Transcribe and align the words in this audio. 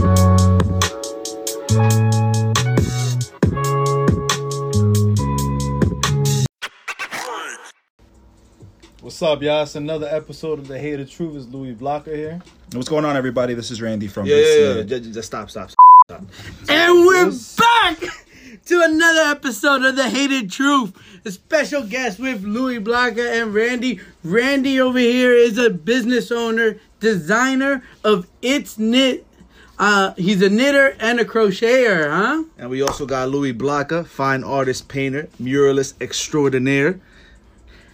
What's 0.00 0.16
up, 9.20 9.42
y'all? 9.42 9.64
It's 9.64 9.74
another 9.74 10.08
episode 10.10 10.58
of 10.58 10.68
The 10.68 10.78
Hated 10.78 11.10
Truth. 11.10 11.36
Is 11.36 11.48
Louie 11.48 11.74
Blaka 11.74 12.16
here? 12.16 12.40
What's 12.72 12.88
going 12.88 13.04
on, 13.04 13.18
everybody? 13.18 13.52
This 13.52 13.70
is 13.70 13.82
Randy 13.82 14.08
from 14.08 14.24
Yeah, 14.24 14.36
yeah, 14.36 14.42
uh, 14.42 14.74
yeah. 14.76 14.82
Just, 14.84 15.12
just 15.12 15.26
stop, 15.26 15.50
stop, 15.50 15.70
stop. 16.06 16.22
And 16.70 16.94
we're 17.04 17.30
back 17.58 17.98
to 18.64 18.82
another 18.82 19.30
episode 19.30 19.84
of 19.84 19.96
The 19.96 20.08
Hated 20.08 20.50
Truth. 20.50 20.96
A 21.26 21.30
special 21.30 21.82
guest 21.82 22.18
with 22.18 22.42
Louie 22.42 22.78
Blaka 22.78 23.34
and 23.34 23.52
Randy. 23.52 24.00
Randy 24.24 24.80
over 24.80 24.98
here 24.98 25.34
is 25.34 25.58
a 25.58 25.68
business 25.68 26.32
owner, 26.32 26.78
designer 27.00 27.82
of 28.02 28.26
itsKnit. 28.40 29.24
Uh, 29.80 30.12
he's 30.18 30.42
a 30.42 30.50
knitter 30.50 30.94
and 31.00 31.18
a 31.20 31.24
crocheter, 31.24 32.10
huh? 32.10 32.44
And 32.58 32.68
we 32.68 32.82
also 32.82 33.06
got 33.06 33.30
Louie 33.30 33.52
Blaka, 33.52 34.04
fine 34.04 34.44
artist, 34.44 34.88
painter, 34.88 35.30
muralist 35.40 35.94
extraordinaire. 36.02 37.00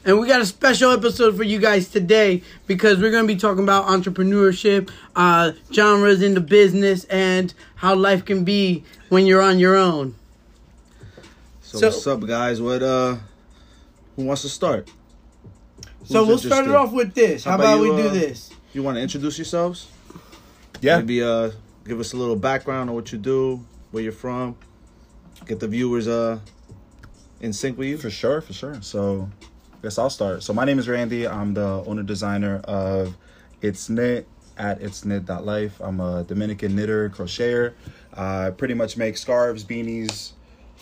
And 0.04 0.18
we 0.18 0.26
got 0.26 0.40
a 0.40 0.46
special 0.46 0.90
episode 0.90 1.36
for 1.36 1.44
you 1.44 1.60
guys 1.60 1.88
today 1.88 2.42
because 2.66 2.98
we're 2.98 3.12
going 3.12 3.22
to 3.26 3.32
be 3.32 3.38
talking 3.38 3.62
about 3.62 3.86
entrepreneurship, 3.86 4.90
uh, 5.14 5.52
genres 5.72 6.22
in 6.22 6.34
the 6.34 6.40
business, 6.40 7.04
and 7.04 7.54
how 7.76 7.94
life 7.94 8.24
can 8.24 8.42
be 8.44 8.82
when 9.08 9.24
you're 9.24 9.42
on 9.42 9.60
your 9.60 9.76
own. 9.76 10.16
So, 11.62 11.78
So- 11.78 11.86
what's 11.86 12.06
up, 12.08 12.26
guys? 12.26 12.60
What 12.60 12.82
uh, 12.82 13.16
who 14.16 14.24
wants 14.24 14.42
to 14.42 14.48
start? 14.48 14.88
So 16.04 16.24
we'll 16.24 16.38
start 16.38 16.66
it 16.66 16.74
off 16.74 16.92
with 16.92 17.14
this. 17.14 17.44
How, 17.44 17.52
How 17.52 17.56
about, 17.58 17.74
about 17.74 17.80
we 17.80 17.90
you, 17.90 18.02
do 18.02 18.08
uh, 18.08 18.12
this? 18.12 18.50
You 18.72 18.82
want 18.82 18.96
to 18.96 19.02
introduce 19.02 19.38
yourselves? 19.38 19.86
Yeah, 20.80 20.98
Maybe 20.98 21.22
uh, 21.22 21.50
give 21.86 22.00
us 22.00 22.12
a 22.12 22.16
little 22.16 22.36
background 22.36 22.90
on 22.90 22.96
what 22.96 23.12
you 23.12 23.18
do, 23.18 23.64
where 23.90 24.02
you're 24.02 24.12
from. 24.12 24.56
Get 25.46 25.60
the 25.60 25.68
viewers 25.68 26.08
uh, 26.08 26.40
in 27.40 27.52
sync 27.52 27.78
with 27.78 27.88
you. 27.88 27.98
for 27.98 28.10
sure, 28.10 28.40
for 28.40 28.52
sure. 28.52 28.80
So, 28.82 29.30
I 29.42 29.76
guess 29.82 29.98
I'll 29.98 30.10
start. 30.10 30.42
So, 30.42 30.52
my 30.52 30.64
name 30.64 30.78
is 30.78 30.88
Randy. 30.88 31.26
I'm 31.26 31.54
the 31.54 31.84
owner 31.86 32.02
designer 32.02 32.60
of 32.64 33.16
itsKnit 33.62 34.24
at 34.58 34.80
itsKnit.life. 34.80 35.80
I'm 35.80 36.00
a 36.00 36.24
Dominican 36.24 36.74
knitter, 36.74 37.10
crocheter. 37.10 37.74
I 38.14 38.50
pretty 38.50 38.74
much 38.74 38.96
make 38.96 39.16
scarves, 39.16 39.64
beanies, 39.64 40.32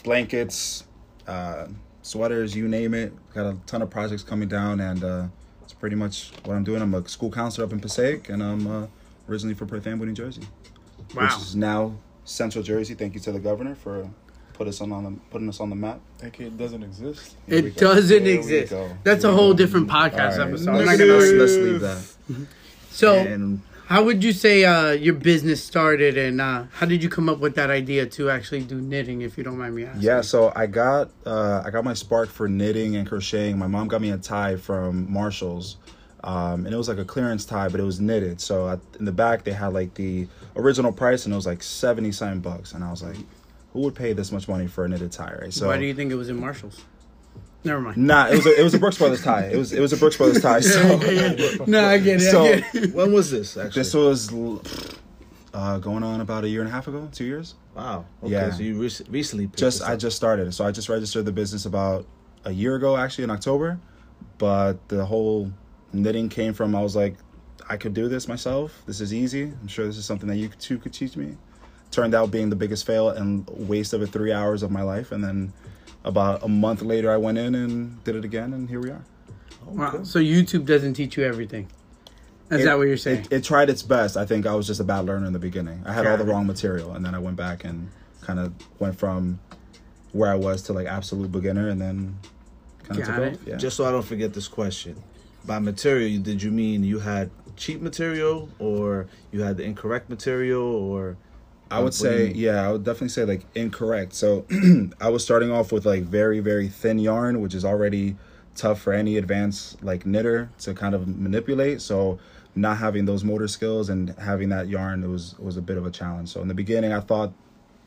blankets, 0.04 0.84
uh, 1.26 1.66
sweaters, 2.02 2.54
you 2.54 2.68
name 2.68 2.94
it. 2.94 3.12
Got 3.34 3.46
a 3.46 3.56
ton 3.66 3.82
of 3.82 3.90
projects 3.90 4.22
coming 4.22 4.48
down, 4.48 4.80
and 4.80 5.02
uh, 5.02 5.26
it's 5.62 5.72
pretty 5.72 5.96
much 5.96 6.30
what 6.44 6.54
I'm 6.54 6.64
doing. 6.64 6.80
I'm 6.80 6.94
a 6.94 7.06
school 7.08 7.30
counselor 7.30 7.66
up 7.66 7.72
in 7.72 7.80
Passaic, 7.80 8.28
and 8.28 8.42
I'm 8.42 8.66
uh, 8.66 8.86
originally 9.28 9.54
from 9.54 9.68
Perth 9.68 9.86
Amboy, 9.86 10.06
New 10.06 10.12
Jersey. 10.12 10.42
Wow. 11.14 11.22
Which 11.24 11.32
is 11.42 11.56
now 11.56 11.94
Central 12.24 12.62
Jersey. 12.64 12.94
Thank 12.94 13.14
you 13.14 13.20
to 13.20 13.32
the 13.32 13.38
governor 13.38 13.74
for 13.74 14.08
put 14.54 14.68
us 14.68 14.80
on, 14.80 14.92
on 14.92 15.04
the, 15.04 15.10
putting 15.30 15.48
us 15.48 15.58
on 15.60 15.68
the 15.70 15.76
map. 15.76 16.00
AK 16.22 16.40
it 16.40 16.56
doesn't 16.56 16.82
exist. 16.82 17.36
Here 17.48 17.58
It 17.66 17.76
doesn't 17.76 18.24
Here 18.24 18.36
exist. 18.38 18.72
That's 19.02 19.22
Here 19.24 19.32
a 19.32 19.34
whole 19.34 19.52
go. 19.52 19.58
different 19.58 19.88
podcast 19.88 20.32
All 20.34 20.38
right. 20.38 20.48
episode. 20.48 20.68
I'm 20.70 20.76
not 20.76 20.86
Let's, 20.86 20.98
gonna- 21.00 21.12
let's, 21.12 21.32
let's 21.32 21.52
leave 21.56 21.80
that. 21.80 22.46
So, 22.90 23.14
And 23.18 23.60
how 23.86 24.04
would 24.04 24.22
you 24.22 24.32
say 24.32 24.64
uh, 24.64 24.92
your 24.92 25.14
business 25.14 25.62
started, 25.62 26.16
and 26.16 26.40
uh, 26.40 26.64
how 26.72 26.86
did 26.86 27.02
you 27.02 27.08
come 27.08 27.28
up 27.28 27.38
with 27.40 27.56
that 27.56 27.68
idea 27.68 28.06
to 28.06 28.30
actually 28.30 28.62
do 28.62 28.80
knitting? 28.80 29.22
If 29.22 29.36
you 29.36 29.42
don't 29.44 29.58
mind 29.58 29.74
me 29.74 29.84
asking. 29.84 30.02
Yeah, 30.02 30.20
so 30.20 30.52
I 30.54 30.66
got 30.66 31.10
uh, 31.26 31.62
I 31.66 31.70
got 31.70 31.84
my 31.84 31.92
spark 31.94 32.28
for 32.30 32.48
knitting 32.48 32.94
and 32.96 33.06
crocheting. 33.08 33.58
My 33.58 33.66
mom 33.66 33.88
got 33.88 34.00
me 34.00 34.10
a 34.10 34.16
tie 34.18 34.54
from 34.56 35.12
Marshalls, 35.12 35.76
um, 36.22 36.64
and 36.64 36.72
it 36.72 36.78
was 36.78 36.88
like 36.88 36.98
a 36.98 37.04
clearance 37.04 37.44
tie, 37.44 37.68
but 37.68 37.80
it 37.80 37.84
was 37.84 38.00
knitted. 38.00 38.40
So 38.40 38.68
at, 38.70 38.80
in 39.00 39.04
the 39.04 39.12
back 39.12 39.42
they 39.44 39.52
had 39.52 39.72
like 39.74 39.92
the 39.94 40.28
original 40.56 40.92
price, 40.92 41.24
and 41.24 41.32
it 41.32 41.36
was 41.36 41.46
like 41.46 41.62
seventy 41.62 42.12
something 42.12 42.40
bucks. 42.40 42.72
And 42.72 42.82
I 42.84 42.90
was 42.90 43.02
like, 43.02 43.16
who 43.72 43.80
would 43.80 43.94
pay 43.94 44.12
this 44.12 44.30
much 44.32 44.48
money 44.48 44.66
for 44.66 44.84
a 44.84 44.88
knitted 44.88 45.12
tie, 45.12 45.34
right? 45.40 45.52
So 45.52 45.66
Why 45.68 45.78
do 45.78 45.84
you 45.84 45.94
think 45.94 46.12
it 46.12 46.16
was 46.16 46.28
in 46.28 46.36
Marshalls? 46.38 46.84
Never 47.64 47.80
mind. 47.80 47.96
Nah, 47.96 48.26
it 48.28 48.36
was 48.36 48.46
a, 48.46 48.60
it 48.60 48.62
was 48.62 48.74
a 48.74 48.78
Brooks 48.78 48.98
Brothers 48.98 49.22
tie. 49.22 49.46
It 49.46 49.56
was 49.56 49.72
it 49.72 49.80
was 49.80 49.92
a 49.92 49.96
Brooks 49.96 50.16
Brothers 50.16 50.42
tie. 50.42 50.60
So 50.60 50.96
no, 51.66 51.84
I 51.84 51.98
get 51.98 52.20
it. 52.20 52.30
So- 52.30 52.44
I 52.44 52.60
get 52.60 52.74
it. 52.74 52.94
when 52.94 53.12
was 53.12 53.30
this? 53.30 53.56
Actually, 53.56 53.80
this 53.80 53.94
was 53.94 54.30
uh, 55.54 55.78
going 55.78 56.02
on 56.02 56.20
about 56.20 56.44
a 56.44 56.48
year 56.48 56.60
and 56.60 56.68
a 56.68 56.72
half 56.72 56.88
ago, 56.88 57.08
two 57.12 57.24
years. 57.24 57.54
wow. 57.74 58.04
Okay, 58.22 58.32
Yeah. 58.32 58.50
so 58.50 58.62
you 58.62 58.82
rec- 58.82 59.08
recently 59.08 59.46
just 59.56 59.82
I 59.82 59.96
just 59.96 60.16
started. 60.16 60.52
So 60.52 60.64
I 60.66 60.70
just 60.72 60.88
registered 60.88 61.24
the 61.24 61.32
business 61.32 61.64
about 61.64 62.06
a 62.44 62.50
year 62.52 62.74
ago, 62.76 62.96
actually 62.96 63.24
in 63.24 63.30
October. 63.30 63.78
But 64.38 64.86
the 64.88 65.04
whole 65.06 65.50
knitting 65.92 66.28
came 66.28 66.52
from 66.54 66.74
I 66.74 66.82
was 66.82 66.94
like, 66.96 67.16
I 67.68 67.76
could 67.76 67.94
do 67.94 68.08
this 68.08 68.28
myself. 68.28 68.82
This 68.86 69.00
is 69.00 69.14
easy. 69.14 69.44
I'm 69.44 69.68
sure 69.68 69.86
this 69.86 69.96
is 69.96 70.04
something 70.04 70.28
that 70.28 70.36
you 70.36 70.48
too 70.48 70.78
could 70.78 70.92
teach 70.92 71.16
me. 71.16 71.36
Turned 71.90 72.14
out 72.14 72.30
being 72.30 72.50
the 72.50 72.56
biggest 72.56 72.86
fail 72.86 73.10
and 73.10 73.48
waste 73.50 73.92
of 73.92 74.02
it 74.02 74.08
three 74.08 74.32
hours 74.32 74.62
of 74.62 74.70
my 74.70 74.82
life. 74.82 75.12
And 75.12 75.22
then 75.22 75.52
about 76.04 76.42
a 76.42 76.48
month 76.48 76.82
later, 76.82 77.10
I 77.10 77.16
went 77.16 77.38
in 77.38 77.54
and 77.54 78.02
did 78.04 78.16
it 78.16 78.24
again, 78.24 78.52
and 78.52 78.68
here 78.68 78.80
we 78.80 78.90
are. 78.90 79.04
Oh, 79.66 79.70
wow. 79.72 80.02
So 80.02 80.18
YouTube 80.18 80.66
doesn't 80.66 80.94
teach 80.94 81.16
you 81.16 81.24
everything. 81.24 81.68
Is 82.50 82.60
It- 82.60 82.64
that 82.64 82.76
what 82.76 82.86
you're 82.88 82.96
saying? 82.98 83.20
It, 83.30 83.32
it 83.32 83.44
tried 83.44 83.70
its 83.70 83.82
best. 83.82 84.16
I 84.16 84.26
think 84.26 84.44
I 84.46 84.54
was 84.54 84.66
just 84.66 84.80
a 84.80 84.84
bad 84.84 85.06
learner 85.06 85.26
in 85.26 85.32
the 85.32 85.38
beginning. 85.38 85.82
I 85.86 85.92
had 85.94 86.06
all 86.06 86.16
the 86.18 86.24
it. 86.24 86.28
wrong 86.28 86.46
material, 86.46 86.92
and 86.92 87.04
then 87.04 87.14
I 87.14 87.18
went 87.18 87.36
back 87.36 87.64
and 87.64 87.88
kind 88.20 88.38
of 88.38 88.52
went 88.78 88.98
from 88.98 89.38
where 90.12 90.30
I 90.30 90.34
was 90.34 90.62
to 90.64 90.72
like 90.74 90.86
absolute 90.86 91.32
beginner, 91.32 91.68
and 91.70 91.80
then 91.80 92.18
kind 92.82 93.00
of 93.00 93.06
took 93.06 93.18
it. 93.18 93.32
off. 93.34 93.38
Yeah. 93.46 93.56
Just 93.56 93.76
so 93.76 93.86
I 93.86 93.90
don't 93.90 94.04
forget 94.04 94.34
this 94.34 94.48
question. 94.48 95.02
By 95.46 95.58
material, 95.58 96.20
did 96.22 96.42
you 96.42 96.50
mean 96.50 96.84
you 96.84 96.98
had 96.98 97.30
cheap 97.56 97.80
material 97.80 98.48
or 98.58 99.06
you 99.32 99.42
had 99.42 99.56
the 99.56 99.64
incorrect 99.64 100.08
material 100.08 100.62
or 100.62 101.16
I 101.70 101.80
would 101.80 101.94
say, 101.94 102.30
yeah, 102.32 102.68
I 102.68 102.72
would 102.72 102.84
definitely 102.84 103.08
say 103.08 103.24
like 103.24 103.46
incorrect. 103.54 104.14
So 104.14 104.46
I 105.00 105.08
was 105.08 105.24
starting 105.24 105.50
off 105.50 105.72
with 105.72 105.86
like 105.86 106.02
very, 106.02 106.40
very 106.40 106.68
thin 106.68 106.98
yarn, 106.98 107.40
which 107.40 107.54
is 107.54 107.64
already 107.64 108.16
tough 108.54 108.80
for 108.80 108.92
any 108.92 109.16
advanced 109.16 109.82
like 109.82 110.06
knitter 110.06 110.50
to 110.60 110.74
kind 110.74 110.94
of 110.94 111.08
manipulate. 111.08 111.80
So 111.80 112.18
not 112.54 112.78
having 112.78 113.04
those 113.04 113.24
motor 113.24 113.48
skills 113.48 113.88
and 113.88 114.10
having 114.10 114.50
that 114.50 114.68
yarn, 114.68 115.02
it 115.02 115.08
was 115.08 115.36
was 115.38 115.56
a 115.56 115.62
bit 115.62 115.76
of 115.76 115.86
a 115.86 115.90
challenge. 115.90 116.28
So 116.28 116.40
in 116.40 116.48
the 116.48 116.54
beginning, 116.54 116.92
I 116.92 117.00
thought 117.00 117.32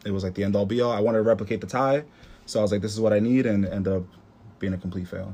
it 0.06 0.12
was 0.12 0.24
like 0.24 0.34
the 0.34 0.44
end 0.44 0.56
all 0.56 0.66
be 0.66 0.82
all. 0.82 0.92
I 0.92 1.00
wanted 1.00 1.20
to 1.20 1.24
replicate 1.24 1.62
the 1.62 1.68
tie, 1.68 2.04
so 2.46 2.60
I 2.60 2.62
was 2.62 2.72
like, 2.72 2.82
this 2.82 2.94
is 2.94 3.00
what 3.00 3.14
I 3.14 3.20
need, 3.20 3.46
and 3.46 3.66
ended 3.66 3.94
up 3.94 4.04
being 4.60 4.74
a 4.74 4.78
complete 4.78 5.08
fail. 5.08 5.34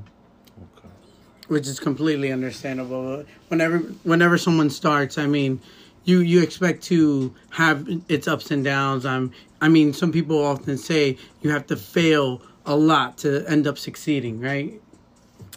Which 1.53 1.67
is 1.67 1.79
completely 1.79 2.31
understandable. 2.31 3.23
Whenever 3.47 3.77
whenever 4.03 4.37
someone 4.37 4.69
starts, 4.69 5.17
I 5.17 5.27
mean, 5.27 5.61
you 6.03 6.19
you 6.19 6.41
expect 6.41 6.83
to 6.85 7.33
have 7.51 7.87
its 8.09 8.27
ups 8.27 8.51
and 8.51 8.63
downs. 8.63 9.05
I'm 9.05 9.31
I 9.61 9.69
mean, 9.69 9.93
some 9.93 10.11
people 10.11 10.43
often 10.43 10.77
say 10.77 11.17
you 11.41 11.51
have 11.51 11.67
to 11.67 11.77
fail 11.77 12.41
a 12.65 12.75
lot 12.75 13.19
to 13.19 13.45
end 13.47 13.67
up 13.67 13.77
succeeding, 13.77 14.39
right? 14.39 14.81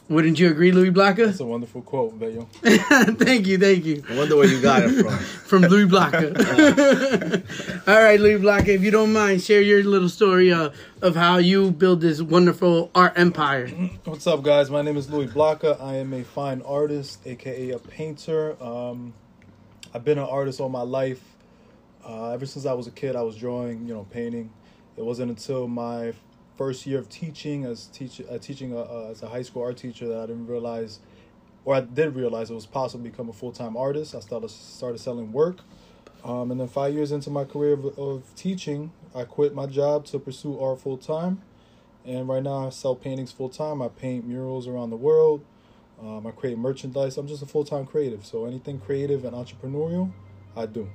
Wouldn't 0.09 0.39
you 0.39 0.49
agree, 0.49 0.71
Louie 0.71 0.91
Blaka? 0.91 1.27
That's 1.27 1.41
a 1.41 1.44
wonderful 1.44 1.83
quote, 1.83 2.17
Bayo. 2.17 2.47
thank 2.62 3.49
you, 3.49 3.59
thank 3.59 3.84
you. 3.84 4.05
I 4.09 4.17
wonder 4.17 4.37
where 4.37 4.47
you 4.47 4.62
got 4.62 4.84
it 4.84 5.03
from. 5.03 5.19
From 5.47 5.62
Louie 5.62 5.84
Blaka. 5.84 6.33
All 7.89 8.03
right, 8.03 8.21
Louie 8.21 8.39
Blaka, 8.39 8.72
if 8.72 8.83
you 8.83 8.93
don't 8.93 9.12
mind, 9.12 9.43
share 9.43 9.61
your 9.61 9.83
little 9.83 10.09
story 10.09 10.53
uh, 10.53 10.71
of 11.03 11.17
how 11.17 11.39
you 11.39 11.72
build 11.72 12.00
this 12.00 12.22
wonderful 12.22 12.91
art 12.94 13.15
empire. 13.17 13.67
What's 14.05 14.28
up, 14.28 14.44
guys? 14.44 14.71
My 14.71 14.83
name 14.83 14.97
is 14.97 15.11
Louie 15.11 15.27
Blaka. 15.27 15.77
I 15.81 15.94
am 15.97 16.12
a 16.12 16.23
fine 16.23 16.62
artist, 16.62 17.21
aka 17.27 17.71
a 17.71 17.78
painter. 17.81 18.62
Um, 18.62 19.12
I've 19.93 20.05
been 20.05 20.19
an 20.19 20.25
artist 20.25 20.61
all 20.61 20.69
my 20.69 20.83
life. 20.83 21.23
Uh, 22.05 22.31
ever 22.31 22.47
since 22.47 22.65
I 22.65 22.75
was 22.75 22.87
a 22.87 22.93
kid, 22.93 23.17
I 23.17 23.23
was 23.23 23.37
drawing, 23.37 23.88
you 23.88 23.94
know, 23.94 24.06
painting. 24.11 24.53
It 24.97 25.05
wasn't 25.05 25.31
until 25.31 25.67
my 25.67 26.12
first 26.56 26.87
year 26.87 26.99
of 26.99 27.09
teaching 27.09 27.65
as 27.65 27.87
teach, 27.87 28.21
uh, 28.31 28.39
teaching 28.39 28.75
uh, 28.75 28.81
uh, 28.81 29.09
as 29.11 29.22
a 29.22 29.28
high 29.28 29.43
school 29.43 29.62
art 29.62 29.77
teacher 29.77 30.09
that 30.09 30.19
I 30.19 30.27
didn't 30.27 30.47
realize, 30.47 31.00
or 31.65 31.75
I 31.75 31.81
did 31.81 32.15
realize 32.15 32.50
it 32.50 32.55
was 32.55 32.67
possible 32.67 33.05
to 33.05 33.11
become 33.11 33.28
a 33.28 33.33
full 33.33 33.53
time 33.53 33.77
artist. 33.77 34.15
I 34.15 34.21
started 34.21 34.50
started 34.50 34.99
selling 34.99 35.33
work. 35.33 35.59
Um, 36.25 36.50
and 36.50 36.59
then 36.59 36.67
five 36.67 36.93
years 36.93 37.12
into 37.12 37.31
my 37.31 37.44
career 37.44 37.75
of, 37.75 37.99
of 37.99 38.35
teaching, 38.35 38.91
I 39.14 39.25
quit 39.25 39.55
my 39.55 39.67
job 39.67 40.06
to 40.06 40.19
pursue 40.19 40.58
art 40.58 40.81
full 40.81 40.97
time. 40.97 41.43
And 42.05 42.29
right 42.29 42.43
now, 42.43 42.67
I 42.67 42.70
sell 42.70 42.94
paintings 42.94 43.32
full 43.32 43.49
time. 43.49 43.82
I 43.82 43.88
paint 43.88 44.26
murals 44.26 44.67
around 44.67 44.91
the 44.91 44.97
world. 44.97 45.44
Um, 46.00 46.26
I 46.26 46.31
create 46.31 46.59
merchandise. 46.59 47.17
I'm 47.17 47.26
just 47.26 47.43
a 47.43 47.47
full 47.47 47.64
time 47.64 47.87
creative. 47.87 48.25
So 48.26 48.44
anything 48.44 48.81
creative 48.81 49.25
and 49.25 49.35
entrepreneurial, 49.35 50.12
I 50.56 50.67
do. 50.67 50.88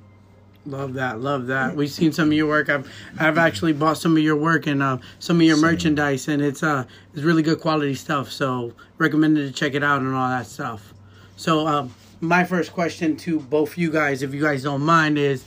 Love 0.66 0.94
that, 0.94 1.20
love 1.20 1.48
that. 1.48 1.76
We've 1.76 1.90
seen 1.90 2.12
some 2.12 2.28
of 2.28 2.34
your 2.34 2.48
work. 2.48 2.70
I've 2.70 2.88
I've 3.20 3.40
actually 3.40 3.74
bought 3.74 3.98
some 3.98 4.16
of 4.16 4.22
your 4.22 4.36
work 4.36 4.68
and 4.68 4.84
uh, 4.84 5.00
some 5.18 5.38
of 5.38 5.42
your 5.42 5.58
merchandise, 5.58 6.28
and 6.28 6.40
it's 6.40 6.62
uh 6.62 6.86
it's 7.14 7.24
really 7.24 7.42
good 7.42 7.60
quality 7.60 7.96
stuff. 7.96 8.32
So 8.32 8.74
recommended 9.00 9.48
to 9.48 9.54
check 9.54 9.74
it 9.74 9.84
out 9.84 10.02
and 10.02 10.14
all 10.14 10.30
that 10.30 10.46
stuff. 10.46 10.94
So 11.36 11.66
um, 11.66 11.96
my 12.20 12.44
first 12.44 12.74
question 12.74 13.18
to 13.18 13.40
both 13.40 13.76
you 13.76 13.92
guys, 13.92 14.22
if 14.22 14.34
you 14.36 14.42
guys 14.42 14.62
don't 14.62 14.82
mind, 14.82 15.18
is 15.18 15.44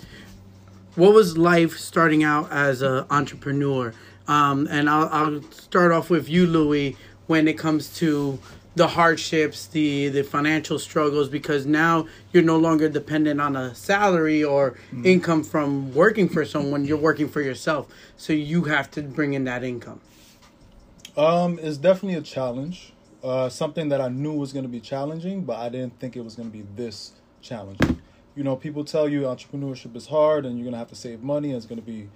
what 0.96 1.14
was 1.14 1.38
life 1.38 1.78
starting 1.78 2.24
out 2.24 2.50
as 2.50 2.82
an 2.82 3.06
entrepreneur? 3.10 3.94
Um, 4.26 4.66
and 4.68 4.90
I'll, 4.90 5.08
I'll 5.08 5.42
start 5.52 5.92
off 5.92 6.10
with 6.10 6.28
you, 6.28 6.46
Louis, 6.46 6.96
when 7.28 7.46
it 7.46 7.56
comes 7.58 7.94
to 7.98 8.38
the 8.76 8.88
hardships, 8.88 9.66
the 9.66 10.08
the 10.08 10.22
financial 10.24 10.78
struggles 10.78 11.28
because 11.28 11.64
now 11.66 12.06
you're 12.32 12.42
no 12.42 12.58
longer 12.58 12.88
dependent 12.88 13.40
on 13.40 13.56
a 13.56 13.74
salary 13.74 14.42
or 14.42 14.72
Mm-hmm. 14.72 15.06
income 15.06 15.44
from 15.44 15.94
working 15.94 16.28
for 16.28 16.44
someone. 16.44 16.84
You're 16.84 16.96
working 16.98 17.28
for 17.28 17.40
yourself, 17.40 17.86
so 18.16 18.32
you 18.32 18.64
have 18.64 18.90
to 18.92 19.02
bring 19.02 19.34
in 19.34 19.44
that 19.44 19.62
income. 19.64 20.00
Um, 21.16 21.58
it's 21.62 21.76
definitely 21.78 22.18
a 22.18 22.22
challenge. 22.22 22.92
Uh, 23.22 23.48
something 23.48 23.88
that 23.88 24.00
I 24.00 24.08
knew 24.08 24.32
was 24.32 24.52
going 24.52 24.64
to 24.64 24.68
be 24.68 24.80
challenging, 24.80 25.44
but 25.44 25.58
I 25.58 25.68
didn't 25.68 25.98
think 25.98 26.16
it 26.16 26.20
was 26.22 26.34
going 26.34 26.50
to 26.50 26.52
be 26.56 26.64
this 26.76 27.12
challenging. 27.40 28.00
You 28.36 28.42
know, 28.44 28.56
people 28.56 28.84
tell 28.84 29.08
you 29.08 29.22
entrepreneurship 29.22 29.94
is 29.96 30.08
hard 30.08 30.44
and 30.44 30.56
you're 30.58 30.64
going 30.64 30.72
to 30.72 30.78
have 30.78 30.88
to 30.88 30.96
save 30.96 31.22
money 31.22 31.48
and 31.48 31.56
it's 31.56 31.66
going 31.66 31.80
to 31.80 31.86
be 31.86 32.08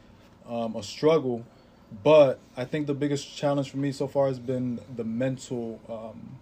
um, 0.48 0.74
a 0.76 0.82
struggle. 0.82 1.44
But 2.04 2.40
I 2.56 2.64
think 2.66 2.86
the 2.86 2.94
biggest 2.94 3.34
challenge 3.34 3.70
for 3.70 3.78
me 3.78 3.92
so 3.92 4.06
far 4.08 4.26
has 4.26 4.38
been 4.38 4.80
the 4.94 5.04
mental, 5.04 5.80
um, 5.88 6.36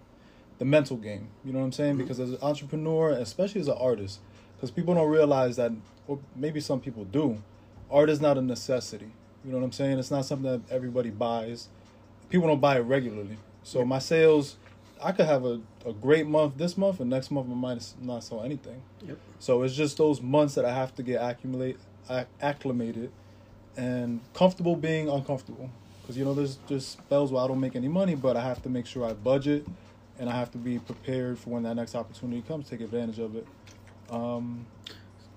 the 0.57 0.65
mental 0.65 0.97
game. 0.97 1.29
You 1.43 1.53
know 1.53 1.59
what 1.59 1.65
I'm 1.65 1.71
saying? 1.71 1.93
Mm-hmm. 1.93 2.01
Because 2.01 2.19
as 2.19 2.31
an 2.31 2.39
entrepreneur, 2.41 3.11
especially 3.11 3.61
as 3.61 3.67
an 3.67 3.77
artist, 3.79 4.19
because 4.55 4.71
people 4.71 4.95
don't 4.95 5.09
realize 5.09 5.55
that, 5.57 5.71
or 6.07 6.19
maybe 6.35 6.59
some 6.59 6.79
people 6.79 7.05
do, 7.05 7.41
art 7.91 8.09
is 8.09 8.19
not 8.19 8.37
a 8.37 8.41
necessity. 8.41 9.11
You 9.45 9.51
know 9.51 9.59
what 9.59 9.65
I'm 9.65 9.71
saying? 9.71 9.99
It's 9.99 10.11
not 10.11 10.25
something 10.25 10.51
that 10.51 10.73
everybody 10.73 11.09
buys 11.09 11.69
people 12.29 12.47
don't 12.47 12.59
buy 12.59 12.77
it 12.77 12.81
regularly. 12.81 13.37
So 13.63 13.83
my 13.85 13.99
sales, 13.99 14.57
I 15.01 15.11
could 15.11 15.25
have 15.25 15.45
a, 15.45 15.59
a 15.85 15.93
great 15.93 16.27
month 16.27 16.57
this 16.57 16.77
month, 16.77 16.99
and 16.99 17.09
next 17.09 17.31
month 17.31 17.47
I 17.51 17.55
might 17.55 17.93
not 18.01 18.23
sell 18.23 18.43
anything. 18.43 18.81
Yep. 19.05 19.17
So 19.39 19.63
it's 19.63 19.75
just 19.75 19.97
those 19.97 20.21
months 20.21 20.55
that 20.55 20.65
I 20.65 20.73
have 20.73 20.95
to 20.95 21.03
get 21.03 21.21
accumulate, 21.21 21.77
acclimated, 22.41 23.11
and 23.75 24.21
comfortable 24.33 24.75
being 24.75 25.09
uncomfortable. 25.09 25.69
Because 26.01 26.17
you 26.17 26.23
know, 26.25 26.33
there's 26.33 26.57
just 26.67 26.93
spells 26.93 27.31
where 27.31 27.43
I 27.43 27.47
don't 27.47 27.59
make 27.59 27.75
any 27.75 27.89
money, 27.89 28.15
but 28.15 28.37
I 28.37 28.41
have 28.41 28.61
to 28.63 28.69
make 28.69 28.85
sure 28.85 29.05
I 29.05 29.13
budget, 29.13 29.65
and 30.19 30.29
I 30.29 30.33
have 30.35 30.51
to 30.51 30.57
be 30.57 30.79
prepared 30.79 31.37
for 31.39 31.51
when 31.51 31.63
that 31.63 31.75
next 31.75 31.95
opportunity 31.95 32.41
comes, 32.41 32.69
take 32.69 32.81
advantage 32.81 33.19
of 33.19 33.35
it. 33.35 33.47
Um, 34.09 34.65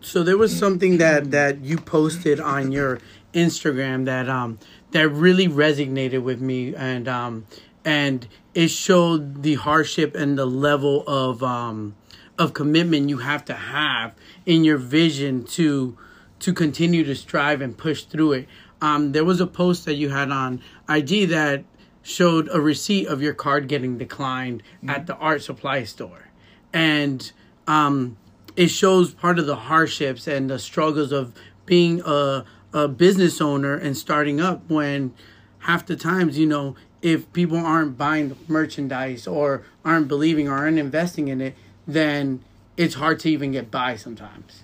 So 0.02 0.22
there 0.22 0.38
was 0.38 0.56
something 0.56 0.96
that 0.98 1.30
that 1.30 1.60
you 1.62 1.76
posted 1.76 2.40
on 2.40 2.72
your 2.72 3.00
Instagram 3.34 4.06
that 4.06 4.28
um 4.28 4.58
that 4.92 5.08
really 5.08 5.46
resonated 5.48 6.22
with 6.22 6.40
me 6.40 6.74
and 6.74 7.06
um 7.06 7.46
and 7.84 8.26
it 8.54 8.68
showed 8.68 9.42
the 9.42 9.54
hardship 9.54 10.14
and 10.14 10.38
the 10.38 10.46
level 10.46 11.04
of 11.06 11.42
um 11.42 11.94
of 12.38 12.54
commitment 12.54 13.10
you 13.10 13.18
have 13.18 13.44
to 13.44 13.54
have 13.54 14.14
in 14.46 14.64
your 14.64 14.78
vision 14.78 15.44
to 15.44 15.96
to 16.38 16.54
continue 16.54 17.04
to 17.04 17.14
strive 17.14 17.60
and 17.60 17.76
push 17.76 18.04
through 18.04 18.32
it. 18.32 18.48
Um 18.80 19.12
there 19.12 19.24
was 19.24 19.40
a 19.40 19.46
post 19.46 19.84
that 19.84 19.94
you 19.94 20.08
had 20.08 20.30
on 20.30 20.62
IG 20.88 21.28
that 21.28 21.64
showed 22.02 22.48
a 22.52 22.60
receipt 22.60 23.06
of 23.06 23.22
your 23.22 23.34
card 23.34 23.68
getting 23.68 23.98
declined 23.98 24.62
at 24.88 25.06
the 25.06 25.16
art 25.16 25.42
supply 25.42 25.84
store. 25.84 26.28
And 26.72 27.30
um 27.66 28.16
it 28.56 28.68
shows 28.68 29.14
part 29.14 29.38
of 29.38 29.46
the 29.46 29.56
hardships 29.56 30.26
and 30.26 30.50
the 30.50 30.58
struggles 30.58 31.12
of 31.12 31.32
being 31.66 32.02
a, 32.04 32.44
a 32.72 32.88
business 32.88 33.40
owner 33.40 33.76
and 33.76 33.96
starting 33.96 34.40
up 34.40 34.68
when 34.68 35.14
half 35.60 35.86
the 35.86 35.94
times 35.94 36.36
you 36.36 36.46
know 36.46 36.74
if 37.00 37.32
people 37.32 37.56
aren't 37.56 37.96
buying 37.96 38.36
merchandise 38.48 39.26
or 39.26 39.62
aren't 39.84 40.08
believing 40.08 40.48
or 40.48 40.54
aren't 40.54 40.78
investing 40.78 41.28
in 41.28 41.40
it 41.40 41.54
then 41.86 42.42
it's 42.76 42.94
hard 42.94 43.20
to 43.20 43.28
even 43.30 43.52
get 43.52 43.70
by 43.70 43.94
sometimes. 43.94 44.62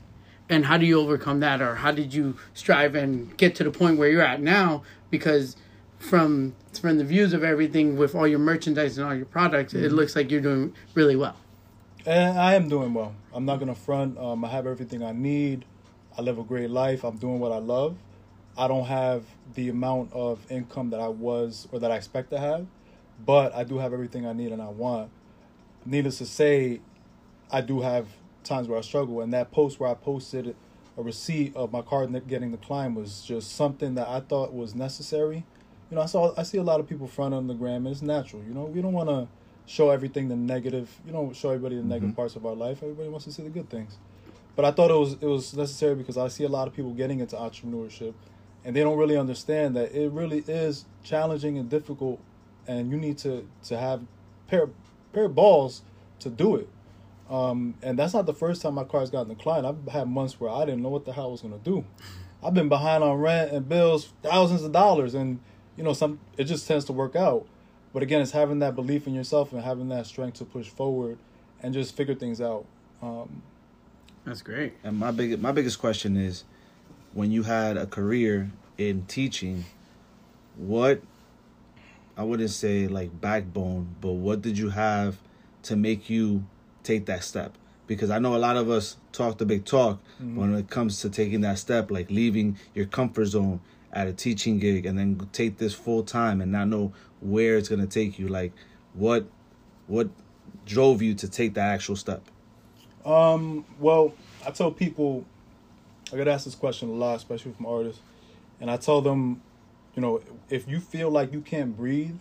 And 0.48 0.64
how 0.64 0.78
do 0.78 0.86
you 0.86 0.98
overcome 0.98 1.40
that? 1.40 1.60
Or 1.60 1.76
how 1.76 1.90
did 1.90 2.14
you 2.14 2.38
strive 2.54 2.94
and 2.94 3.36
get 3.36 3.54
to 3.56 3.64
the 3.64 3.70
point 3.70 3.98
where 3.98 4.08
you're 4.08 4.22
at 4.22 4.40
now? 4.40 4.84
Because 5.10 5.56
from 5.98 6.54
from 6.80 6.98
the 6.98 7.04
views 7.04 7.32
of 7.32 7.42
everything 7.42 7.96
with 7.96 8.14
all 8.14 8.26
your 8.26 8.38
merchandise 8.38 8.98
and 8.98 9.06
all 9.06 9.14
your 9.14 9.26
products 9.26 9.74
it 9.74 9.92
looks 9.92 10.14
like 10.14 10.30
you're 10.30 10.40
doing 10.40 10.74
really 10.94 11.16
well 11.16 11.36
And 12.06 12.38
I 12.38 12.54
am 12.54 12.68
doing 12.68 12.94
well. 12.94 13.14
I'm 13.34 13.44
not 13.44 13.58
gonna 13.58 13.74
front. 13.74 14.16
Um, 14.18 14.44
I 14.44 14.48
have 14.48 14.66
everything 14.66 15.02
I 15.02 15.12
need. 15.12 15.64
I 16.16 16.22
live 16.22 16.38
a 16.38 16.44
great 16.44 16.70
life. 16.70 17.04
I'm 17.04 17.16
doing 17.18 17.40
what 17.40 17.52
I 17.52 17.58
love. 17.58 17.96
I 18.56 18.68
don't 18.68 18.86
have 18.86 19.24
the 19.54 19.68
amount 19.68 20.12
of 20.12 20.40
income 20.50 20.90
that 20.90 21.00
I 21.00 21.08
was 21.08 21.68
or 21.72 21.78
that 21.80 21.90
I 21.90 21.96
expect 21.96 22.30
to 22.30 22.38
have, 22.38 22.66
but 23.24 23.54
I 23.54 23.64
do 23.64 23.78
have 23.78 23.92
everything 23.92 24.26
I 24.26 24.32
need 24.32 24.52
and 24.52 24.62
I 24.62 24.68
want. 24.68 25.10
Needless 25.84 26.18
to 26.18 26.26
say, 26.26 26.80
I 27.50 27.60
do 27.60 27.80
have 27.80 28.06
times 28.44 28.68
where 28.68 28.78
I 28.78 28.82
struggle. 28.82 29.20
And 29.20 29.32
that 29.32 29.50
post 29.50 29.80
where 29.80 29.90
I 29.90 29.94
posted 29.94 30.54
a 30.96 31.02
receipt 31.02 31.54
of 31.56 31.72
my 31.72 31.82
card 31.82 32.10
getting 32.28 32.50
declined 32.52 32.96
was 32.96 33.22
just 33.22 33.52
something 33.54 33.94
that 33.96 34.08
I 34.08 34.20
thought 34.20 34.54
was 34.54 34.74
necessary. 34.74 35.44
You 35.90 35.96
know, 35.96 36.02
I 36.02 36.06
saw 36.06 36.32
I 36.36 36.42
see 36.42 36.58
a 36.58 36.62
lot 36.62 36.80
of 36.80 36.88
people 36.88 37.06
front 37.06 37.34
on 37.34 37.46
the 37.46 37.54
gram, 37.54 37.86
and 37.86 37.88
it's 37.88 38.02
natural. 38.02 38.42
You 38.42 38.54
know, 38.54 38.64
we 38.64 38.82
don't 38.82 38.92
want 38.92 39.08
to 39.08 39.28
show 39.66 39.90
everything 39.90 40.28
the 40.28 40.36
negative. 40.36 40.90
You 41.06 41.12
don't 41.12 41.34
show 41.34 41.50
everybody 41.50 41.76
the 41.76 41.82
negative 41.82 42.16
parts 42.16 42.36
of 42.36 42.44
our 42.46 42.54
life. 42.54 42.82
Everybody 42.82 43.08
wants 43.08 43.24
to 43.26 43.32
see 43.32 43.42
the 43.42 43.50
good 43.50 43.68
things. 43.68 43.96
But 44.56 44.64
I 44.64 44.70
thought 44.70 44.90
it 44.90 44.94
was 44.94 45.12
it 45.14 45.26
was 45.26 45.54
necessary 45.54 45.94
because 45.94 46.16
I 46.16 46.28
see 46.28 46.44
a 46.44 46.48
lot 46.48 46.66
of 46.66 46.74
people 46.74 46.92
getting 46.92 47.20
into 47.20 47.36
entrepreneurship, 47.36 48.14
and 48.64 48.74
they 48.74 48.80
don't 48.80 48.98
really 48.98 49.16
understand 49.16 49.76
that 49.76 49.92
it 49.92 50.10
really 50.10 50.42
is 50.48 50.86
challenging 51.04 51.58
and 51.58 51.68
difficult, 51.68 52.20
and 52.66 52.90
you 52.90 52.96
need 52.96 53.18
to 53.18 53.46
to 53.64 53.78
have 53.78 54.02
pair 54.48 54.68
pair 55.12 55.24
of 55.24 55.34
balls 55.34 55.82
to 56.20 56.30
do 56.30 56.56
it. 56.56 56.68
Um, 57.28 57.74
and 57.82 57.98
that's 57.98 58.14
not 58.14 58.26
the 58.26 58.34
first 58.34 58.62
time 58.62 58.74
my 58.74 58.84
car's 58.84 59.10
gotten 59.10 59.34
declined. 59.34 59.66
I've 59.66 59.86
had 59.88 60.08
months 60.08 60.40
where 60.40 60.50
I 60.50 60.64
didn't 60.64 60.82
know 60.82 60.88
what 60.88 61.04
the 61.04 61.12
hell 61.12 61.26
I 61.26 61.28
was 61.28 61.42
gonna 61.42 61.58
do. 61.58 61.84
I've 62.42 62.54
been 62.54 62.68
behind 62.68 63.02
on 63.04 63.18
rent 63.18 63.52
and 63.52 63.68
bills, 63.68 64.12
thousands 64.22 64.62
of 64.62 64.72
dollars, 64.72 65.14
and 65.14 65.40
you 65.76 65.84
know 65.84 65.92
some 65.92 66.18
it 66.36 66.44
just 66.44 66.66
tends 66.66 66.84
to 66.86 66.92
work 66.92 67.16
out. 67.16 67.46
But 67.92 68.02
again, 68.02 68.20
it's 68.20 68.32
having 68.32 68.58
that 68.58 68.74
belief 68.74 69.06
in 69.06 69.14
yourself 69.14 69.52
and 69.52 69.62
having 69.62 69.88
that 69.88 70.06
strength 70.06 70.38
to 70.38 70.44
push 70.44 70.68
forward 70.68 71.18
and 71.62 71.72
just 71.72 71.96
figure 71.96 72.14
things 72.14 72.40
out. 72.40 72.66
Um, 73.00 73.42
that's 74.24 74.42
great 74.42 74.74
And 74.82 74.98
my 74.98 75.10
big 75.12 75.40
my 75.40 75.52
biggest 75.52 75.78
question 75.78 76.16
is, 76.16 76.44
when 77.14 77.30
you 77.30 77.44
had 77.44 77.76
a 77.76 77.86
career 77.86 78.50
in 78.76 79.04
teaching, 79.06 79.64
what 80.56 81.00
I 82.16 82.22
wouldn't 82.24 82.50
say 82.50 82.86
like 82.88 83.20
backbone, 83.20 83.94
but 84.00 84.12
what 84.12 84.42
did 84.42 84.58
you 84.58 84.70
have 84.70 85.18
to 85.64 85.76
make 85.76 86.08
you 86.10 86.44
take 86.82 87.06
that 87.06 87.24
step? 87.24 87.52
Because 87.86 88.10
I 88.10 88.18
know 88.18 88.34
a 88.34 88.38
lot 88.38 88.56
of 88.56 88.68
us 88.68 88.96
talk 89.12 89.38
the 89.38 89.46
big 89.46 89.64
talk 89.64 90.00
Mm-hmm. 90.20 90.36
when 90.36 90.54
it 90.54 90.70
comes 90.70 91.00
to 91.02 91.10
taking 91.10 91.42
that 91.42 91.58
step, 91.58 91.90
like 91.90 92.10
leaving 92.10 92.56
your 92.74 92.86
comfort 92.86 93.26
zone 93.26 93.60
at 93.96 94.06
a 94.06 94.12
teaching 94.12 94.58
gig 94.58 94.84
and 94.84 94.98
then 94.98 95.18
take 95.32 95.56
this 95.56 95.72
full 95.72 96.02
time 96.02 96.42
and 96.42 96.52
not 96.52 96.68
know 96.68 96.92
where 97.20 97.56
it's 97.56 97.68
gonna 97.68 97.86
take 97.86 98.18
you. 98.18 98.28
Like, 98.28 98.52
what 98.92 99.26
what 99.86 100.10
drove 100.66 101.00
you 101.00 101.14
to 101.14 101.28
take 101.28 101.54
the 101.54 101.62
actual 101.62 101.96
step? 101.96 102.22
Um, 103.06 103.64
well, 103.80 104.12
I 104.46 104.50
tell 104.50 104.70
people, 104.70 105.24
I 106.12 106.16
get 106.16 106.28
asked 106.28 106.44
this 106.44 106.54
question 106.54 106.90
a 106.90 106.92
lot, 106.92 107.16
especially 107.16 107.52
from 107.52 107.64
artists, 107.64 108.02
and 108.60 108.70
I 108.70 108.76
tell 108.76 109.00
them, 109.00 109.40
you 109.94 110.02
know, 110.02 110.20
if 110.50 110.68
you 110.68 110.78
feel 110.78 111.10
like 111.10 111.32
you 111.32 111.40
can't 111.40 111.74
breathe 111.74 112.18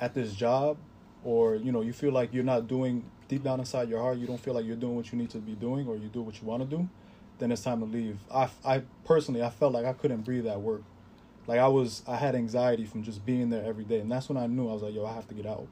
at 0.00 0.14
this 0.14 0.34
job, 0.34 0.78
or 1.22 1.54
you 1.54 1.70
know, 1.70 1.82
you 1.82 1.92
feel 1.92 2.12
like 2.12 2.34
you're 2.34 2.42
not 2.42 2.66
doing 2.66 3.04
deep 3.28 3.44
down 3.44 3.60
inside 3.60 3.88
your 3.88 4.00
heart, 4.00 4.18
you 4.18 4.26
don't 4.26 4.40
feel 4.40 4.54
like 4.54 4.66
you're 4.66 4.76
doing 4.76 4.96
what 4.96 5.12
you 5.12 5.18
need 5.18 5.30
to 5.30 5.38
be 5.38 5.52
doing, 5.52 5.86
or 5.86 5.96
you 5.96 6.08
do 6.08 6.22
what 6.22 6.40
you 6.42 6.48
want 6.48 6.68
to 6.68 6.76
do, 6.76 6.88
then 7.38 7.52
it's 7.52 7.62
time 7.62 7.78
to 7.78 7.86
leave. 7.86 8.18
I, 8.34 8.48
I 8.64 8.82
personally, 9.04 9.44
I 9.44 9.50
felt 9.50 9.72
like 9.72 9.84
I 9.84 9.92
couldn't 9.92 10.22
breathe 10.22 10.48
at 10.48 10.60
work. 10.60 10.82
Like 11.46 11.58
I 11.58 11.68
was, 11.68 12.02
I 12.06 12.16
had 12.16 12.34
anxiety 12.34 12.84
from 12.84 13.02
just 13.02 13.24
being 13.26 13.50
there 13.50 13.64
every 13.64 13.84
day, 13.84 14.00
and 14.00 14.10
that's 14.10 14.28
when 14.28 14.38
I 14.38 14.46
knew 14.46 14.68
I 14.68 14.72
was 14.72 14.82
like, 14.82 14.94
yo, 14.94 15.04
I 15.04 15.12
have 15.14 15.28
to 15.28 15.34
get 15.34 15.46
out. 15.46 15.66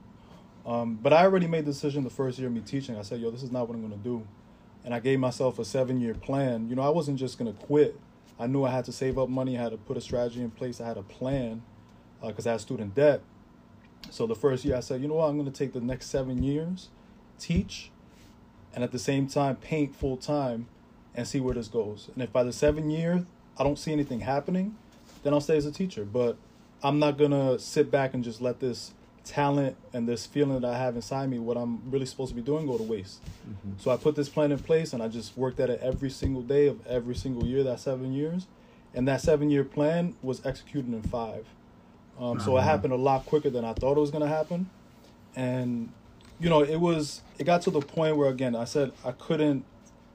Um, 0.67 0.99
but 1.03 1.13
I 1.13 1.23
already 1.23 1.47
made 1.47 1.65
the 1.65 1.73
decision 1.73 2.05
the 2.05 2.11
first 2.11 2.39
year 2.39 2.49
of 2.49 2.55
me 2.55 2.61
teaching. 2.61 2.97
I 2.97 3.03
said, 3.03 3.21
yo, 3.21 3.31
this 3.31 3.43
is 3.43 3.51
not 3.51 3.69
what 3.69 3.75
I'm 3.75 3.83
gonna 3.83 3.97
do 3.97 4.27
and 4.85 4.95
I 4.95 5.01
gave 5.01 5.19
myself 5.19 5.59
a 5.59 5.65
seven 5.65 6.01
year 6.01 6.15
plan. 6.15 6.69
You 6.69 6.77
know, 6.77 6.83
I 6.83 6.89
wasn't 6.89 7.19
just 7.19 7.39
gonna 7.39 7.53
quit. 7.53 7.99
I 8.39 8.47
knew 8.47 8.65
I 8.65 8.71
had 8.71 8.85
to 8.87 8.93
save 8.93 9.19
up 9.19 9.29
money. 9.29 9.57
I 9.57 9.63
had 9.63 9.73
to 9.73 9.79
put 9.79 9.97
a 9.97 10.01
strategy 10.01 10.43
in 10.43 10.51
place. 10.51 10.81
I 10.81 10.87
had 10.87 10.97
a 10.97 11.03
plan 11.03 11.63
because 12.25 12.47
I 12.47 12.53
had 12.53 12.61
student 12.61 12.95
debt. 12.95 13.23
So 14.11 14.27
the 14.27 14.35
first 14.35 14.65
year, 14.65 14.77
I 14.77 14.81
said, 14.81 15.01
you 15.01 15.09
know 15.09 15.15
what, 15.15 15.29
I'm 15.29 15.37
gonna 15.37 15.51
take 15.51 15.73
the 15.73 15.81
next 15.81 16.07
seven 16.07 16.43
years, 16.43 16.89
teach, 17.39 17.91
and 18.75 18.83
at 18.83 18.91
the 18.91 18.99
same 18.99 19.27
time 19.29 19.57
paint 19.57 19.95
full 19.95 20.17
time, 20.17 20.67
and 21.15 21.29
see 21.29 21.41
where 21.41 21.55
this 21.55 21.69
goes. 21.69 22.09
And 22.15 22.23
if 22.23 22.33
by 22.33 22.43
the 22.43 22.53
seven 22.53 22.91
year 22.91 23.27
I 23.59 23.65
don't 23.65 23.79
see 23.79 23.93
anything 23.93 24.21
happening, 24.21 24.77
then 25.23 25.33
I'll 25.33 25.41
stay 25.41 25.57
as 25.57 25.67
a 25.67 25.73
teacher. 25.73 26.05
But 26.05 26.37
I'm 26.83 26.99
not 26.99 27.19
gonna 27.19 27.59
sit 27.59 27.91
back 27.91 28.15
and 28.15 28.25
just 28.25 28.41
let 28.41 28.61
this 28.61 28.93
talent 29.25 29.77
and 29.93 30.09
this 30.09 30.27
feeling 30.27 30.61
that 30.61 30.69
I 30.69 30.77
have 30.77 30.97
inside 30.97 31.31
me, 31.31 31.39
what 31.39 31.57
I'm 31.57 31.91
really 31.91 32.07
supposed 32.07 32.31
to 32.31 32.35
be 32.35 32.43
doing, 32.43 32.67
go 32.67 32.77
to 32.77 32.83
waste. 32.83 33.21
So 33.79 33.91
I 33.91 33.97
put 33.97 34.17
this 34.17 34.29
plan 34.29 34.51
in 34.51 34.59
place 34.59 34.93
and 34.93 35.03
I 35.03 35.09
just 35.09 35.37
worked 35.37 35.61
at 35.61 35.71
it 35.71 35.81
every 35.81 36.11
single 36.11 36.43
day 36.43 36.67
of 36.67 36.85
every 36.87 37.15
single 37.15 37.47
year, 37.47 37.63
that 37.63 37.79
seven 37.79 38.13
years. 38.13 38.47
And 38.95 39.07
that 39.09 39.21
seven 39.21 39.49
year 39.49 39.65
plan 39.65 40.17
was 40.23 40.45
executed 40.45 40.93
in 40.93 41.03
five. 41.03 41.47
Um, 42.21 42.41
so 42.41 42.57
it 42.59 42.63
happened 42.63 42.93
a 42.93 42.97
lot 42.97 43.25
quicker 43.25 43.49
than 43.49 43.65
I 43.65 43.73
thought 43.73 43.97
it 43.97 44.01
was 44.01 44.11
going 44.11 44.23
to 44.23 44.29
happen. 44.29 44.69
And, 45.35 45.91
you 46.41 46.51
know, 46.51 46.63
it 46.63 46.77
was, 46.81 47.23
it 47.39 47.45
got 47.45 47.63
to 47.63 47.71
the 47.71 47.81
point 47.81 48.17
where, 48.17 48.29
again, 48.29 48.55
I 48.55 48.65
said 48.65 48.93
I 49.05 49.13
couldn't 49.13 49.65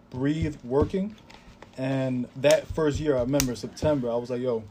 breathe 0.09 0.57
working. 0.63 1.15
And 1.77 2.27
that 2.35 2.67
first 2.67 2.99
year, 2.99 3.17
I 3.17 3.21
remember 3.21 3.55
September, 3.55 4.11
I 4.11 4.15
was 4.15 4.29
like, 4.29 4.41
yo, 4.41 4.63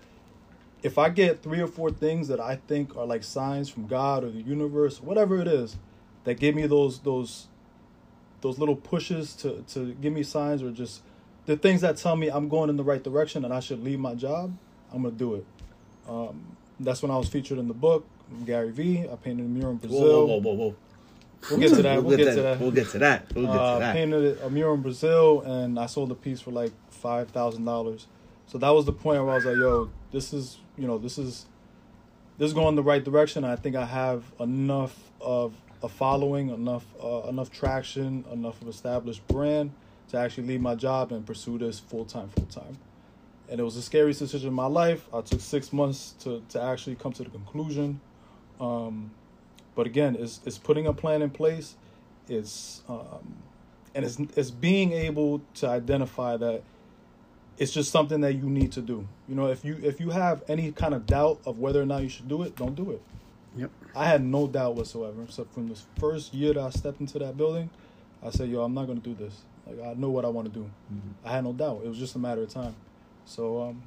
if 0.83 0.99
I 0.99 1.09
get 1.09 1.43
three 1.43 1.61
or 1.61 1.67
four 1.67 1.91
things 1.91 2.29
that 2.29 2.41
I 2.41 2.57
think 2.69 2.97
are 2.97 3.07
like 3.07 3.25
signs 3.25 3.69
from 3.69 3.87
God 3.87 4.25
or 4.25 4.31
the 4.31 4.43
universe, 4.43 5.03
whatever 5.03 5.41
it 5.41 5.49
is, 5.49 5.77
that 6.25 6.35
give 6.35 6.55
me 6.55 6.67
those 6.67 7.01
those 7.01 7.47
those 8.41 8.59
little 8.59 8.77
pushes 8.77 9.35
to 9.37 9.65
to 9.69 9.95
give 9.95 10.13
me 10.13 10.23
signs 10.23 10.63
or 10.63 10.71
just 10.71 11.03
the 11.47 11.57
things 11.57 11.81
that 11.81 11.97
tell 11.97 12.17
me 12.17 12.29
I'm 12.29 12.49
going 12.49 12.71
in 12.71 12.77
the 12.77 12.85
right 12.85 13.03
direction 13.03 13.45
and 13.45 13.55
I 13.55 13.61
should 13.61 13.83
leave 13.83 13.99
my 13.99 14.15
job, 14.15 14.57
I'm 14.93 15.03
gonna 15.03 15.15
do 15.15 15.37
it. 15.37 15.47
Um, 16.09 16.57
that's 16.79 17.03
when 17.03 17.11
I 17.11 17.17
was 17.17 17.29
featured 17.29 17.59
in 17.59 17.69
the 17.69 17.75
book. 17.75 18.07
Gary 18.45 18.73
Vee. 18.73 19.09
I 19.11 19.17
painted 19.17 19.47
a 19.47 19.49
mural 19.49 19.73
in 19.73 19.77
Brazil. 19.79 20.27
Whoa, 20.27 20.27
whoa, 20.27 20.39
whoa, 20.39 20.55
whoa. 20.55 20.77
We'll 21.51 21.61
get 21.61 21.75
to 21.75 21.83
that. 21.83 22.03
We'll, 22.03 22.17
get, 22.17 22.35
to 22.35 22.43
that. 22.43 22.61
We'll 22.61 22.71
get 22.73 22.89
to 22.89 22.99
that. 22.99 23.35
We'll 23.35 23.47
get 23.47 23.55
uh, 23.55 23.75
to 23.75 23.81
that. 23.81 23.95
Painted 23.95 24.41
a 24.43 24.51
mural 24.51 24.75
in 24.75 24.83
Brazil, 24.83 25.43
and 25.43 25.79
I 25.79 25.87
sold 25.87 26.09
the 26.09 26.15
piece 26.15 26.41
for 26.41 26.51
like 26.51 26.73
five 26.91 27.31
thousand 27.31 27.65
dollars. 27.65 28.07
So 28.47 28.59
that 28.59 28.71
was 28.71 28.85
the 28.85 28.93
point 28.93 29.23
where 29.23 29.33
I 29.33 29.37
was 29.37 29.45
like, 29.45 29.57
"Yo, 29.57 29.91
this 30.17 30.33
is 30.33 30.57
you 30.79 30.87
know 30.87 30.97
this 30.97 31.19
is 31.19 31.45
this 32.39 32.49
is 32.49 32.55
going 32.55 32.75
the 32.75 32.83
right 32.83 33.05
direction. 33.05 33.45
I 33.45 33.57
think 33.57 33.77
I 33.77 33.85
have 33.85 34.25
enough 34.41 35.11
of 35.21 35.53
a 35.83 35.89
following, 35.89 36.49
enough 36.49 36.87
uh, 37.03 37.29
enough 37.29 37.51
traction, 37.51 38.25
enough 38.33 38.61
of 38.63 38.69
established 38.69 39.27
brand 39.29 39.73
to 40.09 40.17
actually 40.17 40.47
leave 40.47 40.63
my 40.63 40.75
job 40.75 41.13
and 41.13 41.27
pursue 41.27 41.59
this 41.59 41.79
full 41.79 42.07
time, 42.07 42.31
full 42.31 42.47
time." 42.47 42.79
And 43.51 43.61
it 43.61 43.63
was 43.63 43.77
the 43.77 43.83
scariest 43.83 44.21
decision 44.21 44.49
in 44.49 44.55
my 44.55 44.67
life. 44.67 45.07
I 45.13 45.21
took 45.21 45.41
six 45.41 45.71
months 45.71 46.15
to 46.21 46.43
to 46.49 46.63
actually 46.63 46.97
come 46.97 47.13
to 47.13 47.23
the 47.23 47.31
conclusion. 47.31 48.01
Um, 48.59 49.11
but 49.75 49.87
again, 49.87 50.17
it's 50.19 50.41
it's 50.47 50.57
putting 50.57 50.87
a 50.87 50.95
plan 50.95 51.21
in 51.21 51.29
place. 51.29 51.75
It's 52.27 52.83
um, 52.89 53.35
and 53.95 54.03
it's 54.07 54.19
it's 54.35 54.51
being 54.51 54.93
able 54.93 55.43
to 55.57 55.69
identify 55.69 56.39
that 56.39 56.63
it's 57.59 57.73
just 57.73 57.91
something 57.91 58.21
that 58.21 58.35
you 58.35 58.45
need 58.49 58.73
to 58.73 58.81
do. 58.81 59.07
You 59.29 59.35
know, 59.35 59.47
if 59.49 59.65
you 59.65 59.79
if 59.83 60.01
you 60.01 60.11
have 60.11 60.43
any 60.49 60.73
kind 60.73 60.95
of 60.95 61.07
doubt 61.07 61.41
of 61.47 61.59
whether 61.59 61.81
or 61.81 61.87
not 61.87 62.03
you 62.03 62.09
should 62.09 62.29
do 62.29 62.43
it, 62.43 62.57
don't 62.57 62.75
do 62.75 62.91
it. 62.93 63.03
Yep. 63.57 63.71
I 63.95 64.07
had 64.07 64.23
no 64.23 64.47
doubt 64.47 64.75
whatsoever. 64.77 65.25
So 65.31 65.47
from 65.53 65.69
the 65.69 65.79
first 65.99 66.35
year 66.35 66.53
that 66.55 66.61
I 66.63 66.71
stepped 66.71 67.01
into 67.01 67.19
that 67.21 67.37
building, 67.37 67.71
I 68.23 68.31
said, 68.31 68.49
"Yo, 68.51 68.63
I'm 68.63 68.75
not 68.75 68.87
gonna 68.87 69.01
do 69.01 69.15
this. 69.15 69.43
Like 69.67 69.81
I 69.85 69.95
know 69.95 70.11
what 70.11 70.25
I 70.25 70.29
want 70.29 70.53
to 70.53 70.53
do." 70.53 70.65
Mm-hmm. 70.93 71.27
I 71.27 71.31
had 71.33 71.45
no 71.45 71.53
doubt. 71.53 71.81
It 71.85 71.89
was 71.89 71.99
just 71.99 72.15
a 72.17 72.19
matter 72.19 72.43
of 72.43 72.49
time. 72.51 72.75
So 73.25 73.63
um, 73.63 73.83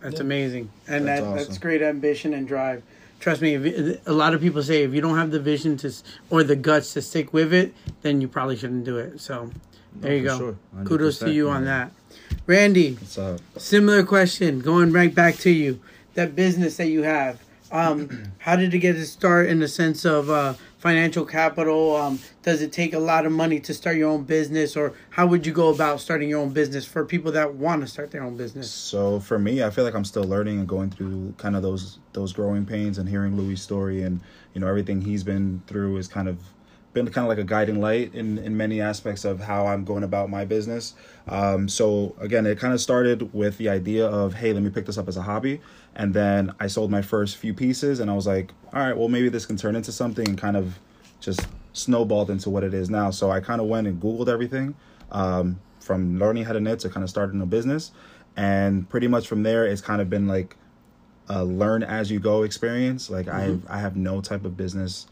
That's 0.00 0.16
Yeah. 0.16 0.20
amazing, 0.20 0.70
and 0.86 1.06
That's 1.08 1.22
that 1.22 1.34
that's 1.36 1.58
great 1.58 1.80
ambition 1.80 2.34
and 2.34 2.46
drive. 2.46 2.82
Trust 3.20 3.40
me, 3.40 3.54
if 3.54 3.64
you- 3.64 3.98
a 4.04 4.12
lot 4.12 4.34
of 4.34 4.42
people 4.42 4.62
say 4.62 4.82
if 4.82 4.92
you 4.92 5.00
don't 5.00 5.16
have 5.16 5.30
the 5.30 5.40
vision 5.40 5.78
to 5.78 5.90
or 6.28 6.44
the 6.44 6.56
guts 6.56 6.92
to 6.92 7.00
stick 7.00 7.32
with 7.32 7.54
it, 7.54 7.72
then 8.02 8.20
you 8.20 8.28
probably 8.28 8.54
shouldn't 8.56 8.84
do 8.84 8.98
it. 8.98 9.18
So 9.18 9.50
there 9.94 10.10
No, 10.10 10.16
you 10.16 10.22
go. 10.24 10.38
sure. 10.38 10.56
Kudos 10.84 11.20
to 11.20 11.24
100%, 11.26 11.32
you 11.34 11.48
on 11.48 11.64
that, 11.64 11.90
Randy. 12.46 12.92
What's 12.94 13.16
up? 13.16 13.40
Similar 13.56 14.02
question, 14.04 14.60
going 14.60 14.92
right 14.92 15.14
back 15.14 15.36
to 15.36 15.50
you. 15.50 15.80
That 16.12 16.36
business 16.36 16.76
that 16.76 16.88
you 16.88 17.02
have, 17.02 17.42
um, 17.72 18.32
how 18.38 18.56
did 18.56 18.74
it 18.74 18.80
get 18.80 18.96
its 18.96 19.08
start 19.08 19.48
in 19.48 19.60
the 19.60 19.68
sense 19.68 20.04
of 20.04 20.28
uh, 20.28 20.52
financial 20.76 21.24
capital? 21.24 21.96
Um, 21.96 22.18
does 22.42 22.60
it 22.60 22.70
take 22.70 22.92
a 22.92 22.98
lot 22.98 23.24
of 23.24 23.32
money 23.32 23.60
to 23.60 23.72
start 23.72 23.96
your 23.96 24.10
own 24.10 24.24
business, 24.24 24.76
or 24.76 24.92
how 25.08 25.26
would 25.26 25.46
you 25.46 25.54
go 25.54 25.70
about 25.70 26.02
starting 26.02 26.28
your 26.28 26.40
own 26.40 26.50
business 26.50 26.84
for 26.84 27.06
people 27.06 27.32
that 27.32 27.54
want 27.54 27.80
to 27.80 27.88
start 27.88 28.10
their 28.10 28.22
own 28.22 28.36
business? 28.36 28.70
So 28.70 29.20
for 29.20 29.38
me, 29.38 29.62
I 29.62 29.70
feel 29.70 29.84
like 29.84 29.94
I'm 29.94 30.04
still 30.04 30.24
learning 30.24 30.58
and 30.58 30.68
going 30.68 30.90
through 30.90 31.32
kind 31.38 31.56
of 31.56 31.62
those 31.62 31.98
those 32.12 32.34
growing 32.34 32.66
pains 32.66 32.98
and 32.98 33.08
hearing 33.08 33.38
Louis' 33.38 33.56
story 33.56 34.02
and 34.02 34.20
you 34.52 34.60
know 34.60 34.66
everything 34.66 35.00
he's 35.00 35.24
been 35.24 35.62
through 35.66 35.96
is 35.96 36.08
kind 36.08 36.28
of 36.28 36.38
been 36.94 37.10
kind 37.10 37.24
of 37.24 37.28
like 37.28 37.38
a 37.38 37.44
guiding 37.44 37.80
light 37.80 38.14
in 38.14 38.38
in 38.38 38.56
many 38.56 38.80
aspects 38.80 39.24
of 39.24 39.40
how 39.40 39.66
I'm 39.66 39.84
going 39.84 40.04
about 40.04 40.30
my 40.30 40.44
business. 40.44 40.94
Um, 41.28 41.68
so 41.68 42.14
again, 42.20 42.46
it 42.46 42.58
kind 42.58 42.72
of 42.72 42.80
started 42.80 43.34
with 43.34 43.58
the 43.58 43.68
idea 43.68 44.06
of 44.06 44.34
hey, 44.34 44.52
let 44.52 44.62
me 44.62 44.70
pick 44.70 44.86
this 44.86 44.96
up 44.96 45.08
as 45.08 45.16
a 45.16 45.22
hobby, 45.22 45.60
and 45.94 46.14
then 46.14 46.54
I 46.60 46.68
sold 46.68 46.90
my 46.90 47.02
first 47.02 47.36
few 47.36 47.52
pieces, 47.52 48.00
and 48.00 48.10
I 48.10 48.14
was 48.14 48.26
like, 48.26 48.52
all 48.72 48.80
right, 48.80 48.96
well 48.96 49.08
maybe 49.08 49.28
this 49.28 49.44
can 49.44 49.56
turn 49.56 49.76
into 49.76 49.92
something, 49.92 50.26
and 50.26 50.38
kind 50.38 50.56
of 50.56 50.78
just 51.20 51.46
snowballed 51.74 52.30
into 52.30 52.48
what 52.48 52.64
it 52.64 52.72
is 52.72 52.88
now. 52.88 53.10
So 53.10 53.30
I 53.30 53.40
kind 53.40 53.60
of 53.60 53.66
went 53.66 53.86
and 53.86 54.00
Googled 54.00 54.28
everything 54.28 54.74
um, 55.10 55.60
from 55.80 56.18
learning 56.18 56.44
how 56.44 56.52
to 56.52 56.60
knit 56.60 56.78
to 56.80 56.88
kind 56.88 57.02
of 57.02 57.10
starting 57.10 57.40
a 57.42 57.46
business. 57.46 57.90
And 58.36 58.88
pretty 58.88 59.08
much 59.08 59.28
from 59.28 59.42
there, 59.42 59.66
it's 59.66 59.80
kind 59.80 60.00
of 60.00 60.08
been 60.08 60.26
like 60.26 60.56
a 61.28 61.44
learn 61.44 61.82
as 61.82 62.10
you 62.10 62.20
go 62.20 62.42
experience. 62.42 63.10
Like 63.10 63.28
I, 63.28 63.58
I 63.68 63.78
have 63.78 63.96
no 63.96 64.20
type 64.20 64.44
of 64.44 64.56
business 64.56 65.06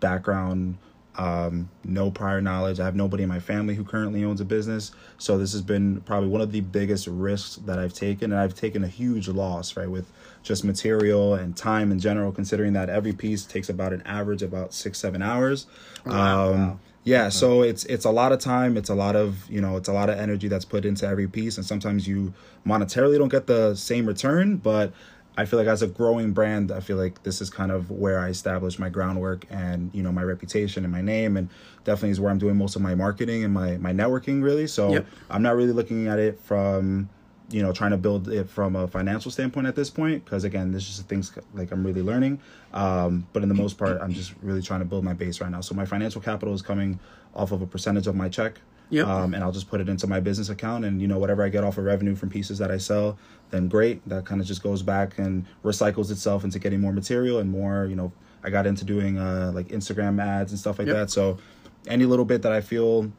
background, 0.00 0.78
um, 1.16 1.68
no 1.84 2.10
prior 2.10 2.40
knowledge. 2.40 2.80
I 2.80 2.84
have 2.84 2.96
nobody 2.96 3.22
in 3.22 3.28
my 3.28 3.40
family 3.40 3.74
who 3.74 3.84
currently 3.84 4.24
owns 4.24 4.40
a 4.40 4.44
business. 4.44 4.92
So 5.18 5.38
this 5.38 5.52
has 5.52 5.62
been 5.62 6.00
probably 6.02 6.28
one 6.28 6.40
of 6.40 6.52
the 6.52 6.60
biggest 6.60 7.06
risks 7.06 7.56
that 7.66 7.78
I've 7.78 7.94
taken, 7.94 8.32
and 8.32 8.40
I've 8.40 8.54
taken 8.54 8.82
a 8.84 8.88
huge 8.88 9.28
loss, 9.28 9.76
right, 9.76 9.88
with 9.88 10.10
just 10.42 10.64
material 10.64 11.34
and 11.34 11.56
time 11.56 11.92
in 11.92 11.98
general. 11.98 12.32
Considering 12.32 12.72
that 12.74 12.88
every 12.88 13.12
piece 13.12 13.44
takes 13.44 13.68
about 13.68 13.92
an 13.92 14.02
average 14.04 14.42
about 14.42 14.74
six, 14.74 14.98
seven 14.98 15.22
hours. 15.22 15.66
um, 16.06 16.80
Yeah, 17.06 17.28
so 17.28 17.62
it's 17.62 17.84
it's 17.84 18.06
a 18.06 18.10
lot 18.10 18.32
of 18.32 18.40
time. 18.40 18.78
It's 18.78 18.88
a 18.88 18.94
lot 18.94 19.14
of 19.14 19.48
you 19.50 19.60
know, 19.60 19.76
it's 19.76 19.88
a 19.88 19.92
lot 19.92 20.08
of 20.08 20.18
energy 20.18 20.48
that's 20.48 20.64
put 20.64 20.86
into 20.86 21.06
every 21.06 21.28
piece, 21.28 21.58
and 21.58 21.66
sometimes 21.66 22.08
you 22.08 22.32
monetarily 22.66 23.18
don't 23.18 23.28
get 23.28 23.46
the 23.46 23.74
same 23.74 24.06
return, 24.06 24.56
but 24.56 24.90
I 25.36 25.44
feel 25.46 25.58
like 25.58 25.68
as 25.68 25.82
a 25.82 25.86
growing 25.88 26.32
brand, 26.32 26.70
I 26.70 26.80
feel 26.80 26.96
like 26.96 27.22
this 27.24 27.40
is 27.40 27.50
kind 27.50 27.72
of 27.72 27.90
where 27.90 28.20
I 28.20 28.28
established 28.28 28.78
my 28.78 28.88
groundwork 28.88 29.46
and 29.50 29.90
you 29.92 30.02
know 30.02 30.12
my 30.12 30.22
reputation 30.22 30.84
and 30.84 30.92
my 30.92 31.00
name, 31.02 31.36
and 31.36 31.48
definitely 31.84 32.10
is 32.10 32.20
where 32.20 32.30
I'm 32.30 32.38
doing 32.38 32.56
most 32.56 32.76
of 32.76 32.82
my 32.82 32.94
marketing 32.94 33.44
and 33.44 33.52
my 33.52 33.76
my 33.78 33.92
networking 33.92 34.42
really. 34.42 34.66
So 34.66 34.92
Yep. 34.92 35.06
I'm 35.30 35.42
not 35.42 35.56
really 35.56 35.72
looking 35.72 36.06
at 36.06 36.18
it 36.18 36.38
from 36.40 37.08
you 37.50 37.62
know 37.62 37.72
trying 37.72 37.90
to 37.90 37.96
build 37.96 38.28
it 38.28 38.48
from 38.48 38.76
a 38.76 38.86
financial 38.86 39.30
standpoint 39.30 39.66
at 39.66 39.74
this 39.74 39.90
point 39.90 40.24
because 40.24 40.44
again, 40.44 40.70
this 40.70 40.82
is 40.84 40.96
just 40.96 41.08
things 41.08 41.32
like 41.52 41.72
I'm 41.72 41.84
really 41.84 42.02
learning. 42.02 42.40
Um, 42.72 43.26
but 43.32 43.42
in 43.42 43.48
the 43.48 43.54
most 43.54 43.76
part, 43.76 44.00
I'm 44.00 44.12
just 44.12 44.34
really 44.40 44.62
trying 44.62 44.80
to 44.80 44.86
build 44.86 45.04
my 45.04 45.14
base 45.14 45.40
right 45.40 45.50
now. 45.50 45.60
So 45.62 45.74
my 45.74 45.84
financial 45.84 46.20
capital 46.20 46.54
is 46.54 46.62
coming 46.62 47.00
off 47.34 47.50
of 47.50 47.60
a 47.60 47.66
percentage 47.66 48.06
of 48.06 48.14
my 48.14 48.28
check. 48.28 48.60
Yep. 48.90 49.06
Um, 49.06 49.34
and 49.34 49.42
I'll 49.42 49.52
just 49.52 49.68
put 49.68 49.80
it 49.80 49.88
into 49.88 50.06
my 50.06 50.20
business 50.20 50.50
account, 50.50 50.84
and 50.84 51.00
you 51.00 51.08
know 51.08 51.18
whatever 51.18 51.42
I 51.42 51.48
get 51.48 51.64
off 51.64 51.78
of 51.78 51.84
revenue 51.84 52.14
from 52.14 52.28
pieces 52.30 52.58
that 52.58 52.70
I 52.70 52.78
sell, 52.78 53.18
then 53.50 53.68
great. 53.68 54.06
That 54.08 54.24
kind 54.26 54.40
of 54.40 54.46
just 54.46 54.62
goes 54.62 54.82
back 54.82 55.18
and 55.18 55.46
recycles 55.64 56.10
itself 56.10 56.44
into 56.44 56.58
getting 56.58 56.80
more 56.80 56.92
material 56.92 57.38
and 57.38 57.50
more. 57.50 57.86
You 57.86 57.96
know, 57.96 58.12
I 58.44 58.50
got 58.50 58.66
into 58.66 58.84
doing 58.84 59.18
uh, 59.18 59.50
like 59.54 59.68
Instagram 59.68 60.22
ads 60.22 60.52
and 60.52 60.58
stuff 60.58 60.78
like 60.78 60.86
Yep. 60.88 60.96
that. 60.96 61.10
So 61.10 61.38
any 61.86 62.04
little 62.04 62.24
bit 62.24 62.42
that 62.42 62.52
I 62.52 62.60
feel 62.60 63.10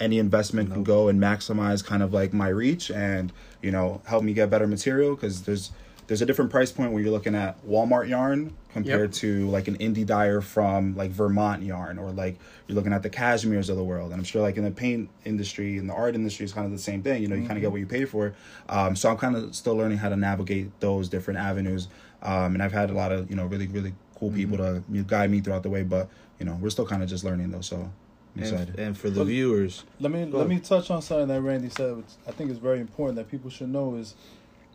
any 0.00 0.18
investment 0.18 0.72
can 0.72 0.84
go 0.84 1.08
and 1.08 1.20
maximize 1.20 1.84
kind 1.84 2.02
of 2.02 2.12
like 2.12 2.32
my 2.32 2.48
reach 2.48 2.88
and 2.90 3.32
you 3.62 3.70
know 3.70 4.00
help 4.06 4.22
me 4.22 4.32
get 4.32 4.48
better 4.48 4.66
material 4.66 5.14
because 5.16 5.42
there's 5.42 5.72
there's 6.08 6.22
a 6.22 6.26
different 6.26 6.50
price 6.50 6.72
point 6.72 6.90
when 6.92 7.02
you're 7.02 7.12
looking 7.12 7.34
at 7.34 7.64
Walmart 7.66 8.08
yarn 8.08 8.54
compared 8.72 9.10
Yep. 9.10 9.12
to 9.12 9.48
like 9.50 9.68
an 9.68 9.76
indie 9.78 10.04
dyer 10.06 10.40
from 10.40 10.96
like 10.96 11.10
Vermont 11.10 11.62
yarn 11.62 11.98
or 11.98 12.10
like 12.10 12.38
you're 12.66 12.74
looking 12.76 12.92
at 12.92 13.02
the 13.02 13.10
cashmeres 13.10 13.68
of 13.68 13.76
the 13.76 13.84
world. 13.84 14.10
And 14.10 14.18
I'm 14.18 14.24
sure 14.24 14.42
like 14.42 14.56
in 14.56 14.64
the 14.64 14.70
paint 14.70 15.10
industry 15.24 15.76
and 15.78 15.88
the 15.88 15.94
art 15.94 16.14
industry 16.14 16.44
is 16.44 16.52
kind 16.52 16.64
of 16.66 16.72
the 16.72 16.78
same 16.78 17.02
thing 17.02 17.22
you 17.22 17.28
know 17.28 17.36
you 17.36 17.42
kind 17.46 17.56
of 17.58 17.60
get 17.62 17.70
what 17.70 17.78
you 17.80 17.86
pay 17.86 18.04
for. 18.06 18.34
Um, 18.68 18.96
so 18.96 19.10
I'm 19.10 19.16
kind 19.18 19.36
of 19.36 19.54
still 19.54 19.76
learning 19.76 19.98
how 19.98 20.08
to 20.08 20.16
navigate 20.16 20.80
those 20.80 21.08
different 21.08 21.38
avenues. 21.40 21.88
Um, 22.22 22.54
and 22.54 22.62
I've 22.62 22.72
had 22.72 22.90
a 22.90 22.94
lot 22.94 23.12
of 23.12 23.30
you 23.30 23.36
know 23.36 23.46
really 23.46 23.68
really 23.68 23.94
cool 24.18 24.32
people 24.32 24.56
to 24.56 24.82
you 24.90 25.02
know, 25.02 25.04
guide 25.04 25.30
me 25.30 25.40
throughout 25.40 25.62
the 25.62 25.70
way 25.70 25.84
but 25.84 26.08
you 26.40 26.46
know 26.46 26.58
we're 26.60 26.70
still 26.70 26.84
kind 26.86 27.04
of 27.04 27.08
just 27.08 27.22
learning 27.22 27.52
though 27.52 27.60
so 27.60 27.88
And, 28.36 28.78
and 28.78 28.98
for 28.98 29.10
the 29.10 29.20
Well, 29.20 29.26
viewers, 29.26 29.84
Let 30.00 30.10
me 30.12 30.24
let 30.24 30.34
ahead. 30.34 30.48
me 30.48 30.58
touch 30.60 30.90
on 30.90 31.02
something 31.02 31.28
that 31.28 31.40
Randy 31.42 31.68
said, 31.68 31.96
which 31.98 32.06
I 32.26 32.30
think 32.32 32.50
is 32.50 32.58
very 32.58 32.80
important 32.80 33.16
that 33.16 33.28
people 33.30 33.50
should 33.50 33.68
know 33.68 33.94
is 33.96 34.14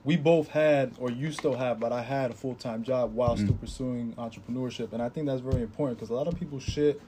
we 0.06 0.18
both 0.18 0.50
had 0.50 0.94
or 1.00 1.10
you 1.10 1.32
still 1.32 1.56
have, 1.56 1.80
but 1.80 1.92
I 1.92 2.02
had 2.02 2.32
a 2.32 2.34
full 2.34 2.56
time 2.56 2.84
job 2.84 3.14
while 3.14 3.38
still 3.38 3.54
mm. 3.54 3.60
pursuing 3.60 4.14
entrepreneurship, 4.14 4.94
and 4.94 5.02
I 5.02 5.10
think 5.10 5.28
that's 5.28 5.42
very 5.42 5.62
important 5.62 5.98
because 5.98 6.10
a 6.10 6.14
lot 6.14 6.28
of 6.28 6.38
people 6.38 6.60
shit 6.60 7.02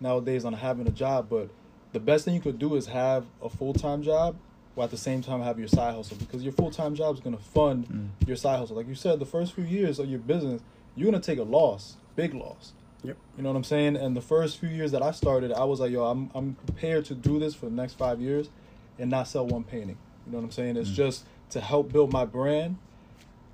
nowadays 0.00 0.44
on 0.44 0.52
having 0.52 0.86
a 0.86 0.90
job, 0.90 1.28
but 1.28 1.50
the 1.92 2.00
best 2.00 2.24
thing 2.24 2.34
you 2.34 2.40
could 2.40 2.58
do 2.58 2.76
is 2.76 2.86
have 2.86 3.24
a 3.42 3.48
full 3.48 3.72
time 3.72 4.02
job 4.02 4.36
while 4.74 4.84
at 4.84 4.90
the 4.90 4.96
same 4.96 5.22
time 5.22 5.40
have 5.40 5.58
your 5.58 5.68
side 5.68 5.94
hustle 5.94 6.16
because 6.18 6.42
your 6.42 6.52
full 6.52 6.70
time 6.70 6.94
job 6.94 7.14
is 7.14 7.20
gonna 7.20 7.38
fund 7.38 7.88
mm. 7.88 8.28
your 8.28 8.36
side 8.36 8.58
hustle. 8.58 8.76
Like 8.76 8.88
you 8.88 8.94
said, 8.94 9.18
the 9.18 9.26
first 9.26 9.52
few 9.54 9.64
years 9.64 9.98
of 9.98 10.08
your 10.08 10.18
business, 10.18 10.62
you're 10.94 11.10
gonna 11.10 11.22
take 11.22 11.38
a 11.38 11.44
loss, 11.44 11.96
big 12.14 12.34
loss. 12.34 12.72
Yep. 13.02 13.16
You 13.36 13.42
know 13.42 13.50
what 13.50 13.56
I'm 13.56 13.64
saying? 13.64 13.96
And 13.96 14.16
the 14.16 14.20
first 14.20 14.58
few 14.58 14.68
years 14.68 14.92
that 14.92 15.02
I 15.02 15.12
started, 15.12 15.52
I 15.52 15.64
was 15.64 15.80
like, 15.80 15.90
yo, 15.90 16.04
I'm 16.04 16.30
I'm 16.34 16.54
prepared 16.66 17.06
to 17.06 17.14
do 17.14 17.38
this 17.38 17.54
for 17.54 17.66
the 17.66 17.72
next 17.72 17.94
five 17.94 18.20
years 18.20 18.50
and 18.98 19.10
not 19.10 19.28
sell 19.28 19.46
one 19.46 19.64
painting. 19.64 19.98
You 20.26 20.32
know 20.32 20.38
what 20.38 20.44
I'm 20.44 20.50
saying? 20.50 20.76
It's 20.76 20.90
mm. 20.90 20.94
just 20.94 21.24
to 21.50 21.60
help 21.60 21.92
build 21.92 22.12
my 22.12 22.24
brand, 22.24 22.76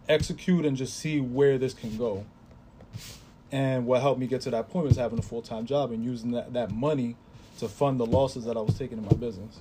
execute 0.08 0.64
and 0.64 0.76
just 0.76 0.98
see 0.98 1.20
where 1.20 1.58
this 1.58 1.74
can 1.74 1.96
go. 1.96 2.24
And 3.50 3.86
what 3.86 4.00
helped 4.00 4.18
me 4.18 4.26
get 4.26 4.40
to 4.42 4.50
that 4.50 4.70
point 4.70 4.86
was 4.86 4.96
having 4.96 5.18
a 5.18 5.22
full 5.22 5.42
time 5.42 5.66
job 5.66 5.92
and 5.92 6.02
using 6.02 6.30
that, 6.32 6.52
that 6.54 6.70
money 6.70 7.16
to 7.58 7.68
fund 7.68 8.00
the 8.00 8.06
losses 8.06 8.44
that 8.46 8.56
I 8.56 8.60
was 8.60 8.78
taking 8.78 8.98
in 8.98 9.04
my 9.04 9.12
business. 9.12 9.58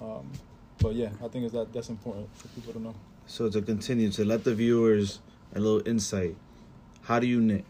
Um, 0.00 0.30
but 0.78 0.94
yeah, 0.94 1.10
I 1.22 1.28
think 1.28 1.44
is 1.44 1.52
that 1.52 1.72
that's 1.72 1.88
important 1.88 2.28
for 2.36 2.48
people 2.48 2.72
to 2.72 2.78
know. 2.80 2.94
so 3.26 3.50
to 3.50 3.60
continue 3.60 4.10
to 4.12 4.24
let 4.24 4.44
the 4.44 4.54
viewers 4.54 5.18
a 5.54 5.58
little 5.60 5.86
insight, 5.86 6.36
how 7.02 7.18
do 7.18 7.26
you 7.26 7.40
knit? 7.40 7.64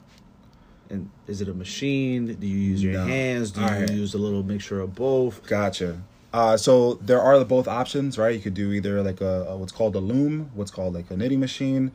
And 0.90 1.08
is 1.26 1.40
it 1.40 1.48
a 1.48 1.54
machine? 1.54 2.34
Do 2.34 2.46
you 2.46 2.58
use 2.58 2.82
your 2.82 2.92
No. 2.94 3.04
hands? 3.06 3.50
Do 3.52 3.60
you 3.60 3.66
Alright. 3.66 3.90
use 3.92 4.12
a 4.14 4.18
little 4.18 4.42
mixture 4.42 4.80
of 4.80 4.94
both? 4.94 5.46
Gotcha. 5.46 6.02
Uh, 6.32 6.56
so 6.56 6.94
there 6.94 7.20
are 7.20 7.44
both 7.44 7.66
options, 7.66 8.16
right? 8.16 8.34
You 8.34 8.40
could 8.40 8.54
do 8.54 8.72
either 8.72 9.02
like 9.02 9.20
a, 9.20 9.46
a 9.48 9.56
what's 9.56 9.72
called 9.72 9.96
a 9.96 10.00
loom, 10.00 10.50
what's 10.54 10.70
called 10.70 10.94
like 10.94 11.10
a 11.10 11.16
knitting 11.16 11.40
machine. 11.40 11.92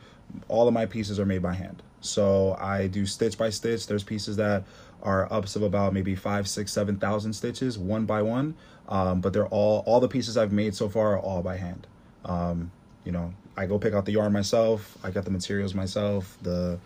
All 0.48 0.68
of 0.68 0.74
my 0.74 0.86
pieces 0.86 1.18
are 1.18 1.26
made 1.26 1.42
by 1.42 1.54
hand. 1.54 1.82
So 2.00 2.56
I 2.60 2.86
do 2.86 3.06
stitch 3.06 3.38
by 3.38 3.50
stitch. 3.50 3.86
There's 3.86 4.04
pieces 4.04 4.36
that 4.36 4.64
are 5.02 5.32
ups 5.32 5.56
of 5.56 5.62
about 5.62 5.92
maybe 5.92 6.14
five, 6.14 6.48
six, 6.48 6.72
seven 6.72 6.96
thousand 6.96 7.32
stitches 7.32 7.78
one 7.78 8.04
by 8.04 8.22
one. 8.22 8.54
Um, 8.88 9.20
but 9.20 9.32
they're 9.32 9.48
all 9.48 9.82
all 9.86 10.00
the 10.00 10.08
pieces 10.08 10.36
I've 10.36 10.52
made 10.52 10.74
so 10.74 10.88
far 10.88 11.14
are 11.14 11.18
all 11.18 11.42
by 11.42 11.56
hand. 11.56 11.86
Um, 12.24 12.70
you 13.04 13.12
know, 13.12 13.32
I 13.56 13.66
go 13.66 13.78
pick 13.78 13.94
out 13.94 14.04
the 14.04 14.12
yarn 14.12 14.32
myself. 14.32 14.98
I 15.02 15.10
got 15.10 15.24
the 15.24 15.30
materials 15.30 15.74
myself. 15.74 16.36
The 16.42 16.78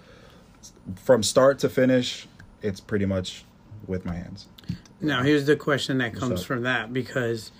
from 0.97 1.23
start 1.23 1.59
to 1.61 1.69
finish, 1.69 2.29
it's 2.63 2.81
pretty 2.81 3.07
much 3.07 3.45
with 3.87 4.05
my 4.05 4.15
hands. 4.15 4.47
Now, 5.01 5.23
here's 5.23 5.47
the 5.47 5.57
question 5.57 5.99
that 5.99 6.15
comes 6.15 6.41
up? 6.41 6.47
from 6.47 6.63
that 6.63 6.93
because 6.93 7.53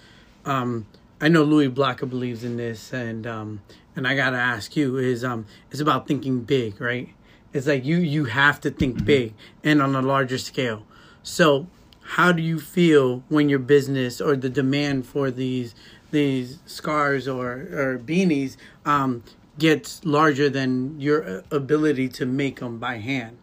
um, 0.45 0.87
I 1.21 1.29
know 1.29 1.43
Louie 1.43 1.69
Blaka 1.69 2.07
believes 2.07 2.45
in 2.45 2.57
this, 2.57 2.93
and 2.93 3.27
um, 3.27 3.63
and 3.97 4.07
I 4.07 4.15
gotta 4.15 4.37
ask 4.37 4.77
you 4.77 4.97
is 4.99 5.25
um, 5.25 5.47
it's 5.71 5.81
about 5.81 6.07
thinking 6.07 6.41
big, 6.41 6.81
right? 6.81 7.09
It's 7.53 7.67
like 7.67 7.85
you 7.85 7.97
you 7.97 8.27
have 8.27 8.61
to 8.61 8.71
think 8.71 9.05
big 9.05 9.35
and 9.65 9.83
on 9.83 9.95
a 9.95 10.03
larger 10.03 10.39
scale. 10.39 10.85
So, 11.23 11.67
how 12.03 12.33
do 12.33 12.43
you 12.43 12.59
feel 12.61 13.23
when 13.29 13.49
your 13.49 13.59
business 13.59 14.21
or 14.21 14.37
the 14.37 14.51
demand 14.51 15.07
for 15.07 15.31
these 15.31 15.75
these 16.11 16.59
scars 16.67 17.27
or 17.27 17.53
or 17.73 17.99
beanies 17.99 18.57
um, 18.85 19.23
gets 19.59 20.05
larger 20.05 20.49
than 20.49 21.01
your 21.01 21.39
uh, 21.39 21.43
ability 21.51 22.09
to 22.11 22.27
make 22.27 22.61
them 22.61 22.79
by 22.79 22.99
hand? 22.99 23.37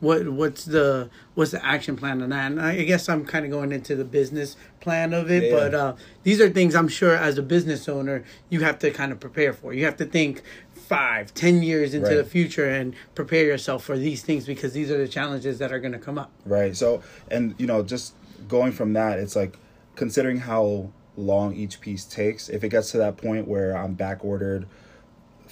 What 0.00 0.28
what's 0.28 0.64
the 0.64 1.10
what's 1.34 1.50
the 1.52 1.64
action 1.64 1.96
plan 1.96 2.22
on 2.22 2.30
that? 2.30 2.50
And 2.52 2.60
I 2.60 2.82
guess 2.84 3.08
I'm 3.08 3.24
kind 3.24 3.44
of 3.44 3.50
going 3.50 3.70
into 3.72 3.94
the 3.94 4.04
business 4.04 4.56
plan 4.80 5.12
of 5.12 5.30
it, 5.30 5.44
Yeah. 5.44 5.50
but 5.58 5.74
uh, 5.74 5.94
these 6.22 6.40
are 6.40 6.48
things 6.48 6.74
I'm 6.74 6.88
sure 6.88 7.14
as 7.14 7.38
a 7.38 7.42
business 7.42 7.88
owner 7.88 8.24
you 8.48 8.60
have 8.60 8.78
to 8.80 8.90
kind 8.90 9.12
of 9.12 9.20
prepare 9.20 9.52
for. 9.52 9.72
You 9.74 9.84
have 9.84 9.96
to 9.98 10.04
think 10.06 10.42
five, 10.74 11.32
ten 11.34 11.62
years 11.62 11.94
into 11.94 12.08
Right. 12.08 12.16
the 12.16 12.24
future 12.24 12.68
and 12.68 12.94
prepare 13.14 13.44
yourself 13.44 13.84
for 13.84 13.96
these 13.96 14.22
things 14.22 14.44
because 14.46 14.72
these 14.72 14.90
are 14.90 14.98
the 14.98 15.06
challenges 15.08 15.58
that 15.58 15.72
are 15.72 15.78
going 15.78 15.92
to 15.92 15.98
come 15.98 16.18
up. 16.18 16.30
Right. 16.44 16.74
So, 16.76 17.02
and 17.30 17.54
you 17.58 17.66
know, 17.66 17.82
just 17.82 18.14
going 18.48 18.72
from 18.72 18.94
that, 18.94 19.18
it's 19.18 19.36
like 19.36 19.56
considering 19.96 20.38
how 20.38 20.90
long 21.16 21.54
each 21.54 21.80
piece 21.80 22.04
takes. 22.04 22.48
If 22.48 22.64
it 22.64 22.70
gets 22.70 22.90
to 22.92 22.98
that 22.98 23.18
point 23.18 23.46
where 23.46 23.76
I'm 23.76 23.94
back 23.94 24.24
ordered 24.24 24.66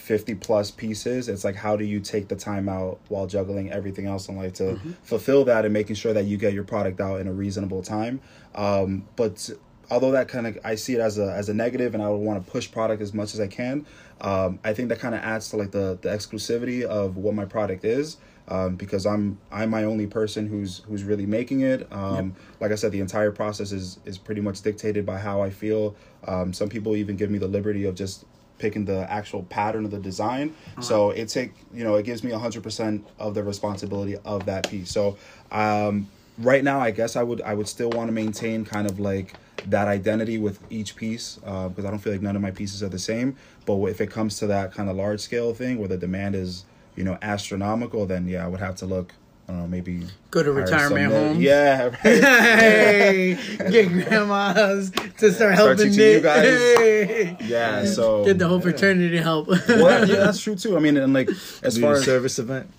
50 0.09 0.37
plus 0.37 0.71
pieces, 0.71 1.29
it's 1.29 1.45
like 1.45 1.55
how 1.55 1.77
do 1.77 1.85
you 1.85 2.01
take 2.01 2.29
the 2.29 2.35
time 2.35 2.67
out 2.67 2.99
while 3.09 3.27
juggling 3.27 3.71
everything 3.71 4.07
else 4.07 4.27
in 4.31 4.39
life 4.39 4.55
to 4.55 4.77
fulfill 5.03 5.45
that 5.45 5.67
and 5.67 5.75
making 5.75 5.97
sure 5.97 6.15
that 6.15 6.25
you 6.25 6.39
get 6.39 6.55
your 6.55 6.65
product 6.65 6.99
out 6.99 7.21
in 7.21 7.29
a 7.29 7.33
reasonable 7.33 7.83
time. 7.83 8.19
Um, 8.55 9.07
but 9.17 9.51
although 9.91 10.13
that 10.13 10.27
kind 10.29 10.47
of 10.47 10.59
I 10.65 10.77
see 10.77 10.95
it 10.95 11.01
as 11.01 11.19
a 11.19 11.31
as 11.35 11.51
a 11.51 11.55
negative 11.55 11.93
and 11.93 12.03
I 12.03 12.09
would 12.09 12.23
want 12.29 12.43
to 12.43 12.51
push 12.51 12.73
product 12.73 13.03
as 13.03 13.13
much 13.13 13.35
as 13.35 13.41
I 13.41 13.49
can, 13.49 13.85
um, 14.23 14.59
I 14.65 14.73
think 14.73 14.89
that 14.89 14.99
kind 14.99 15.15
of 15.15 15.21
adds 15.21 15.51
to 15.51 15.57
like 15.59 15.73
the 15.73 15.99
the 16.01 16.09
exclusivity 16.09 16.85
of 16.85 17.19
what 17.19 17.35
my 17.35 17.45
product 17.45 17.85
is. 17.85 18.17
Um, 18.51 18.77
because 18.77 19.05
I'm 19.05 19.37
I'm 19.53 19.69
my 19.69 19.85
only 19.85 20.07
person 20.07 20.47
who's 20.47 20.79
who's 20.89 21.05
really 21.05 21.27
making 21.27 21.61
it. 21.61 21.87
Um, 21.93 22.35
Like 22.61 22.73
I 22.73 22.77
said, 22.77 22.93
the 22.93 23.01
entire 23.01 23.31
process 23.31 23.73
is 23.73 23.99
is 24.07 24.17
pretty 24.17 24.41
much 24.41 24.63
dictated 24.63 25.05
by 25.05 25.19
how 25.19 25.43
I 25.43 25.51
feel. 25.51 25.95
Um, 26.27 26.55
some 26.55 26.71
people 26.71 26.97
even 26.97 27.17
give 27.19 27.31
me 27.31 27.37
the 27.37 27.47
liberty 27.59 27.85
of 27.85 27.95
just 27.95 28.25
picking 28.59 28.85
the 28.85 29.11
actual 29.11 29.43
pattern 29.45 29.85
of 29.85 29.91
the 29.91 29.99
design. 29.99 30.55
So 30.81 31.11
it 31.11 31.29
take 31.29 31.53
you 31.73 31.85
know 31.85 31.97
it 31.97 32.05
gives 32.05 32.23
me 32.25 32.33
hundred 32.33 32.63
percent 32.63 33.07
of 33.19 33.35
the 33.35 33.43
responsibility 33.43 34.17
of 34.25 34.47
that 34.47 34.69
piece. 34.69 34.91
So 34.91 35.17
um, 35.51 36.09
right 36.39 36.63
now, 36.63 36.81
I 36.81 36.91
guess 36.91 37.17
I 37.17 37.23
would 37.23 37.41
I 37.43 37.55
would 37.55 37.69
still 37.69 37.91
want 37.91 38.09
to 38.09 38.13
maintain 38.13 38.65
kind 38.65 38.89
of 38.89 38.99
like 38.99 39.35
that 39.67 39.89
identity 39.89 40.39
with 40.39 40.61
each 40.71 40.97
piece 40.97 41.37
because 41.37 41.85
I 41.85 41.91
don't 41.91 41.99
feel 41.99 42.13
like 42.13 42.23
none 42.23 42.37
of 42.37 42.43
my 42.43 42.51
pieces 42.53 42.83
are 42.83 42.89
the 42.89 42.99
same. 42.99 43.37
But 43.67 43.83
if 43.87 44.01
it 44.01 44.11
comes 44.11 44.39
to 44.39 44.47
that 44.47 44.73
kind 44.73 44.89
of 44.89 44.97
large 44.97 45.21
scale 45.21 45.53
thing 45.55 45.79
where 45.79 45.89
the 45.89 45.99
demand 45.99 46.35
is 46.35 46.65
you 46.97 47.05
know 47.05 47.19
astronomical, 47.23 48.07
then 48.07 48.29
yeah, 48.29 48.45
I 48.45 48.49
would 48.49 48.61
have 48.61 48.77
to 48.77 48.87
look. 48.87 49.13
I 49.49 49.53
don't 49.53 49.61
know, 49.63 49.67
maybe 49.67 50.03
Go 50.31 50.43
to 50.43 50.53
retirement 50.53 51.11
some- 51.11 51.21
homes. 51.21 51.39
Yeah, 51.43 51.85
right. 51.85 51.95
hey, 52.03 53.39
get 53.71 53.89
grandmas 53.91 54.91
to 55.19 55.33
start 55.33 55.55
helping 55.55 55.79
teaching 55.79 55.97
knit. 55.97 56.17
you 56.17 56.21
guys. 56.21 56.45
Hey. 56.45 57.37
yeah. 57.47 57.85
So 57.87 58.25
Get 58.27 58.39
the 58.39 58.47
whole 58.47 58.61
fraternity 58.61 59.17
help. 59.17 59.49
well, 59.49 60.07
yeah, 60.09 60.17
that's 60.17 60.41
true 60.41 60.55
too. 60.55 60.77
I 60.77 60.81
mean, 60.81 60.97
and 60.99 61.15
like 61.15 61.31
as 61.63 61.77
Do 61.77 61.81
far 61.81 61.95
as 61.95 62.05
service 62.05 62.39
event. 62.39 62.71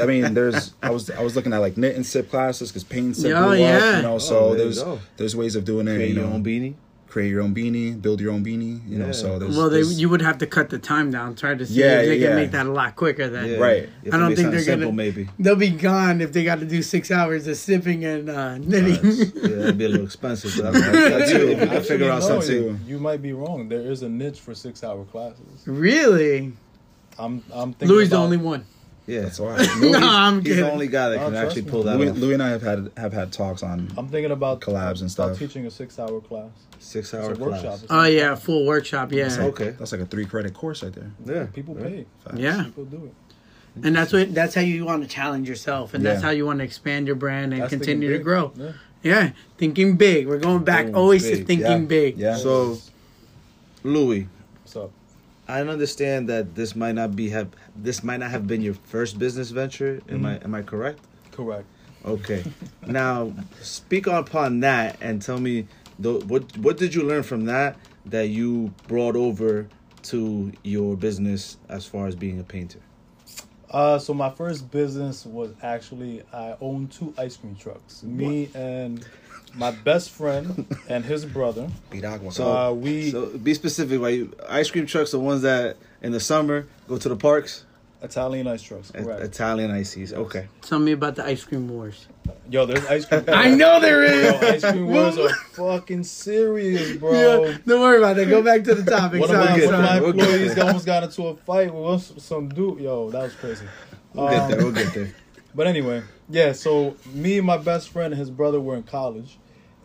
I 0.00 0.06
mean, 0.06 0.32
there's 0.32 0.72
I 0.82 0.90
was 0.90 1.10
I 1.10 1.22
was 1.22 1.36
looking 1.36 1.52
at 1.52 1.58
like 1.58 1.76
knit 1.76 1.94
and 1.94 2.06
sip 2.06 2.30
classes 2.30 2.70
because 2.70 2.84
paint 2.84 3.04
and 3.06 3.16
sip 3.16 3.36
Oh, 3.36 3.48
blew 3.48 3.58
yeah. 3.58 3.76
up, 3.76 3.96
you 3.96 4.02
know. 4.02 4.14
Oh, 4.14 4.18
So 4.18 4.54
there 4.54 4.64
there's 4.70 4.82
there's 5.18 5.36
ways 5.36 5.56
of 5.56 5.66
doing 5.66 5.88
it. 5.88 5.96
Create 5.96 6.08
you 6.10 6.14
your 6.20 6.26
know, 6.26 6.32
own 6.34 6.44
beanie. 6.44 6.74
Create 7.14 7.30
your 7.30 7.42
own 7.42 7.54
beanie, 7.54 8.02
build 8.02 8.20
your 8.20 8.32
own 8.32 8.44
beanie. 8.44 8.80
You 8.88 8.98
know, 8.98 9.12
so 9.12 9.38
there's 9.38 9.56
well, 9.56 9.70
they 9.70 9.76
there's- 9.82 10.00
you 10.00 10.08
would 10.08 10.20
have 10.20 10.38
to 10.38 10.48
cut 10.48 10.68
the 10.70 10.80
time 10.80 11.12
down. 11.12 11.36
Try 11.36 11.54
to 11.54 11.64
see 11.64 11.74
Yeah, 11.74 12.00
if 12.00 12.08
they 12.08 12.16
yeah. 12.18 12.26
can 12.26 12.36
make 12.36 12.50
that 12.50 12.66
a 12.66 12.72
lot 12.72 12.96
quicker. 12.96 13.28
Then 13.28 13.50
Yeah. 13.52 13.56
Right. 13.58 13.88
You 14.02 14.10
I 14.12 14.18
don't 14.18 14.34
think 14.34 14.50
they're 14.50 14.58
simple, 14.58 14.86
gonna- 14.88 14.96
maybe. 14.96 15.28
they'll 15.38 15.54
be 15.54 15.70
gone 15.70 16.20
if 16.20 16.32
they 16.32 16.42
got 16.42 16.58
to 16.58 16.66
do 16.66 16.82
six 16.82 17.12
hours 17.12 17.46
of 17.46 17.56
sipping 17.56 18.04
and 18.04 18.28
uh, 18.28 18.58
knitting. 18.58 18.98
yeah, 19.04 19.56
that'd 19.58 19.78
be 19.78 19.84
a 19.84 19.88
little 19.90 20.06
expensive. 20.12 20.52
But 20.60 20.72
that's, 20.72 20.90
that's 20.92 21.32
you. 21.32 21.48
If 21.50 21.60
you 21.60 21.66
can 21.68 21.82
figure 21.84 22.10
out 22.10 22.24
something. 22.24 22.52
You, 22.52 22.78
you 22.84 22.98
might 22.98 23.22
be 23.22 23.32
wrong. 23.32 23.68
There 23.68 23.80
is 23.92 24.02
a 24.02 24.08
niche 24.08 24.40
for 24.40 24.52
six-hour 24.52 25.04
classes. 25.04 25.62
really, 25.66 26.52
I'm 27.16 27.44
I'm 27.52 27.72
thinking. 27.74 27.88
Louis 27.94 28.08
the 28.08 28.16
only 28.16 28.38
one. 28.38 28.66
Yeah, 29.06 29.20
that's 29.22 29.38
why. 29.38 29.56
no, 29.80 29.98
I'm 29.98 30.36
he's 30.40 30.44
kidding. 30.54 30.64
the 30.64 30.72
only 30.72 30.88
guy 30.88 31.10
that 31.10 31.18
Oh, 31.18 31.24
can 31.24 31.32
trust 31.32 31.46
actually 31.46 31.62
me. 31.62 31.70
pull 31.70 31.82
that 31.82 31.98
Louis, 31.98 32.10
off. 32.10 32.16
Louis 32.16 32.34
and 32.34 32.42
I 32.42 32.48
have 32.50 32.62
had 32.62 32.90
have 32.96 33.12
had 33.12 33.32
talks 33.32 33.62
on 33.62 33.92
I'm 33.98 34.08
thinking 34.08 34.30
about 34.32 34.60
Collabs 34.60 35.00
and 35.02 35.10
about 35.14 35.36
stuff. 35.36 35.38
teaching 35.38 35.66
a 35.66 35.70
six-hour 35.70 36.20
class. 36.22 36.50
Six 36.78 37.12
hour 37.12 37.32
a 37.32 37.36
workshop. 37.36 37.80
Oh 37.90 37.96
not- 37.96 38.12
yeah, 38.12 38.34
full 38.34 38.64
workshop. 38.66 39.12
Yeah, 39.12 39.28
Okay. 39.38 39.70
that's 39.78 39.92
like 39.92 40.00
a 40.00 40.06
three 40.06 40.24
credit 40.24 40.54
course 40.54 40.82
right 40.82 40.92
there. 40.92 41.10
Yeah. 41.24 41.46
People 41.52 41.76
yeah. 41.78 41.84
pay. 41.86 42.06
Facts. 42.24 42.36
yeah. 42.38 42.62
People 42.64 42.84
do 42.86 43.04
it. 43.06 43.14
And 43.86 43.94
that's 43.96 44.12
what 44.12 44.32
that's 44.34 44.54
how 44.54 44.60
you 44.62 44.84
want 44.86 45.02
to 45.02 45.08
challenge 45.08 45.48
yourself, 45.48 45.92
and 45.94 46.04
that's 46.04 46.20
Yeah. 46.22 46.26
how 46.28 46.32
you 46.32 46.46
want 46.46 46.60
to 46.60 46.64
expand 46.64 47.06
your 47.06 47.16
brand 47.16 47.52
and 47.52 47.62
That's 47.62 47.70
continue 47.70 48.10
to 48.12 48.18
grow. 48.20 48.52
Yeah. 48.56 48.72
Yeah, 49.02 49.30
thinking 49.58 49.96
big. 49.98 50.26
We're 50.26 50.38
going 50.38 50.64
back 50.64 50.86
Boom, 50.86 50.94
always 50.94 51.24
to 51.24 51.36
thinking 51.44 51.60
Yeah. 51.60 51.78
big. 51.78 52.16
Yeah. 52.16 52.36
So, 52.36 52.78
Louis, 53.82 54.28
So 54.64 54.90
I 55.46 55.60
understand 55.60 56.28
that 56.28 56.54
this 56.54 56.74
might 56.74 56.94
not 56.94 57.14
be 57.14 57.30
have 57.30 57.48
this 57.76 58.02
might 58.02 58.18
not 58.18 58.30
have 58.30 58.46
been 58.46 58.62
your 58.62 58.74
first 58.74 59.18
business 59.18 59.50
venture. 59.50 60.00
Am 60.08 60.24
I 60.24 60.36
am 60.38 60.54
I 60.54 60.62
correct? 60.62 61.00
correct. 61.34 61.66
Okay. 62.04 62.44
now, 62.86 63.32
speak 63.60 64.06
upon 64.06 64.60
that 64.60 64.96
and 65.00 65.20
tell 65.20 65.38
me 65.38 65.66
the, 65.98 66.14
what 66.26 66.56
what 66.58 66.76
did 66.76 66.94
you 66.94 67.02
learn 67.02 67.22
from 67.22 67.46
that 67.46 67.76
that 68.06 68.28
you 68.28 68.72
brought 68.88 69.16
over 69.16 69.68
to 70.02 70.52
your 70.62 70.96
business 70.96 71.56
as 71.68 71.86
far 71.86 72.06
as 72.06 72.14
being 72.14 72.40
a 72.40 72.44
painter? 72.44 72.80
Uh, 73.70 73.98
so 73.98 74.14
my 74.14 74.30
first 74.30 74.70
business 74.70 75.26
was 75.26 75.52
actually 75.62 76.22
I 76.32 76.56
owned 76.60 76.92
two 76.92 77.12
ice 77.18 77.36
cream 77.36 77.56
trucks. 77.56 78.02
Me 78.02 78.48
and 78.54 79.04
my 79.56 79.70
best 79.70 80.10
friend 80.10 80.66
and 80.88 81.04
his 81.04 81.24
brother. 81.24 81.68
Piragua. 81.90 82.32
So, 82.32 82.46
Uh, 82.52 82.72
we 82.72 83.10
so 83.10 83.26
be 83.38 83.54
specific. 83.54 84.00
Like 84.00 84.28
ice 84.48 84.70
cream 84.70 84.86
trucks, 84.86 85.14
are 85.14 85.18
ones 85.18 85.42
that 85.42 85.76
in 86.02 86.12
the 86.12 86.20
summer 86.20 86.66
go 86.88 86.98
to 86.98 87.08
the 87.08 87.16
parks. 87.16 87.64
Italian 88.02 88.46
ice 88.46 88.60
trucks. 88.60 88.92
I- 88.94 88.98
Correct. 89.02 89.22
Italian 89.22 89.70
ices. 89.70 90.12
Okay. 90.12 90.46
Tell 90.60 90.78
me 90.78 90.92
about 90.92 91.16
the 91.16 91.24
ice 91.24 91.42
cream 91.42 91.68
wars. 91.68 92.06
Yo, 92.50 92.66
there's 92.66 92.84
ice 92.84 93.06
cream. 93.06 93.24
I 93.28 93.54
know 93.54 93.80
there 93.80 94.02
is. 94.04 94.24
Yo, 94.42 94.48
ice 94.48 94.60
cream 94.72 94.88
wars 94.88 95.16
are 95.16 95.30
fucking 95.54 96.04
serious, 96.04 96.98
bro. 96.98 97.12
Yeah, 97.12 97.56
don't 97.66 97.80
worry 97.80 97.96
about 97.98 98.16
that. 98.16 98.28
Go 98.28 98.42
back 98.42 98.62
to 98.64 98.74
the 98.74 98.88
topic. 98.90 99.20
One 99.22 99.30
of 99.30 99.36
Sorry, 99.36 99.60
my, 99.60 99.64
one 99.66 99.74
of 99.74 99.80
my 99.80 100.08
employees 100.08 100.54
there. 100.54 100.64
almost 100.66 100.84
got 100.84 101.02
into 101.02 101.22
a 101.28 101.36
fight 101.36 101.72
with 101.72 102.20
some 102.20 102.50
dude. 102.50 102.80
Yo, 102.80 103.08
that 103.10 103.22
was 103.22 103.34
crazy. 103.36 103.64
We'll 104.12 104.28
get 104.28 104.40
Um, 104.42 104.50
there. 104.50 104.58
We'll 104.58 104.72
get 104.72 104.92
there. 104.92 105.14
But 105.54 105.66
anyway, 105.66 106.02
yeah. 106.28 106.52
So 106.52 106.96
me 107.14 107.38
and 107.38 107.46
my 107.46 107.56
best 107.56 107.88
friend 107.88 108.12
and 108.12 108.20
his 108.20 108.28
brother 108.30 108.60
were 108.60 108.76
in 108.76 108.82
college, 108.82 109.38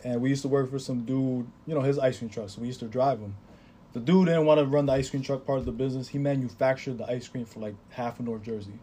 and 0.03 0.21
we 0.21 0.29
used 0.29 0.41
to 0.43 0.47
work 0.47 0.69
for 0.69 0.79
some 0.79 1.05
dude. 1.05 1.47
You 1.65 1.75
know, 1.75 1.81
his 1.81 1.99
ice 1.99 2.19
cream 2.19 2.29
truck. 2.29 2.49
So 2.49 2.61
we 2.61 2.67
used 2.67 2.79
to 2.79 2.87
drive 2.87 3.19
him. 3.19 3.35
The 3.93 3.99
dude 3.99 4.27
didn't 4.27 4.45
want 4.45 4.59
to 4.59 4.65
run 4.65 4.85
the 4.85 4.93
ice 4.93 5.09
cream 5.09 5.23
truck 5.23 5.45
part 5.45 5.59
of 5.59 5.65
the 5.65 5.71
business. 5.71 6.07
He 6.09 6.19
manufactured 6.19 6.99
the 6.99 7.09
ice 7.09 7.27
cream 7.27 7.45
for 7.45 7.59
like 7.59 7.75
half 7.91 8.19
of 8.19 8.25
North 8.25 8.43
Jersey. 8.43 8.79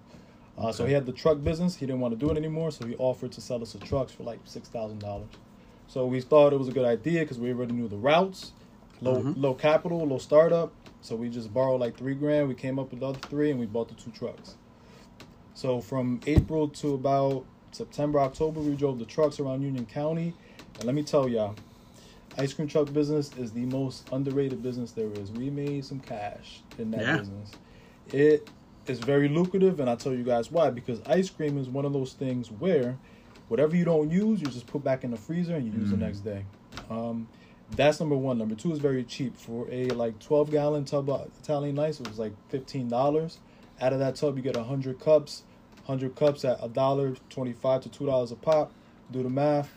Uh, 0.59 0.73
so 0.73 0.87
he 0.87 0.93
had 0.93 1.07
the 1.07 1.13
truck 1.13 1.43
business. 1.45 1.77
He 1.77 1.87
didn't 1.87 2.01
want 2.01 2.19
to 2.19 2.19
do 2.19 2.31
it 2.31 2.37
anymore. 2.37 2.71
So 2.71 2.87
he 2.87 2.97
offered 2.97 3.33
to 3.33 3.41
sell 3.41 3.63
us 3.63 3.73
the 3.73 3.79
trucks 3.79 4.13
for 4.13 4.23
like 4.25 4.41
six 4.45 4.69
thousand 4.69 4.99
dollars. 5.01 5.29
So 5.87 6.07
we 6.07 6.21
thought 6.21 6.53
it 6.53 6.59
was 6.59 6.69
a 6.69 6.73
good 6.73 6.87
idea 6.87 7.21
because 7.21 7.39
we 7.39 7.53
already 7.53 7.73
knew 7.73 7.89
the 7.89 7.97
routes, 7.97 8.53
low 9.01 9.21
low 9.37 9.55
capital, 9.55 10.05
low 10.07 10.19
startup. 10.19 10.73
So 11.03 11.15
we 11.15 11.29
just 11.29 11.53
borrowed 11.55 11.81
like 11.81 11.97
three 11.97 12.15
grand. 12.15 12.49
We 12.49 12.55
came 12.55 12.79
up 12.79 12.91
with 12.91 13.01
the 13.01 13.07
other 13.09 13.21
three, 13.29 13.51
and 13.51 13.61
we 13.61 13.67
bought 13.67 13.89
the 13.89 13.95
two 13.95 14.11
trucks. 14.11 14.57
So 15.55 15.81
from 15.81 16.21
April 16.27 16.69
to 16.69 16.95
about 16.95 17.45
September, 17.71 18.19
October, 18.21 18.61
we 18.61 18.75
drove 18.75 18.99
the 18.99 19.05
trucks 19.05 19.39
around 19.39 19.63
Union 19.63 19.87
County. 19.87 20.35
And 20.79 20.87
let 20.87 20.95
me 20.95 21.03
tell 21.03 21.29
y'all, 21.29 21.57
ice 22.37 22.53
cream 22.53 22.69
truck 22.69 22.93
business 22.93 23.35
is 23.37 23.53
the 23.53 23.65
most 23.67 24.07
underrated 24.13 24.63
business 24.63 24.93
there 24.93 25.13
is. 25.13 25.33
We 25.33 25.51
made 25.51 25.85
some 25.85 26.01
cash 26.01 26.63
in 26.79 26.91
that 26.93 27.07
Yeah. 27.07 27.17
business. 27.19 27.51
It 28.07 28.49
is 28.87 29.01
very 29.01 29.29
lucrative, 29.29 29.81
and 29.81 29.89
I'll 29.91 29.97
tell 29.97 30.15
you 30.15 30.23
guys 30.25 30.51
why. 30.51 30.71
Because 30.71 31.01
ice 31.07 31.31
cream 31.31 31.59
is 31.59 31.69
one 31.69 31.85
of 31.85 31.93
those 31.93 32.13
things 32.13 32.51
where 32.51 32.99
whatever 33.49 33.75
you 33.75 33.85
don't 33.85 34.11
use, 34.11 34.41
you 34.41 34.49
just 34.49 34.69
put 34.69 34.85
back 34.85 35.03
in 35.05 35.11
the 35.11 35.17
freezer 35.17 35.55
and 35.55 35.67
you 35.67 35.73
use 35.81 35.91
the 35.91 35.97
next 35.97 36.21
day. 36.21 36.47
Um, 36.91 37.29
that's 37.69 37.99
number 37.99 38.17
one. 38.17 38.39
Number 38.39 38.55
two 38.55 38.73
is 38.73 38.79
very 38.79 39.03
cheap. 39.05 39.37
For 39.37 39.69
a 39.71 39.89
like 39.89 40.21
12 40.21 40.51
gallon 40.51 40.85
tub 40.85 41.09
of 41.11 41.33
Italian 41.39 41.79
ice, 41.79 42.01
it 42.01 42.07
was 42.07 42.19
like 42.19 42.35
$15. 42.53 43.39
Out 43.81 43.93
of 43.93 43.99
that 43.99 44.17
tub, 44.17 44.37
you 44.37 44.43
get 44.43 44.55
100 44.57 45.01
cups. 45.01 45.43
100 45.87 46.15
cups 46.17 46.45
at 46.45 46.59
a 46.63 46.69
dollar 46.69 47.15
25 47.31 47.83
to 47.83 47.89
$2 47.89 48.33
a 48.33 48.37
pop. 48.37 48.75
do 49.11 49.23
the 49.23 49.31
math. 49.31 49.73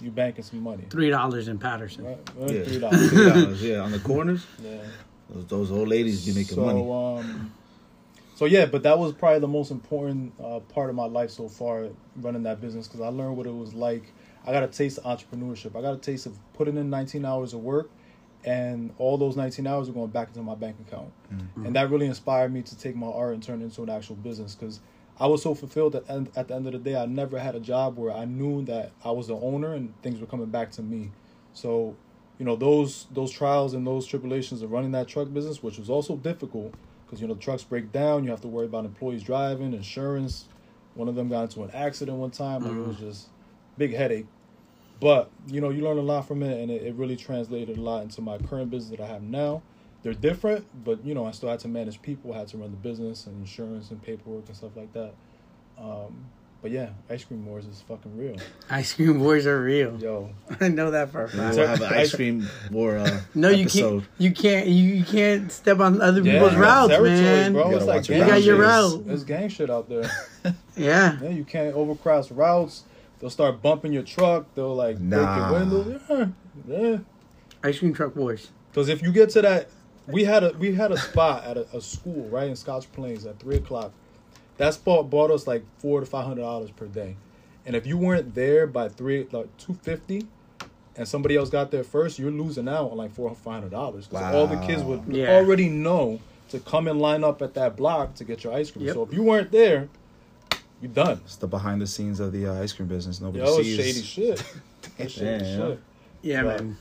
You 0.00 0.10
banking 0.10 0.44
some 0.44 0.60
money. 0.60 0.84
Three 0.90 1.10
dollars 1.10 1.48
in 1.48 1.58
Paterson. 1.58 2.04
Right? 2.04 2.18
Yeah. 2.38 2.64
Three 2.64 2.78
dollars. 2.80 3.10
Three 3.10 3.24
dollars, 3.24 3.62
yeah, 3.62 3.78
on 3.78 3.92
the 3.92 4.00
corners, 4.00 4.46
yeah. 4.62 4.78
those, 5.30 5.46
those 5.46 5.70
old 5.70 5.88
ladies 5.88 6.26
be 6.26 6.32
making 6.32 6.56
so, 6.56 6.64
money. 6.64 7.20
Um, 7.20 7.52
so 8.34 8.46
yeah, 8.46 8.66
but 8.66 8.82
that 8.82 8.98
was 8.98 9.12
probably 9.12 9.38
the 9.38 9.48
most 9.48 9.70
important 9.70 10.32
uh, 10.42 10.58
part 10.60 10.90
of 10.90 10.96
my 10.96 11.06
life 11.06 11.30
so 11.30 11.48
far, 11.48 11.88
running 12.16 12.42
that 12.42 12.60
business, 12.60 12.88
because 12.88 13.00
I 13.00 13.08
learned 13.08 13.36
what 13.36 13.46
it 13.46 13.54
was 13.54 13.74
like. 13.74 14.12
I 14.46 14.52
got 14.52 14.62
a 14.62 14.66
taste 14.66 14.98
of 14.98 15.04
entrepreneurship. 15.04 15.76
I 15.76 15.80
got 15.80 15.94
a 15.94 15.98
taste 15.98 16.26
of 16.26 16.36
putting 16.52 16.76
in 16.76 16.90
19 16.90 17.24
hours 17.24 17.54
of 17.54 17.60
work, 17.60 17.88
and 18.44 18.92
all 18.98 19.16
those 19.16 19.36
19 19.36 19.66
hours 19.66 19.88
are 19.88 19.92
going 19.92 20.10
back 20.10 20.28
into 20.28 20.42
my 20.42 20.56
bank 20.56 20.76
account, 20.86 21.12
and 21.56 21.76
that 21.76 21.90
really 21.90 22.06
inspired 22.06 22.52
me 22.52 22.62
to 22.62 22.76
take 22.76 22.96
my 22.96 23.06
art 23.06 23.34
and 23.34 23.42
turn 23.42 23.62
it 23.62 23.64
into 23.64 23.82
an 23.82 23.90
actual 23.90 24.16
business. 24.16 24.56
Because 24.56 24.80
I 25.18 25.26
was 25.26 25.42
so 25.42 25.54
fulfilled 25.54 25.94
at, 25.94 26.08
end, 26.10 26.30
at 26.34 26.48
the 26.48 26.54
end 26.54 26.66
of 26.66 26.72
the 26.72 26.78
day. 26.78 26.96
I 26.96 27.06
never 27.06 27.38
had 27.38 27.54
a 27.54 27.60
job 27.60 27.96
where 27.96 28.12
I 28.12 28.24
knew 28.24 28.64
that 28.64 28.92
I 29.04 29.12
was 29.12 29.28
the 29.28 29.36
owner 29.36 29.74
and 29.74 29.94
things 30.02 30.20
were 30.20 30.26
coming 30.26 30.46
back 30.46 30.72
to 30.72 30.82
me. 30.82 31.10
So, 31.52 31.96
you 32.38 32.44
know, 32.44 32.56
those 32.56 33.06
those 33.12 33.30
trials 33.30 33.74
and 33.74 33.86
those 33.86 34.06
tribulations 34.06 34.62
of 34.62 34.72
running 34.72 34.90
that 34.92 35.06
truck 35.06 35.32
business, 35.32 35.62
which 35.62 35.78
was 35.78 35.88
also 35.88 36.16
difficult 36.16 36.74
because 37.06 37.20
you 37.20 37.28
know 37.28 37.34
the 37.34 37.40
trucks 37.40 37.62
break 37.62 37.92
down. 37.92 38.24
You 38.24 38.30
have 38.30 38.40
to 38.40 38.48
worry 38.48 38.66
about 38.66 38.84
employees 38.84 39.22
driving, 39.22 39.72
insurance. 39.72 40.46
One 40.94 41.08
of 41.08 41.14
them 41.14 41.28
got 41.28 41.42
into 41.42 41.62
an 41.62 41.70
accident 41.72 42.18
one 42.18 42.30
time. 42.30 42.62
Like 42.62 42.72
it 42.72 42.86
was 42.86 42.96
mm-hmm. 42.96 43.06
just 43.08 43.28
big 43.78 43.94
headache. 43.94 44.26
But 45.00 45.30
you 45.46 45.60
know, 45.60 45.70
you 45.70 45.82
learn 45.82 45.98
a 45.98 46.02
lot 46.02 46.26
from 46.26 46.42
it, 46.42 46.60
and 46.60 46.72
it, 46.72 46.82
it 46.82 46.94
really 46.96 47.16
translated 47.16 47.78
a 47.78 47.80
lot 47.80 48.02
into 48.02 48.20
my 48.20 48.38
current 48.38 48.70
business 48.70 48.98
that 48.98 49.00
I 49.00 49.06
have 49.06 49.22
now. 49.22 49.62
They're 50.04 50.12
different, 50.14 50.66
but 50.84 51.04
you 51.04 51.14
know, 51.14 51.26
I 51.26 51.32
still 51.32 51.48
had 51.48 51.58
to 51.60 51.68
manage 51.68 52.00
people, 52.02 52.32
I 52.32 52.38
had 52.38 52.48
to 52.48 52.58
run 52.58 52.70
the 52.70 52.76
business 52.76 53.26
and 53.26 53.40
insurance 53.40 53.90
and 53.90 54.00
paperwork 54.02 54.46
and 54.46 54.56
stuff 54.56 54.76
like 54.76 54.92
that. 54.92 55.14
Um, 55.78 56.26
but 56.62 56.70
yeah, 56.70 56.90
ice 57.10 57.24
cream 57.24 57.44
wars 57.44 57.66
is 57.66 57.82
fucking 57.88 58.16
real. 58.16 58.36
Ice 58.70 58.94
cream 58.94 59.20
wars 59.20 59.46
are 59.46 59.60
real. 59.62 59.98
Yo, 60.00 60.30
I 60.60 60.68
know 60.68 60.90
that 60.92 61.10
for 61.10 61.24
a 61.24 61.28
fact. 61.28 61.56
we'll 61.56 61.66
have 61.66 61.80
an 61.82 61.92
ice 61.92 62.14
cream 62.14 62.46
war 62.70 62.96
uh, 62.96 63.20
No, 63.34 63.48
you 63.50 63.62
episode. 63.64 64.00
can't. 64.00 64.10
You 64.18 64.32
can't. 64.32 64.66
You, 64.68 64.94
you 64.94 65.04
can't 65.04 65.52
step 65.52 65.80
on 65.80 66.00
other 66.00 66.22
yeah, 66.22 66.32
people's 66.34 66.54
routes, 66.54 66.88
territory, 66.88 67.10
man. 67.20 67.52
bro. 67.52 67.68
You 67.70 67.76
It's 67.76 67.84
gotta 67.84 67.96
like 67.98 68.08
your 68.08 68.18
gang 68.18 68.26
You 68.28 68.32
got 68.34 68.42
your 68.42 68.56
shit. 68.56 68.64
route. 68.66 69.06
There's 69.06 69.24
gang 69.24 69.48
shit 69.48 69.70
out 69.70 69.88
there. 69.88 70.10
Yeah. 70.76 71.18
Yeah, 71.22 71.28
you 71.30 71.44
can't 71.44 71.74
overcross 71.74 72.28
routes. 72.34 72.82
They'll 73.20 73.30
start 73.30 73.62
bumping 73.62 73.92
your 73.92 74.02
truck. 74.02 74.46
They'll 74.54 74.74
like 74.74 74.98
Nah. 75.00 75.50
break 75.50 75.70
your 75.70 75.82
windows. 75.86 76.32
Yeah, 76.68 76.78
yeah. 76.90 76.96
Ice 77.62 77.78
cream 77.78 77.94
truck 77.94 78.16
wars. 78.16 78.50
Because 78.70 78.88
if 78.88 79.00
you 79.00 79.12
get 79.12 79.30
to 79.30 79.42
that, 79.42 79.68
we 80.06 80.24
had 80.24 80.44
a 80.44 80.52
we 80.58 80.74
had 80.74 80.92
a 80.92 80.96
spot 80.98 81.44
at 81.44 81.56
a, 81.56 81.66
a 81.76 81.80
school 81.80 82.28
right 82.28 82.48
in 82.48 82.56
Scotch 82.56 82.90
Plains 82.92 83.24
at 83.26 83.38
three 83.38 83.56
o'clock. 83.56 83.92
That 84.58 84.74
spot 84.74 85.10
bought 85.10 85.30
us 85.30 85.46
like 85.46 85.64
four 85.78 86.00
to 86.00 86.06
five 86.06 86.26
hundred 86.26 86.42
dollars 86.42 86.70
per 86.70 86.86
day, 86.86 87.16
and 87.66 87.74
if 87.74 87.86
you 87.86 87.96
weren't 87.98 88.34
there 88.34 88.66
by 88.66 88.88
three 88.88 89.26
like 89.32 89.54
two 89.58 89.74
fifty, 89.82 90.26
and 90.96 91.08
somebody 91.08 91.36
else 91.36 91.50
got 91.50 91.70
there 91.70 91.84
first, 91.84 92.18
you're 92.18 92.30
losing 92.30 92.68
out 92.68 92.90
on 92.90 92.96
like 92.96 93.12
four 93.12 93.28
or 93.28 93.34
five 93.34 93.54
hundred 93.54 93.70
dollars 93.72 94.06
because 94.06 94.34
all 94.34 94.46
the 94.46 94.56
kids 94.66 94.82
would 94.82 95.02
Yeah. 95.08 95.30
already 95.30 95.68
know 95.68 96.20
to 96.50 96.60
come 96.60 96.86
and 96.86 97.00
line 97.00 97.24
up 97.24 97.42
at 97.42 97.54
that 97.54 97.76
block 97.76 98.14
to 98.16 98.24
get 98.24 98.44
your 98.44 98.52
ice 98.52 98.70
cream. 98.70 98.84
Yep. 98.84 98.94
So 98.94 99.02
if 99.02 99.12
you 99.12 99.22
weren't 99.22 99.50
there, 99.50 99.88
you're 100.80 100.92
done. 100.92 101.20
It's 101.24 101.36
the 101.36 101.46
behind 101.48 101.80
the 101.80 101.86
scenes 101.86 102.20
of 102.20 102.30
the 102.32 102.46
uh, 102.46 102.62
ice 102.62 102.72
cream 102.72 102.86
business. 102.86 103.20
Nobody 103.20 103.42
Yo, 103.42 103.56
it's 103.58 103.66
sees. 103.68 103.76
shady 103.76 104.02
shit. 104.02 104.44
Shady 105.10 105.24
Yeah, 105.24 105.38
yeah. 105.42 105.56
shit. 105.56 105.80
Yeah, 106.22 106.40
Right. 106.42 106.60
man. 106.60 106.76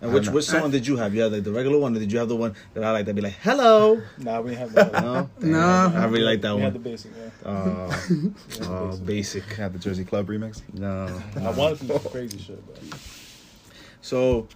And 0.00 0.12
which 0.14 0.28
I 0.28 0.32
which 0.32 0.44
song 0.44 0.70
did 0.70 0.86
you 0.86 0.96
have? 0.96 1.12
You 1.14 1.22
had 1.22 1.32
like 1.32 1.42
the 1.42 1.50
regular 1.50 1.76
one, 1.78 1.96
or 1.96 1.98
did 1.98 2.12
you 2.12 2.18
have 2.20 2.28
the 2.28 2.36
one 2.36 2.54
that 2.74 2.84
I 2.84 2.92
like 2.92 3.06
that 3.06 3.14
be 3.14 3.20
like, 3.20 3.34
"Hello"? 3.42 4.00
Nah, 4.18 4.40
we 4.40 4.50
didn't 4.50 4.60
have 4.60 4.92
that. 4.92 5.02
No, 5.02 5.28
No. 5.40 5.92
I 5.96 6.04
really 6.04 6.22
like 6.24 6.40
that 6.42 6.54
we 6.54 6.62
had 6.62 6.74
the 6.74 6.78
one. 6.78 6.84
basic. 6.84 7.10
Yeah. 7.44 7.48
Uh, 7.50 8.00
We 8.10 8.14
had 8.24 8.32
the 8.60 8.70
uh, 8.72 8.86
basic. 8.96 9.06
basic. 9.06 9.42
Had 9.54 9.72
the 9.72 9.78
Jersey 9.80 10.04
Club 10.04 10.28
remix. 10.28 10.62
No. 10.72 11.20
I 11.40 11.50
wanted 11.50 11.78
to 11.80 11.84
do 11.86 11.98
some 11.98 12.12
crazy 12.12 12.38
shit, 12.38 12.62
but 12.66 12.80
So 14.00 14.46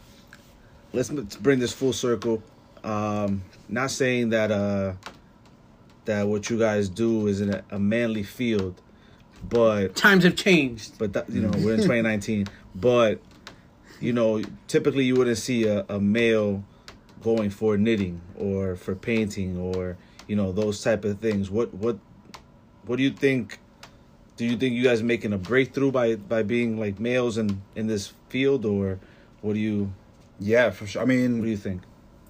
let's 0.92 1.10
m- 1.10 1.26
bring 1.40 1.58
this 1.58 1.72
full 1.72 1.92
circle. 1.92 2.40
Um, 2.84 3.42
not 3.68 3.90
saying 3.90 4.30
that 4.30 4.50
uh, 4.52 4.92
that 6.04 6.26
what 6.28 6.50
you 6.50 6.58
guys 6.58 6.88
do 6.88 7.26
is 7.26 7.40
in 7.40 7.52
a, 7.54 7.64
a 7.72 7.78
manly 7.80 8.22
field, 8.22 8.80
but 9.48 9.96
Times 9.96 10.22
have 10.24 10.36
changed. 10.36 10.98
but 10.98 11.12
that, 11.14 11.28
you 11.30 11.40
know 11.40 11.50
we're 11.58 11.74
in 11.74 11.78
2019. 11.80 12.46
But 12.76 13.20
you 14.02 14.12
know, 14.12 14.42
typically 14.66 15.04
you 15.04 15.14
wouldn't 15.14 15.38
see 15.38 15.64
a, 15.64 15.84
a 15.88 16.00
male 16.00 16.64
going 17.22 17.50
for 17.50 17.76
knitting 17.76 18.20
or 18.36 18.74
for 18.74 18.96
painting 18.96 19.56
or 19.56 19.96
you 20.26 20.34
know 20.36 20.52
those 20.52 20.82
type 20.82 21.04
of 21.04 21.20
things. 21.20 21.50
What 21.50 21.72
what 21.74 21.98
what 22.84 22.96
do 22.96 23.02
you 23.02 23.10
think? 23.10 23.58
Do 24.36 24.44
you 24.44 24.56
think 24.56 24.74
you 24.74 24.82
guys 24.82 25.02
making 25.02 25.32
a 25.32 25.38
breakthrough 25.38 25.92
by 25.92 26.16
by 26.16 26.42
being 26.42 26.78
like 26.78 26.98
males 26.98 27.38
in 27.38 27.62
in 27.76 27.86
this 27.86 28.12
field, 28.28 28.64
or 28.64 28.98
what 29.40 29.54
do 29.54 29.60
you 29.60 29.92
Yeah, 30.40 30.70
for 30.70 30.86
sure. 30.86 31.02
I 31.02 31.04
mean, 31.04 31.38
what 31.38 31.44
do 31.44 31.50
you 31.50 31.56
think? 31.56 31.82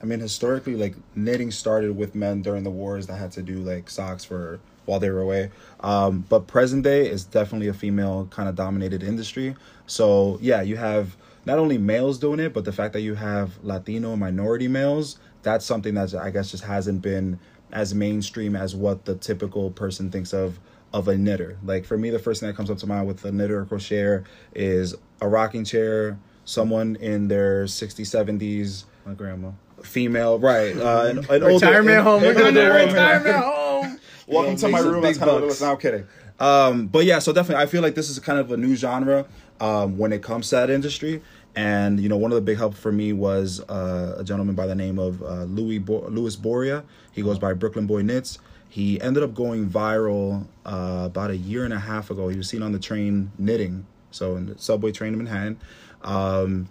I 0.03 0.05
mean, 0.05 0.21
historically, 0.21 0.77
like 0.77 0.95
knitting 1.15 1.51
started 1.51 1.97
with 1.97 2.15
men 2.15 2.43
during 2.43 2.65
the 2.65 2.71
wars 2.71 3.07
that 3.07 3.17
had 3.17 3.33
to 3.33 3.43
do 3.43 3.61
like 3.61 3.89
socks 3.89 4.25
for 4.25 4.61
while 4.85 4.99
they 4.99 5.11
were 5.11 5.21
away. 5.21 5.51
Um, 5.81 6.25
but 6.29 6.47
present 6.47 6.83
day 6.83 7.09
is 7.09 7.25
definitely 7.25 7.69
a 7.69 7.75
female 7.75 8.27
kind 8.31 8.49
of 8.49 8.57
dominated 8.57 9.03
industry. 9.03 9.55
So 9.87 10.39
yeah, 10.43 10.61
you 10.63 10.77
have 10.77 11.17
not 11.45 11.59
only 11.59 11.79
males 11.79 12.19
doing 12.19 12.41
it, 12.41 12.53
but 12.53 12.65
the 12.65 12.73
fact 12.73 12.93
that 12.95 13.01
you 13.01 13.15
have 13.15 13.63
Latino 13.63 14.17
minority 14.17 14.69
males. 14.69 15.19
That's 15.43 15.65
something 15.67 15.95
that 15.95 16.15
I 16.15 16.31
guess 16.31 16.51
just 16.53 16.65
hasn't 16.65 17.03
been 17.03 17.39
as 17.73 17.95
mainstream 17.95 18.55
as 18.55 18.77
what 18.77 19.07
the 19.07 19.15
typical 19.17 19.71
person 19.71 20.11
thinks 20.11 20.33
of 20.33 20.61
of 20.93 21.09
a 21.09 21.17
knitter. 21.17 21.57
Like 21.65 21.85
for 21.87 21.97
me, 21.99 22.11
the 22.11 22.19
first 22.19 22.41
thing 22.41 22.49
that 22.49 22.57
comes 22.57 22.71
up 22.71 22.79
to 22.79 22.87
mind 22.87 23.07
with 23.09 23.25
a 23.25 23.33
knitter 23.33 23.61
or 23.61 23.65
crocheter 23.67 24.25
is 24.55 24.95
a 25.21 25.27
rocking 25.29 25.65
chair, 25.65 26.19
someone 26.45 26.97
in 26.97 27.29
their 27.29 27.65
60s, 27.65 28.01
70s, 28.07 28.85
My 29.07 29.15
grandma. 29.15 29.53
female, 29.83 30.39
right? 30.39 30.77
Uh, 30.77 31.07
an, 31.07 31.19
an 31.19 31.25
older- 31.31 31.47
Retirement 31.47 31.99
an- 31.99 32.05
home. 32.05 32.23
We're 32.23 32.31
an 32.33 32.37
going 32.37 32.55
to 32.55 32.61
older 32.61 32.73
woman. 32.75 32.89
retirement 32.95 33.37
home. 33.45 33.99
Welcome 34.29 34.53
You 34.53 34.59
to 34.59 34.69
my 34.69 34.73
make 34.73 34.83
some 34.83 34.93
room. 34.93 35.03
That's 35.03 35.19
big 35.19 35.27
kind 35.27 35.31
of 35.39 35.43
it 35.43 35.47
bucks. 35.49 35.61
No, 35.63 35.71
I'm 35.73 35.77
kidding. 35.79 36.07
Um, 36.39 36.87
but 36.89 37.05
yeah, 37.05 37.19
so 37.21 37.33
definitely, 37.33 37.63
I 37.63 37.67
feel 37.67 37.83
like 37.83 37.95
this 37.95 38.11
is 38.11 38.19
kind 38.19 38.39
of 38.39 38.53
a 38.53 38.57
new 38.57 38.77
genre 38.77 39.27
um, 39.61 39.99
when 39.99 40.12
it 40.12 40.23
comes 40.23 40.49
to 40.51 40.57
that 40.57 40.71
industry. 40.71 41.23
And 41.55 42.01
you 42.01 42.09
know, 42.09 42.17
one 42.17 42.33
of 42.33 42.37
the 42.37 42.43
big 42.43 42.59
help 42.59 42.75
for 42.75 42.91
me 42.91 43.12
was 43.12 43.61
uh, 43.69 44.17
a 44.19 44.25
gentleman 44.25 44.55
by 44.55 44.67
the 44.67 44.75
name 44.75 44.99
of 44.99 45.23
uh, 45.23 45.45
Louis 45.45 45.79
Bo- 45.79 46.09
Louis 46.09 46.37
Boria. 46.37 46.85
He 47.12 47.23
goes 47.23 47.38
by 47.38 47.53
Brooklyn 47.53 47.87
Boy 47.87 48.03
Knits. 48.03 48.38
He 48.69 48.99
ended 49.03 49.23
up 49.23 49.35
going 49.35 49.69
viral 49.69 50.47
uh, 50.65 51.03
about 51.05 51.31
a 51.31 51.37
year 51.37 51.65
and 51.65 51.75
a 51.75 51.79
half 51.79 52.11
ago. 52.11 52.29
He 52.29 52.38
was 52.38 52.49
seen 52.49 52.62
on 52.62 52.73
the 52.73 52.79
train 52.79 53.31
knitting, 53.38 53.85
so 54.11 54.35
in 54.37 54.47
the 54.47 54.59
subway 54.59 54.93
train 54.93 55.12
in 55.12 55.19
Manhattan. 55.19 55.61
Um, 56.01 56.69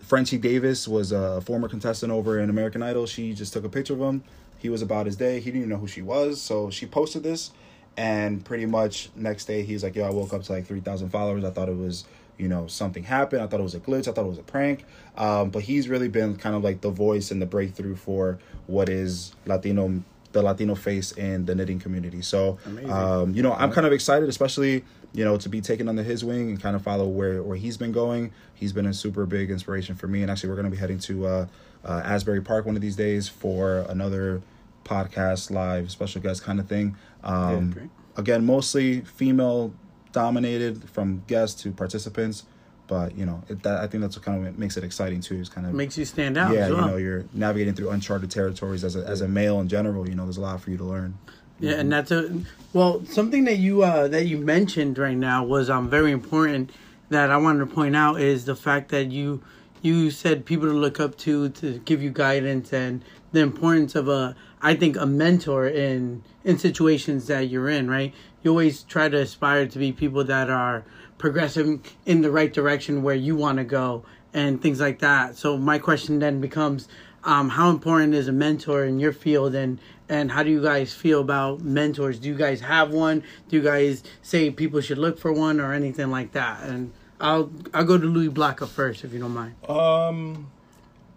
Frenchie 0.00 0.38
Davis 0.38 0.88
was 0.88 1.12
a 1.12 1.40
former 1.40 1.68
contestant 1.68 2.12
over 2.12 2.38
in 2.40 2.50
American 2.50 2.82
Idol. 2.82 3.06
She 3.06 3.32
just 3.32 3.52
took 3.52 3.64
a 3.64 3.68
picture 3.68 3.94
of 3.94 4.00
him. 4.00 4.24
He 4.58 4.68
was 4.68 4.82
about 4.82 5.06
his 5.06 5.16
day. 5.16 5.38
He 5.38 5.46
didn't 5.46 5.58
even 5.58 5.68
know 5.70 5.76
who 5.76 5.86
she 5.86 6.02
was, 6.02 6.40
so 6.40 6.70
she 6.70 6.86
posted 6.86 7.22
this, 7.22 7.50
and 7.96 8.44
pretty 8.44 8.66
much 8.66 9.10
next 9.14 9.46
day 9.46 9.62
he's 9.62 9.82
like, 9.82 9.94
"Yo, 9.94 10.04
I 10.04 10.10
woke 10.10 10.32
up 10.32 10.42
to 10.44 10.52
like 10.52 10.66
three 10.66 10.80
thousand 10.80 11.10
followers. 11.10 11.44
I 11.44 11.50
thought 11.50 11.68
it 11.68 11.76
was, 11.76 12.04
you 12.38 12.48
know, 12.48 12.66
something 12.66 13.02
happened. 13.02 13.42
I 13.42 13.46
thought 13.46 13.60
it 13.60 13.64
was 13.64 13.74
a 13.74 13.80
glitch. 13.80 14.08
I 14.08 14.12
thought 14.12 14.24
it 14.24 14.28
was 14.28 14.38
a 14.38 14.42
prank." 14.42 14.84
Um, 15.16 15.50
but 15.50 15.62
he's 15.62 15.88
really 15.88 16.08
been 16.08 16.36
kind 16.36 16.54
of 16.54 16.62
like 16.62 16.80
the 16.80 16.90
voice 16.90 17.30
and 17.30 17.40
the 17.40 17.46
breakthrough 17.46 17.96
for 17.96 18.38
what 18.66 18.88
is 18.88 19.32
Latino, 19.46 20.02
the 20.32 20.42
Latino 20.42 20.74
face 20.74 21.12
in 21.12 21.46
the 21.46 21.54
knitting 21.54 21.78
community. 21.78 22.20
So, 22.22 22.58
um, 22.90 23.34
you 23.34 23.42
know, 23.42 23.52
I'm 23.54 23.72
kind 23.72 23.86
of 23.86 23.92
excited, 23.92 24.28
especially 24.28 24.84
you 25.16 25.24
know, 25.24 25.38
to 25.38 25.48
be 25.48 25.62
taken 25.62 25.88
under 25.88 26.02
his 26.02 26.22
wing 26.24 26.50
and 26.50 26.60
kind 26.60 26.76
of 26.76 26.82
follow 26.82 27.08
where, 27.08 27.42
where 27.42 27.56
he's 27.56 27.78
been 27.78 27.90
going. 27.90 28.32
He's 28.54 28.74
been 28.74 28.84
a 28.84 28.92
super 28.92 29.24
big 29.24 29.50
inspiration 29.50 29.94
for 29.94 30.06
me. 30.06 30.20
And 30.20 30.30
actually, 30.30 30.50
we're 30.50 30.56
going 30.56 30.66
to 30.66 30.70
be 30.70 30.76
heading 30.76 30.98
to 31.00 31.26
uh, 31.26 31.46
uh, 31.86 32.02
Asbury 32.04 32.42
Park 32.42 32.66
one 32.66 32.76
of 32.76 32.82
these 32.82 32.96
days 32.96 33.26
for 33.26 33.78
another 33.88 34.42
podcast, 34.84 35.50
live, 35.50 35.90
special 35.90 36.20
guest 36.20 36.42
kind 36.42 36.60
of 36.60 36.68
thing. 36.68 36.96
Um, 37.26 37.70
great. 37.72 37.90
again, 38.16 38.46
mostly 38.46 39.02
female 39.02 39.74
dominated 40.12 40.88
from 40.88 41.22
guests 41.26 41.62
to 41.62 41.72
participants. 41.72 42.44
But, 42.86 43.16
you 43.16 43.26
know, 43.26 43.42
it, 43.48 43.64
that, 43.64 43.80
I 43.80 43.88
think 43.88 44.00
that's 44.00 44.16
what 44.16 44.24
kind 44.24 44.46
of 44.46 44.58
makes 44.58 44.76
it 44.76 44.84
exciting 44.84 45.20
too. 45.20 45.34
Is 45.36 45.48
kind 45.48 45.66
of 45.66 45.74
Makes 45.74 45.98
you 45.98 46.04
stand 46.04 46.38
out 46.38 46.54
yeah, 46.54 46.66
as 46.66 46.70
you 46.70 46.76
know, 46.76 46.96
you're 46.96 47.24
navigating 47.32 47.74
through 47.74 47.90
uncharted 47.90 48.30
territories 48.30 48.84
as 48.84 48.94
a, 48.94 49.00
as 49.00 49.22
a 49.22 49.28
male 49.28 49.60
in 49.60 49.68
general. 49.68 50.08
You 50.08 50.14
know, 50.14 50.24
there's 50.24 50.36
a 50.36 50.40
lot 50.40 50.60
for 50.60 50.70
you 50.70 50.76
to 50.76 50.84
learn. 50.84 51.18
Yeah, 51.58 51.72
and 51.72 51.90
that's 51.90 52.10
a 52.10 52.42
well 52.74 53.04
something 53.06 53.44
that 53.44 53.56
you 53.56 53.82
uh 53.82 54.08
that 54.08 54.26
you 54.26 54.36
mentioned 54.36 54.98
right 54.98 55.16
now 55.16 55.42
was 55.42 55.70
um 55.70 55.88
very 55.88 56.12
important 56.12 56.70
that 57.08 57.30
I 57.30 57.38
wanted 57.38 57.60
to 57.60 57.74
point 57.74 57.96
out 57.96 58.20
is 58.20 58.44
the 58.44 58.54
fact 58.54 58.90
that 58.90 59.10
you 59.10 59.42
you 59.80 60.10
said 60.10 60.44
people 60.44 60.68
to 60.68 60.74
look 60.74 61.00
up 61.00 61.16
to 61.18 61.48
to 61.48 61.78
give 61.78 62.02
you 62.02 62.10
guidance 62.10 62.74
and 62.74 63.02
the 63.32 63.40
importance 63.40 63.94
of 63.94 64.06
a 64.08 64.36
I 64.70 64.74
think 64.74 64.96
a 64.96 65.06
mentor 65.06 65.62
in 65.68 66.22
in 66.44 66.58
situations 66.58 67.20
that 67.28 67.44
you're 67.50 67.70
in, 67.78 67.84
right? 67.96 68.12
You 68.42 68.50
always 68.50 68.82
try 68.82 69.08
to 69.08 69.18
aspire 69.26 69.66
to 69.74 69.78
be 69.78 69.92
people 69.92 70.24
that 70.24 70.48
are 70.50 70.84
progressing 71.18 71.82
in 72.04 72.22
the 72.22 72.32
right 72.38 72.52
direction 72.52 72.92
where 73.06 73.14
you 73.26 73.34
want 73.44 73.58
to 73.58 73.64
go 73.64 74.04
and 74.34 74.60
things 74.60 74.80
like 74.86 74.98
that. 75.08 75.36
So 75.36 75.56
my 75.56 75.78
question 75.78 76.18
then 76.18 76.40
becomes 76.40 76.88
um, 77.22 77.48
how 77.50 77.70
important 77.70 78.14
is 78.14 78.28
a 78.28 78.32
mentor 78.32 78.84
in 78.84 78.98
your 79.04 79.12
field 79.12 79.54
and 79.54 79.78
And 80.08 80.30
how 80.30 80.42
do 80.46 80.50
you 80.50 80.62
guys 80.62 80.94
feel 80.94 81.20
about 81.20 81.60
mentors? 81.62 82.18
Do 82.22 82.28
you 82.28 82.38
guys 82.46 82.60
have 82.60 82.88
one? 82.92 83.22
Do 83.48 83.56
you 83.58 83.62
guys 83.72 84.02
say 84.22 84.50
people 84.50 84.80
should 84.80 84.98
look 84.98 85.18
for 85.18 85.32
one 85.32 85.56
or 85.64 85.72
anything 85.72 86.10
like 86.18 86.30
that? 86.32 86.62
And 86.68 86.92
I'll 87.20 87.50
I'll 87.74 87.84
go 87.92 87.98
to 87.98 88.06
Louie 88.06 88.30
Blaka 88.38 88.66
first 88.66 89.04
if 89.04 89.12
you 89.12 89.18
don't 89.18 89.34
mind. 89.34 89.54
Um, 89.68 90.46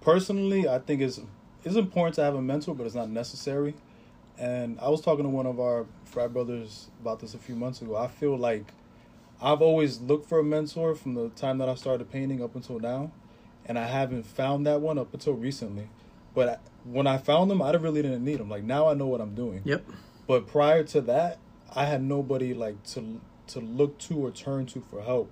personally, 0.01 0.67
I 0.67 0.79
think 0.79 1.01
it's 1.01 1.19
it's 1.63 1.75
important 1.75 2.15
to 2.15 2.23
have 2.23 2.35
a 2.35 2.41
mentor, 2.41 2.73
but 2.75 2.85
it's 2.85 2.95
not 2.95 3.09
necessary. 3.09 3.75
And 4.37 4.79
I 4.79 4.89
was 4.89 5.01
talking 5.01 5.23
to 5.23 5.29
one 5.29 5.45
of 5.45 5.59
our 5.59 5.85
frat 6.05 6.31
brothers 6.33 6.87
about 7.01 7.19
this 7.19 7.33
a 7.33 7.37
few 7.37 7.55
months 7.55 7.81
ago. 7.81 7.97
I 7.97 8.07
feel 8.07 8.37
like 8.37 8.71
I've 9.41 9.61
always 9.61 9.99
looked 9.99 10.27
for 10.27 10.39
a 10.39 10.43
mentor 10.43 10.95
from 10.95 11.13
the 11.13 11.29
time 11.29 11.57
that 11.57 11.69
I 11.69 11.75
started 11.75 12.09
painting 12.09 12.41
up 12.41 12.55
until 12.55 12.79
now, 12.79 13.11
and 13.65 13.77
I 13.77 13.87
haven't 13.87 14.23
found 14.23 14.65
that 14.65 14.81
one 14.81 14.97
up 14.97 15.13
until 15.13 15.33
recently. 15.33 15.89
But 16.33 16.49
I, 16.49 16.57
when 16.85 17.07
I 17.07 17.17
found 17.17 17.51
them, 17.51 17.61
I 17.61 17.71
really 17.71 18.01
didn't 18.01 18.23
need 18.23 18.39
them. 18.39 18.49
Like 18.49 18.63
now, 18.63 18.87
I 18.87 18.93
know 18.93 19.07
what 19.07 19.19
I'm 19.19 19.35
doing. 19.35 19.61
Yep. 19.65 19.83
But 20.27 20.47
prior 20.47 20.83
to 20.83 21.01
that, 21.01 21.39
I 21.75 21.85
had 21.85 22.01
nobody 22.01 22.53
like 22.53 22.83
to 22.93 23.19
to 23.47 23.59
look 23.59 23.97
to 23.97 24.25
or 24.25 24.31
turn 24.31 24.67
to 24.67 24.81
for 24.81 25.01
help. 25.01 25.31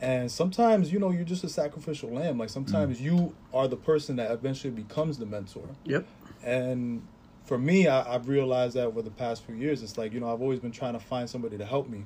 And 0.00 0.30
sometimes, 0.30 0.92
you 0.92 0.98
know, 0.98 1.10
you're 1.10 1.24
just 1.24 1.44
a 1.44 1.48
sacrificial 1.48 2.10
lamb. 2.10 2.38
Like 2.38 2.48
sometimes 2.48 2.98
mm. 2.98 3.02
you 3.02 3.34
are 3.52 3.68
the 3.68 3.76
person 3.76 4.16
that 4.16 4.30
eventually 4.30 4.72
becomes 4.72 5.18
the 5.18 5.26
mentor. 5.26 5.68
Yep. 5.84 6.06
And 6.42 7.06
for 7.44 7.58
me, 7.58 7.86
I, 7.86 8.14
I've 8.14 8.28
realized 8.28 8.76
that 8.76 8.86
over 8.86 9.02
the 9.02 9.10
past 9.10 9.44
few 9.44 9.54
years, 9.54 9.82
it's 9.82 9.98
like, 9.98 10.12
you 10.12 10.20
know, 10.20 10.32
I've 10.32 10.40
always 10.40 10.60
been 10.60 10.72
trying 10.72 10.94
to 10.94 11.00
find 11.00 11.28
somebody 11.28 11.58
to 11.58 11.66
help 11.66 11.88
me. 11.88 12.04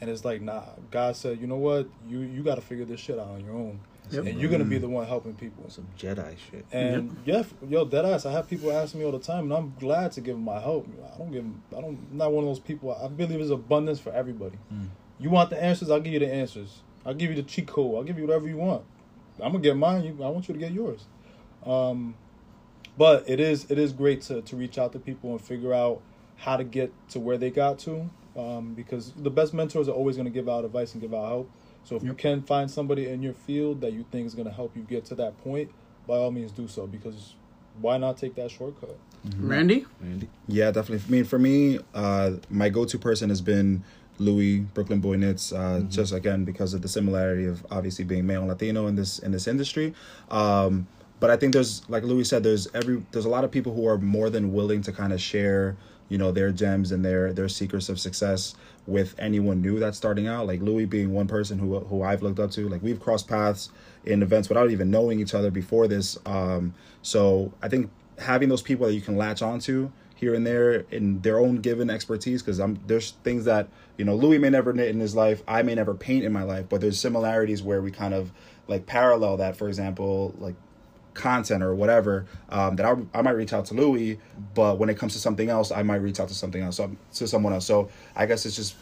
And 0.00 0.08
it's 0.08 0.24
like, 0.24 0.40
nah, 0.40 0.62
God 0.90 1.16
said, 1.16 1.40
you 1.40 1.46
know 1.46 1.56
what? 1.56 1.88
You 2.06 2.20
you 2.20 2.42
got 2.42 2.56
to 2.56 2.60
figure 2.60 2.84
this 2.84 3.00
shit 3.00 3.18
out 3.18 3.28
on 3.28 3.44
your 3.44 3.54
own. 3.54 3.80
Yep. 4.10 4.26
And 4.26 4.40
you're 4.40 4.50
going 4.50 4.62
to 4.62 4.68
be 4.68 4.78
mm. 4.78 4.82
the 4.82 4.88
one 4.88 5.06
helping 5.06 5.34
people. 5.34 5.68
Some 5.68 5.88
Jedi 5.98 6.36
shit. 6.50 6.64
And 6.70 7.16
yeah, 7.24 7.42
yo, 7.68 7.84
dead 7.84 8.04
ass. 8.04 8.24
I 8.24 8.32
have 8.32 8.48
people 8.48 8.70
asking 8.70 9.00
me 9.00 9.06
all 9.06 9.12
the 9.12 9.18
time, 9.18 9.44
and 9.44 9.52
I'm 9.52 9.74
glad 9.80 10.12
to 10.12 10.20
give 10.20 10.36
them 10.36 10.44
my 10.44 10.60
help. 10.60 10.86
I 11.14 11.18
don't 11.18 11.32
give. 11.32 11.44
'em- 11.44 11.62
I 11.76 11.80
don't. 11.80 11.98
I'm 12.12 12.16
not 12.16 12.32
one 12.32 12.44
of 12.44 12.50
those 12.50 12.60
people. 12.60 12.94
I 12.94 13.08
believe 13.08 13.38
there's 13.38 13.50
abundance 13.50 13.98
for 13.98 14.12
everybody. 14.12 14.58
Mm. 14.72 14.88
You 15.18 15.30
want 15.30 15.50
the 15.50 15.60
answers? 15.60 15.90
I'll 15.90 16.00
give 16.00 16.12
you 16.12 16.20
the 16.20 16.32
answers. 16.32 16.82
I'll 17.06 17.14
give 17.14 17.30
you 17.30 17.36
the 17.36 17.42
cheat 17.42 17.68
code. 17.68 17.94
I'll 17.94 18.02
give 18.02 18.18
you 18.18 18.26
whatever 18.26 18.48
you 18.48 18.56
want. 18.56 18.84
I'm 19.40 19.52
gonna 19.52 19.60
get 19.60 19.76
mine. 19.76 20.04
You, 20.04 20.24
I 20.24 20.28
want 20.28 20.48
you 20.48 20.54
to 20.54 20.60
get 20.60 20.72
yours. 20.72 21.06
Um, 21.64 22.16
but 22.98 23.28
it 23.28 23.40
is 23.40 23.70
it 23.70 23.78
is 23.78 23.92
great 23.92 24.22
to 24.22 24.42
to 24.42 24.56
reach 24.56 24.78
out 24.78 24.92
to 24.92 24.98
people 24.98 25.30
and 25.30 25.40
figure 25.40 25.72
out 25.72 26.02
how 26.36 26.56
to 26.56 26.64
get 26.64 26.92
to 27.10 27.20
where 27.20 27.38
they 27.38 27.50
got 27.50 27.78
to. 27.80 28.10
Um, 28.36 28.74
because 28.74 29.12
the 29.16 29.30
best 29.30 29.54
mentors 29.54 29.88
are 29.88 29.92
always 29.92 30.16
gonna 30.16 30.30
give 30.30 30.48
out 30.48 30.64
advice 30.64 30.92
and 30.92 31.00
give 31.00 31.14
out 31.14 31.26
help. 31.26 31.50
So 31.84 31.94
if 31.94 32.02
you 32.02 32.14
can 32.14 32.42
find 32.42 32.70
somebody 32.70 33.08
in 33.08 33.22
your 33.22 33.32
field 33.32 33.80
that 33.82 33.92
you 33.92 34.04
think 34.10 34.26
is 34.26 34.34
gonna 34.34 34.52
help 34.52 34.76
you 34.76 34.82
get 34.82 35.04
to 35.06 35.14
that 35.16 35.38
point, 35.44 35.70
by 36.06 36.16
all 36.16 36.30
means 36.30 36.52
do 36.52 36.66
so. 36.66 36.86
Because 36.86 37.34
why 37.80 37.98
not 37.98 38.16
take 38.16 38.34
that 38.36 38.50
shortcut? 38.50 38.98
Randy? 39.38 39.86
Randy. 40.00 40.28
Yeah, 40.48 40.70
definitely. 40.70 41.04
I 41.06 41.10
mean, 41.10 41.24
for 41.24 41.38
me, 41.38 41.78
uh, 41.94 42.32
my 42.48 42.68
go-to 42.68 42.98
person 42.98 43.28
has 43.28 43.40
been 43.40 43.84
Louis 44.18 44.60
Brooklyn 44.60 45.00
Boy 45.00 45.16
Knits. 45.16 45.52
Uh, 45.52 45.82
Just 45.88 46.12
again 46.12 46.44
because 46.44 46.74
of 46.74 46.82
the 46.82 46.88
similarity 46.88 47.46
of 47.46 47.64
obviously 47.70 48.04
being 48.04 48.26
male 48.26 48.40
and 48.40 48.48
Latino 48.48 48.86
in 48.86 48.96
this 48.96 49.18
in 49.18 49.32
this 49.32 49.46
industry. 49.46 49.94
Um, 50.30 50.86
but 51.18 51.30
I 51.30 51.36
think 51.36 51.52
there's 51.52 51.88
like 51.88 52.02
Louis 52.02 52.24
said, 52.24 52.42
there's 52.42 52.68
every 52.74 53.02
there's 53.12 53.24
a 53.24 53.30
lot 53.30 53.44
of 53.44 53.50
people 53.50 53.74
who 53.74 53.86
are 53.86 53.98
more 53.98 54.30
than 54.30 54.52
willing 54.52 54.82
to 54.82 54.92
kind 54.92 55.12
of 55.12 55.20
share 55.20 55.76
you 56.08 56.18
know 56.18 56.30
their 56.30 56.52
gems 56.52 56.92
and 56.92 57.04
their 57.04 57.32
their 57.32 57.48
secrets 57.48 57.88
of 57.88 57.98
success 57.98 58.54
with 58.86 59.14
anyone 59.18 59.60
new 59.60 59.78
that's 59.78 59.96
starting 59.96 60.26
out 60.26 60.46
like 60.46 60.60
louis 60.60 60.84
being 60.84 61.12
one 61.12 61.26
person 61.26 61.58
who 61.58 61.80
who 61.80 62.02
i've 62.02 62.22
looked 62.22 62.38
up 62.38 62.50
to 62.50 62.68
like 62.68 62.82
we've 62.82 63.00
crossed 63.00 63.26
paths 63.26 63.70
in 64.04 64.22
events 64.22 64.48
without 64.48 64.70
even 64.70 64.90
knowing 64.90 65.18
each 65.18 65.34
other 65.34 65.50
before 65.50 65.88
this 65.88 66.16
um 66.26 66.72
so 67.02 67.52
i 67.62 67.68
think 67.68 67.90
having 68.18 68.48
those 68.48 68.62
people 68.62 68.86
that 68.86 68.94
you 68.94 69.00
can 69.00 69.16
latch 69.16 69.42
onto 69.42 69.90
here 70.16 70.34
and 70.34 70.44
there 70.44 70.84
in 70.90 71.20
their 71.20 71.38
own 71.38 71.56
given 71.58 71.88
expertise 71.88 72.42
because 72.42 72.58
i'm 72.58 72.80
there's 72.86 73.12
things 73.22 73.44
that 73.44 73.68
you 73.96 74.04
know 74.04 74.14
louis 74.14 74.38
may 74.38 74.50
never 74.50 74.72
knit 74.72 74.88
in 74.88 74.98
his 74.98 75.14
life 75.14 75.42
i 75.46 75.62
may 75.62 75.74
never 75.74 75.94
paint 75.94 76.24
in 76.24 76.32
my 76.32 76.42
life 76.42 76.66
but 76.68 76.80
there's 76.80 76.98
similarities 76.98 77.62
where 77.62 77.80
we 77.80 77.90
kind 77.90 78.12
of 78.12 78.32
like 78.66 78.86
parallel 78.86 79.36
that 79.36 79.56
for 79.56 79.68
example 79.68 80.34
like 80.38 80.56
content 81.16 81.62
or 81.62 81.74
whatever 81.74 82.26
um, 82.50 82.76
that 82.76 82.86
I, 82.86 83.18
I 83.18 83.22
might 83.22 83.32
reach 83.32 83.52
out 83.52 83.64
to 83.66 83.74
Louis, 83.74 84.20
but 84.54 84.78
when 84.78 84.88
it 84.88 84.98
comes 84.98 85.14
to 85.14 85.18
something 85.18 85.48
else, 85.48 85.72
I 85.72 85.82
might 85.82 85.96
reach 85.96 86.20
out 86.20 86.28
to 86.28 86.34
something 86.34 86.62
else, 86.62 86.76
so, 86.76 86.94
to 87.14 87.26
someone 87.26 87.54
else. 87.54 87.64
So 87.64 87.88
I 88.14 88.26
guess 88.26 88.44
it's 88.44 88.54
just 88.54 88.76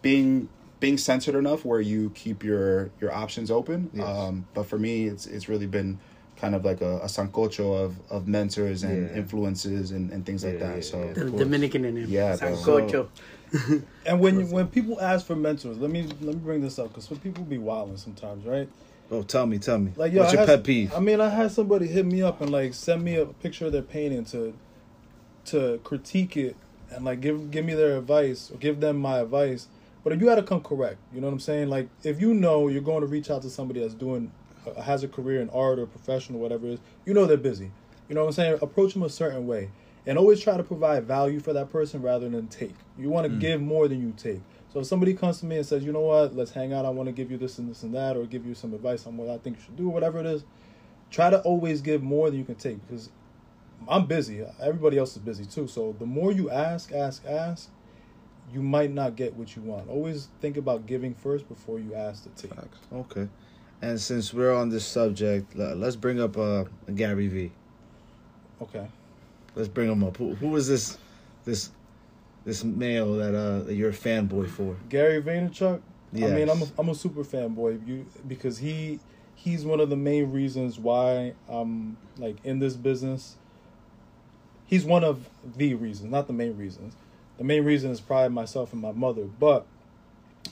being 0.00 0.48
being 0.80 0.96
censored 0.96 1.34
enough 1.34 1.64
where 1.64 1.80
you 1.80 2.10
keep 2.10 2.44
your 2.44 2.90
your 3.00 3.12
options 3.12 3.50
open. 3.50 3.90
Yes. 3.92 4.06
Um, 4.06 4.46
but 4.54 4.66
for 4.66 4.78
me, 4.78 5.06
it's 5.06 5.26
it's 5.26 5.48
really 5.48 5.66
been 5.66 5.98
kind 6.40 6.54
of 6.54 6.64
like 6.64 6.80
a, 6.80 6.98
a 7.00 7.06
sancocho 7.06 7.84
of, 7.84 7.96
of 8.10 8.26
mentors 8.28 8.82
and 8.84 9.10
Yeah. 9.10 9.16
influences 9.16 9.90
and, 9.90 10.10
and 10.12 10.24
things 10.24 10.44
like 10.44 10.58
that. 10.60 10.76
yeah, 10.76 10.80
so 10.82 11.02
yeah. 11.04 11.12
The. 11.12 11.30
Dominican 11.30 11.84
in 11.84 11.96
him. 11.96 12.06
Yeah, 12.08 12.36
bro. 12.36 12.54
Sancocho. 12.54 13.08
And 14.06 14.20
when 14.20 14.50
when 14.50 14.68
people 14.68 15.00
ask 15.00 15.24
for 15.26 15.34
mentors, 15.34 15.78
let 15.78 15.90
me 15.90 16.02
let 16.20 16.34
me 16.34 16.40
bring 16.40 16.60
this 16.60 16.78
up 16.78 16.88
because 16.94 17.06
people 17.18 17.44
be 17.44 17.58
wilding 17.58 17.96
sometimes, 17.96 18.44
right? 18.44 18.68
Oh, 19.10 19.22
tell 19.22 19.46
me, 19.46 19.58
tell 19.58 19.78
me. 19.78 19.92
Like, 19.96 20.12
yo, 20.12 20.20
What's 20.20 20.32
I 20.34 20.36
your 20.36 20.46
had- 20.46 20.58
pet 20.58 20.64
peeve? 20.64 20.92
I 20.94 21.00
mean, 21.00 21.18
I 21.20 21.30
had 21.30 21.50
somebody 21.50 21.86
hit 21.86 22.04
me 22.04 22.20
up 22.22 22.42
and 22.42 22.50
like 22.50 22.74
send 22.74 23.02
me 23.02 23.16
a 23.16 23.24
picture 23.26 23.64
of 23.66 23.72
their 23.72 23.82
painting 23.82 24.24
to 24.26 24.52
to 25.46 25.80
critique 25.82 26.36
it 26.36 26.56
and 26.90 27.04
like 27.06 27.20
give 27.22 27.50
give 27.50 27.64
me 27.64 27.74
their 27.74 27.96
advice 27.96 28.50
or 28.50 28.58
give 28.58 28.80
them 28.80 28.98
my 28.98 29.18
advice. 29.20 29.66
But 30.04 30.18
you 30.20 30.26
got 30.26 30.36
to 30.36 30.42
come 30.42 30.60
correct. 30.62 30.98
You 31.12 31.20
know 31.20 31.26
what 31.26 31.32
I'm 31.34 31.40
saying? 31.40 31.68
Like, 31.68 31.88
if 32.04 32.20
you 32.20 32.32
know 32.34 32.68
you're 32.68 32.82
going 32.82 33.00
to 33.00 33.06
reach 33.06 33.30
out 33.30 33.42
to 33.42 33.50
somebody 33.50 33.80
that's 33.80 33.94
doing 33.94 34.30
has 34.74 35.02
a 35.02 35.08
career 35.08 35.40
in 35.40 35.50
art 35.50 35.78
or 35.78 35.86
professional, 35.86 36.40
whatever 36.40 36.66
it 36.66 36.74
is, 36.74 36.80
you 37.04 37.14
know 37.14 37.26
they're 37.26 37.36
busy. 37.36 37.70
You 38.08 38.14
know 38.14 38.22
what 38.22 38.28
I'm 38.28 38.32
saying? 38.32 38.58
Approach 38.62 38.94
them 38.94 39.02
a 39.02 39.10
certain 39.10 39.46
way, 39.46 39.70
and 40.06 40.18
always 40.18 40.40
try 40.40 40.56
to 40.56 40.62
provide 40.62 41.04
value 41.04 41.40
for 41.40 41.52
that 41.52 41.70
person 41.70 42.02
rather 42.02 42.28
than 42.28 42.48
take. 42.48 42.74
You 42.98 43.10
want 43.10 43.26
to 43.26 43.32
mm. 43.32 43.40
give 43.40 43.60
more 43.60 43.88
than 43.88 44.00
you 44.00 44.14
take. 44.16 44.40
So 44.72 44.80
if 44.80 44.86
somebody 44.86 45.14
comes 45.14 45.40
to 45.40 45.46
me 45.46 45.56
and 45.56 45.66
says, 45.66 45.82
you 45.82 45.92
know 45.92 46.00
what, 46.00 46.36
let's 46.36 46.50
hang 46.50 46.72
out. 46.72 46.84
I 46.84 46.90
want 46.90 47.06
to 47.08 47.12
give 47.12 47.30
you 47.30 47.38
this 47.38 47.58
and 47.58 47.70
this 47.70 47.82
and 47.82 47.94
that, 47.94 48.16
or 48.16 48.24
give 48.26 48.46
you 48.46 48.54
some 48.54 48.74
advice 48.74 49.06
on 49.06 49.16
what 49.16 49.28
I 49.28 49.38
think 49.38 49.56
you 49.56 49.62
should 49.64 49.76
do, 49.76 49.88
or 49.88 49.92
whatever 49.92 50.18
it 50.20 50.26
is. 50.26 50.44
Try 51.10 51.30
to 51.30 51.40
always 51.40 51.80
give 51.80 52.02
more 52.02 52.28
than 52.30 52.38
you 52.38 52.44
can 52.44 52.56
take 52.56 52.86
because 52.86 53.10
I'm 53.86 54.06
busy. 54.06 54.44
Everybody 54.60 54.98
else 54.98 55.12
is 55.12 55.22
busy 55.22 55.44
too. 55.44 55.68
So 55.68 55.94
the 55.98 56.06
more 56.06 56.32
you 56.32 56.50
ask, 56.50 56.92
ask, 56.92 57.24
ask, 57.26 57.70
you 58.52 58.62
might 58.62 58.92
not 58.92 59.16
get 59.16 59.34
what 59.34 59.56
you 59.56 59.62
want. 59.62 59.88
Always 59.88 60.28
think 60.40 60.56
about 60.56 60.86
giving 60.86 61.14
first 61.14 61.48
before 61.48 61.78
you 61.78 61.94
ask 61.94 62.24
to 62.24 62.30
take. 62.30 62.54
Facts. 62.54 62.78
Okay. 62.92 63.28
And 63.80 64.00
since 64.00 64.34
we're 64.34 64.54
on 64.54 64.70
this 64.70 64.84
subject, 64.84 65.54
let's 65.54 65.96
bring 65.96 66.20
up 66.20 66.36
uh, 66.36 66.64
Gary 66.94 67.28
Vee 67.28 67.52
Okay. 68.60 68.86
Let's 69.54 69.68
bring 69.68 69.90
him 69.90 70.04
up. 70.04 70.16
Who, 70.16 70.34
who 70.34 70.56
is 70.56 70.68
this 70.68 70.98
this 71.44 71.70
this 72.44 72.64
male 72.64 73.14
that 73.14 73.34
uh 73.34 73.60
that 73.64 73.74
you're 73.74 73.90
a 73.90 73.92
fanboy 73.92 74.48
for? 74.48 74.76
Gary 74.88 75.22
Vaynerchuk. 75.22 75.80
Yeah. 76.12 76.26
I 76.26 76.30
mean, 76.30 76.48
I'm 76.48 76.62
a, 76.62 76.66
I'm 76.78 76.88
a 76.88 76.94
super 76.94 77.22
fanboy 77.24 77.86
you 77.86 78.06
because 78.26 78.58
he 78.58 79.00
he's 79.34 79.64
one 79.64 79.80
of 79.80 79.90
the 79.90 79.96
main 79.96 80.32
reasons 80.32 80.78
why 80.78 81.34
I'm 81.48 81.96
like 82.16 82.36
in 82.44 82.58
this 82.58 82.74
business. 82.74 83.36
He's 84.66 84.84
one 84.84 85.02
of 85.02 85.28
the 85.56 85.74
reasons, 85.74 86.10
not 86.10 86.26
the 86.26 86.34
main 86.34 86.56
reasons. 86.56 86.94
The 87.38 87.44
main 87.44 87.64
reason 87.64 87.90
is 87.90 88.00
probably 88.00 88.34
myself 88.34 88.72
and 88.72 88.82
my 88.82 88.92
mother, 88.92 89.24
but 89.24 89.64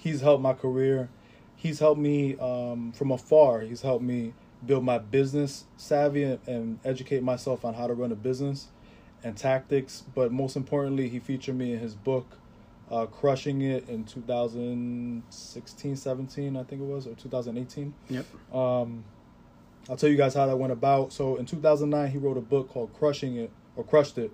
he's 0.01 0.21
helped 0.21 0.43
my 0.43 0.55
career. 0.55 1.11
He's 1.57 1.79
helped 1.79 2.01
me 2.01 2.37
um, 2.38 2.92
from 2.92 3.11
afar. 3.11 3.61
He's 3.61 3.83
helped 3.83 4.05
me 4.05 4.35
build 4.64 4.85
my 4.85 4.99
business 4.99 5.64
savvy 5.77 6.23
and, 6.23 6.38
and 6.47 6.79
educate 6.85 7.23
myself 7.23 7.64
on 7.64 7.75
how 7.75 7.87
to 7.87 7.95
run 7.95 8.12
a 8.12 8.16
business 8.16 8.69
and 9.25 9.37
tactics. 9.37 10.05
But 10.14 10.33
most 10.33 10.57
importantly, 10.57 11.09
he 11.09 11.19
featured 11.19 11.57
me 11.57 11.73
in 11.73 11.79
his 11.79 11.95
book, 11.95 12.38
uh, 12.90 13.07
Crushing 13.07 13.62
It, 13.62 13.88
in 13.88 14.05
2016, 14.05 15.97
17, 15.97 16.57
I 16.57 16.62
think 16.62 16.83
it 16.83 16.85
was, 16.85 17.07
or 17.07 17.14
2018. 17.14 17.95
Yep. 18.11 18.27
Um, 18.55 19.05
I'll 19.88 19.97
tell 19.97 20.11
you 20.11 20.16
guys 20.16 20.35
how 20.35 20.47
that 20.47 20.57
went 20.57 20.73
about. 20.73 21.12
So 21.12 21.37
in 21.37 21.47
2009, 21.47 22.11
he 22.11 22.19
wrote 22.19 22.37
a 22.37 22.42
book 22.42 22.69
called 22.69 22.92
Crushing 22.95 23.37
It, 23.37 23.51
or 23.77 23.85
Crushed 23.85 24.19
It, 24.19 24.33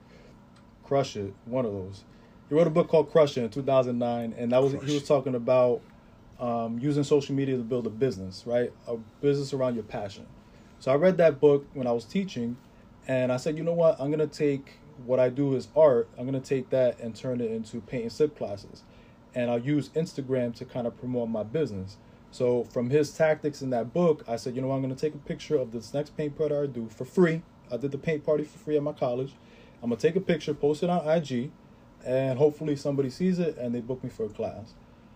Crush 0.84 1.16
It, 1.16 1.34
one 1.44 1.64
of 1.64 1.72
those. 1.72 2.04
He 2.48 2.54
wrote 2.54 2.66
a 2.66 2.70
book 2.70 2.88
called 2.88 3.10
Crush 3.10 3.36
It 3.36 3.44
in 3.44 3.50
2009, 3.50 4.34
and 4.36 4.52
that 4.52 4.62
was 4.62 4.72
he 4.72 4.94
was 4.94 5.06
talking 5.06 5.34
about 5.34 5.80
um, 6.42 6.78
using 6.80 7.04
social 7.04 7.34
media 7.36 7.56
to 7.56 7.62
build 7.62 7.86
a 7.86 7.90
business, 7.90 8.42
right? 8.46 8.72
A 8.88 8.96
business 9.20 9.54
around 9.54 9.74
your 9.74 9.84
passion. 9.84 10.26
So 10.80 10.90
I 10.90 10.96
read 10.96 11.16
that 11.18 11.40
book 11.40 11.64
when 11.72 11.86
I 11.86 11.92
was 11.92 12.04
teaching, 12.04 12.56
and 13.06 13.32
I 13.32 13.36
said, 13.36 13.56
you 13.56 13.62
know 13.62 13.72
what? 13.72 13.98
I'm 14.00 14.10
gonna 14.10 14.26
take 14.26 14.72
what 15.06 15.20
I 15.20 15.28
do 15.28 15.54
is 15.54 15.68
art. 15.76 16.08
I'm 16.18 16.26
gonna 16.26 16.40
take 16.40 16.70
that 16.70 16.98
and 16.98 17.14
turn 17.14 17.40
it 17.40 17.52
into 17.52 17.80
paint 17.80 18.02
and 18.02 18.12
sip 18.12 18.36
classes, 18.36 18.82
and 19.36 19.52
I'll 19.52 19.60
use 19.60 19.90
Instagram 19.90 20.52
to 20.56 20.64
kind 20.64 20.88
of 20.88 20.98
promote 20.98 21.28
my 21.28 21.44
business. 21.44 21.96
So 22.32 22.64
from 22.64 22.90
his 22.90 23.12
tactics 23.12 23.62
in 23.62 23.70
that 23.70 23.92
book, 23.92 24.24
I 24.26 24.34
said, 24.34 24.56
you 24.56 24.62
know, 24.62 24.68
what? 24.68 24.76
I'm 24.76 24.82
gonna 24.82 24.96
take 24.96 25.14
a 25.14 25.18
picture 25.18 25.56
of 25.56 25.70
this 25.70 25.94
next 25.94 26.16
paint 26.16 26.36
party 26.36 26.56
I 26.56 26.66
do 26.66 26.88
for 26.88 27.04
free. 27.04 27.42
I 27.70 27.76
did 27.76 27.92
the 27.92 27.98
paint 27.98 28.26
party 28.26 28.42
for 28.42 28.58
free 28.58 28.76
at 28.76 28.82
my 28.82 28.92
college. 28.92 29.34
I'm 29.80 29.90
gonna 29.90 30.00
take 30.00 30.16
a 30.16 30.20
picture, 30.20 30.54
post 30.54 30.82
it 30.82 30.90
on 30.90 31.08
IG, 31.08 31.52
and 32.04 32.36
hopefully 32.36 32.74
somebody 32.74 33.10
sees 33.10 33.38
it 33.38 33.56
and 33.58 33.72
they 33.72 33.80
book 33.80 34.02
me 34.02 34.10
for 34.10 34.26
a 34.26 34.28
class. 34.28 34.74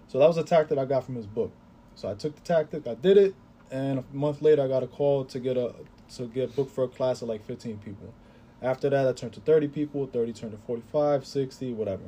So 0.08 0.18
that 0.18 0.26
was 0.26 0.36
a 0.36 0.44
tactic 0.44 0.78
I 0.78 0.84
got 0.84 1.04
from 1.04 1.16
his 1.16 1.26
book. 1.26 1.52
So 1.94 2.08
I 2.08 2.14
took 2.14 2.34
the 2.34 2.42
tactic, 2.42 2.86
I 2.86 2.94
did 2.94 3.16
it, 3.16 3.34
and 3.70 3.98
a 3.98 4.04
month 4.12 4.42
later 4.42 4.62
I 4.62 4.68
got 4.68 4.82
a 4.82 4.86
call 4.86 5.24
to 5.24 5.40
get 5.40 5.56
a 5.56 5.74
to 6.16 6.26
get 6.26 6.54
booked 6.54 6.70
for 6.70 6.84
a 6.84 6.88
class 6.88 7.22
of 7.22 7.28
like 7.28 7.44
15 7.44 7.78
people. 7.78 8.14
After 8.62 8.88
that, 8.88 9.08
I 9.08 9.12
turned 9.12 9.32
to 9.34 9.40
30 9.40 9.68
people. 9.68 10.06
30 10.06 10.32
turned 10.32 10.52
to 10.52 10.58
45, 10.58 11.26
60, 11.26 11.72
whatever. 11.72 12.04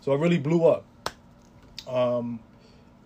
So 0.00 0.12
I 0.12 0.16
really 0.16 0.38
blew 0.38 0.66
up. 0.66 0.84
Um, 1.88 2.40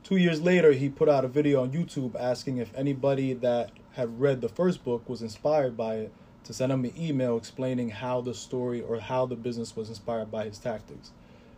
two 0.03 0.17
years 0.17 0.41
later, 0.41 0.73
he 0.73 0.89
put 0.89 1.09
out 1.09 1.25
a 1.25 1.29
video 1.29 1.63
on 1.63 1.71
YouTube 1.71 2.15
asking 2.19 2.59
if 2.59 2.75
anybody 2.75 3.33
that 3.35 3.71
had 3.93 4.21
read 4.21 4.41
the 4.41 4.49
first 4.49 4.85
book 4.85 5.09
was 5.09 5.23
inspired 5.23 5.77
by 5.77 5.97
it 5.97 6.13
to 6.45 6.53
send 6.53 6.71
him 6.71 6.85
an 6.85 6.93
email 6.99 7.37
explaining 7.37 7.91
how 7.91 8.21
the 8.21 8.35
story 8.35 8.81
or 8.81 9.01
how 9.01 9.27
the 9.27 9.37
business 9.37 9.75
was 9.75 9.89
inspired 9.89 10.31
by 10.31 10.45
his 10.45 10.59
tactics. 10.59 11.11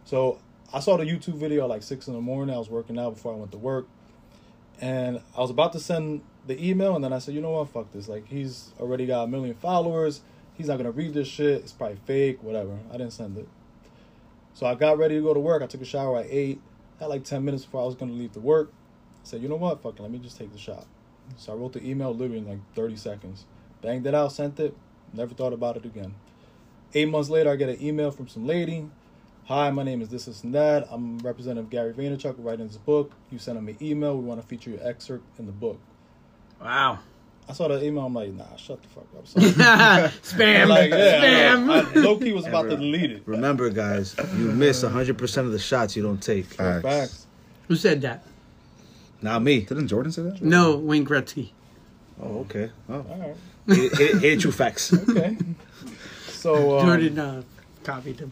So 0.04 0.38
I 0.70 0.80
saw 0.80 0.98
the 0.98 1.04
YouTube 1.04 1.36
video 1.36 1.66
like 1.66 1.82
six 1.82 2.08
in 2.08 2.14
the 2.14 2.20
morning. 2.20 2.54
I 2.54 2.58
was 2.58 2.68
working 2.68 2.98
out 2.98 3.14
before 3.14 3.32
I 3.32 3.36
went 3.36 3.52
to 3.52 3.58
work, 3.58 3.88
and 4.80 5.22
I 5.36 5.40
was 5.40 5.50
about 5.50 5.72
to 5.72 5.80
send 5.80 6.20
the 6.46 6.62
email, 6.62 6.94
and 6.94 7.02
then 7.02 7.12
I 7.12 7.20
said, 7.20 7.34
you 7.34 7.40
know 7.40 7.52
what, 7.52 7.70
fuck 7.70 7.90
this. 7.92 8.06
Like 8.06 8.28
he's 8.28 8.72
already 8.78 9.06
got 9.06 9.24
a 9.24 9.26
million 9.26 9.54
followers. 9.54 10.20
He's 10.54 10.66
not 10.66 10.76
gonna 10.76 10.90
read 10.90 11.14
this 11.14 11.28
shit. 11.28 11.62
It's 11.62 11.72
probably 11.72 11.98
fake, 12.04 12.42
whatever. 12.42 12.78
I 12.90 12.98
didn't 12.98 13.12
send 13.12 13.38
it. 13.38 13.48
So 14.52 14.66
I 14.66 14.74
got 14.74 14.98
ready 14.98 15.14
to 15.14 15.22
go 15.22 15.32
to 15.32 15.40
work. 15.40 15.62
I 15.62 15.66
took 15.66 15.80
a 15.80 15.86
shower 15.86 16.18
at 16.18 16.26
eight. 16.28 16.60
Had 17.00 17.06
like 17.06 17.24
ten 17.24 17.44
minutes 17.44 17.64
before 17.64 17.82
I 17.82 17.86
was 17.86 17.94
gonna 17.94 18.12
leave 18.12 18.32
to 18.32 18.40
work. 18.40 18.70
I 18.70 19.26
said, 19.26 19.40
you 19.40 19.48
know 19.48 19.56
what, 19.56 19.82
fuck 19.82 19.98
it, 19.98 20.02
let 20.02 20.10
me 20.10 20.18
just 20.18 20.36
take 20.36 20.52
the 20.52 20.58
shot. 20.58 20.86
So 21.36 21.52
I 21.52 21.56
wrote 21.56 21.72
the 21.72 21.86
email 21.86 22.12
literally 22.12 22.38
in 22.38 22.48
like 22.48 22.74
thirty 22.74 22.96
seconds. 22.96 23.46
Banged 23.80 24.06
it 24.06 24.14
out, 24.14 24.32
sent 24.32 24.60
it. 24.60 24.76
Never 25.14 25.32
thought 25.32 25.54
about 25.54 25.76
it 25.78 25.86
again. 25.86 26.14
Eight 26.92 27.08
months 27.08 27.30
later, 27.30 27.50
I 27.50 27.56
get 27.56 27.68
an 27.68 27.82
email 27.82 28.10
from 28.10 28.28
some 28.28 28.46
lady. 28.46 28.90
Hi, 29.48 29.70
my 29.70 29.82
name 29.82 30.02
is 30.02 30.10
this, 30.10 30.28
Is 30.28 30.44
and 30.44 30.54
that. 30.54 30.86
I'm 30.90 31.18
Representative 31.20 31.70
Gary 31.70 31.94
Vaynerchuk 31.94 32.34
writing 32.36 32.66
this 32.66 32.76
book. 32.76 33.12
You 33.30 33.38
sent 33.38 33.60
me 33.62 33.72
an 33.72 33.78
email. 33.82 34.14
We 34.18 34.24
want 34.24 34.42
to 34.42 34.46
feature 34.46 34.68
your 34.70 34.86
excerpt 34.86 35.24
in 35.38 35.46
the 35.46 35.52
book. 35.52 35.78
Wow. 36.60 36.98
I 37.48 37.54
saw 37.54 37.68
the 37.68 37.82
email. 37.82 38.04
I'm 38.04 38.12
like, 38.12 38.30
nah, 38.34 38.56
shut 38.56 38.78
the 38.82 38.88
fuck 38.88 39.06
up. 39.16 39.26
Sorry. 39.26 39.50
Spam. 40.22 40.68
like, 40.68 40.90
yeah, 40.90 41.54
Spam. 41.54 41.70
I, 41.70 41.78
I 41.98 42.02
low 42.04 42.18
key 42.18 42.34
was 42.34 42.46
about 42.46 42.64
to 42.68 42.76
delete 42.76 43.10
it. 43.10 43.22
Remember, 43.24 43.70
guys, 43.70 44.14
you 44.36 44.52
miss 44.52 44.84
100% 44.84 45.38
of 45.38 45.52
the 45.52 45.58
shots 45.58 45.96
you 45.96 46.02
don't 46.02 46.22
take. 46.22 46.44
Facts. 46.44 46.82
Facts. 46.82 47.26
Who 47.68 47.76
said 47.76 48.02
that? 48.02 48.24
Not 49.22 49.42
me. 49.42 49.60
Didn't 49.62 49.88
Jordan 49.88 50.12
say 50.12 50.22
that? 50.24 50.42
No, 50.42 50.76
Wayne 50.76 51.06
Gretzky. 51.06 51.52
Oh, 52.22 52.40
okay. 52.40 52.70
Oh. 52.90 52.96
All 52.96 53.02
right. 53.18 53.36
Here, 53.74 53.90
here- 53.96 54.18
here 54.18 54.36
true 54.36 54.52
facts. 54.52 54.92
Okay. 55.08 55.36
So 56.38 56.78
um, 56.78 56.86
Jordan 56.86 57.18
uh, 57.18 57.42
copied 57.82 58.20
him. 58.20 58.30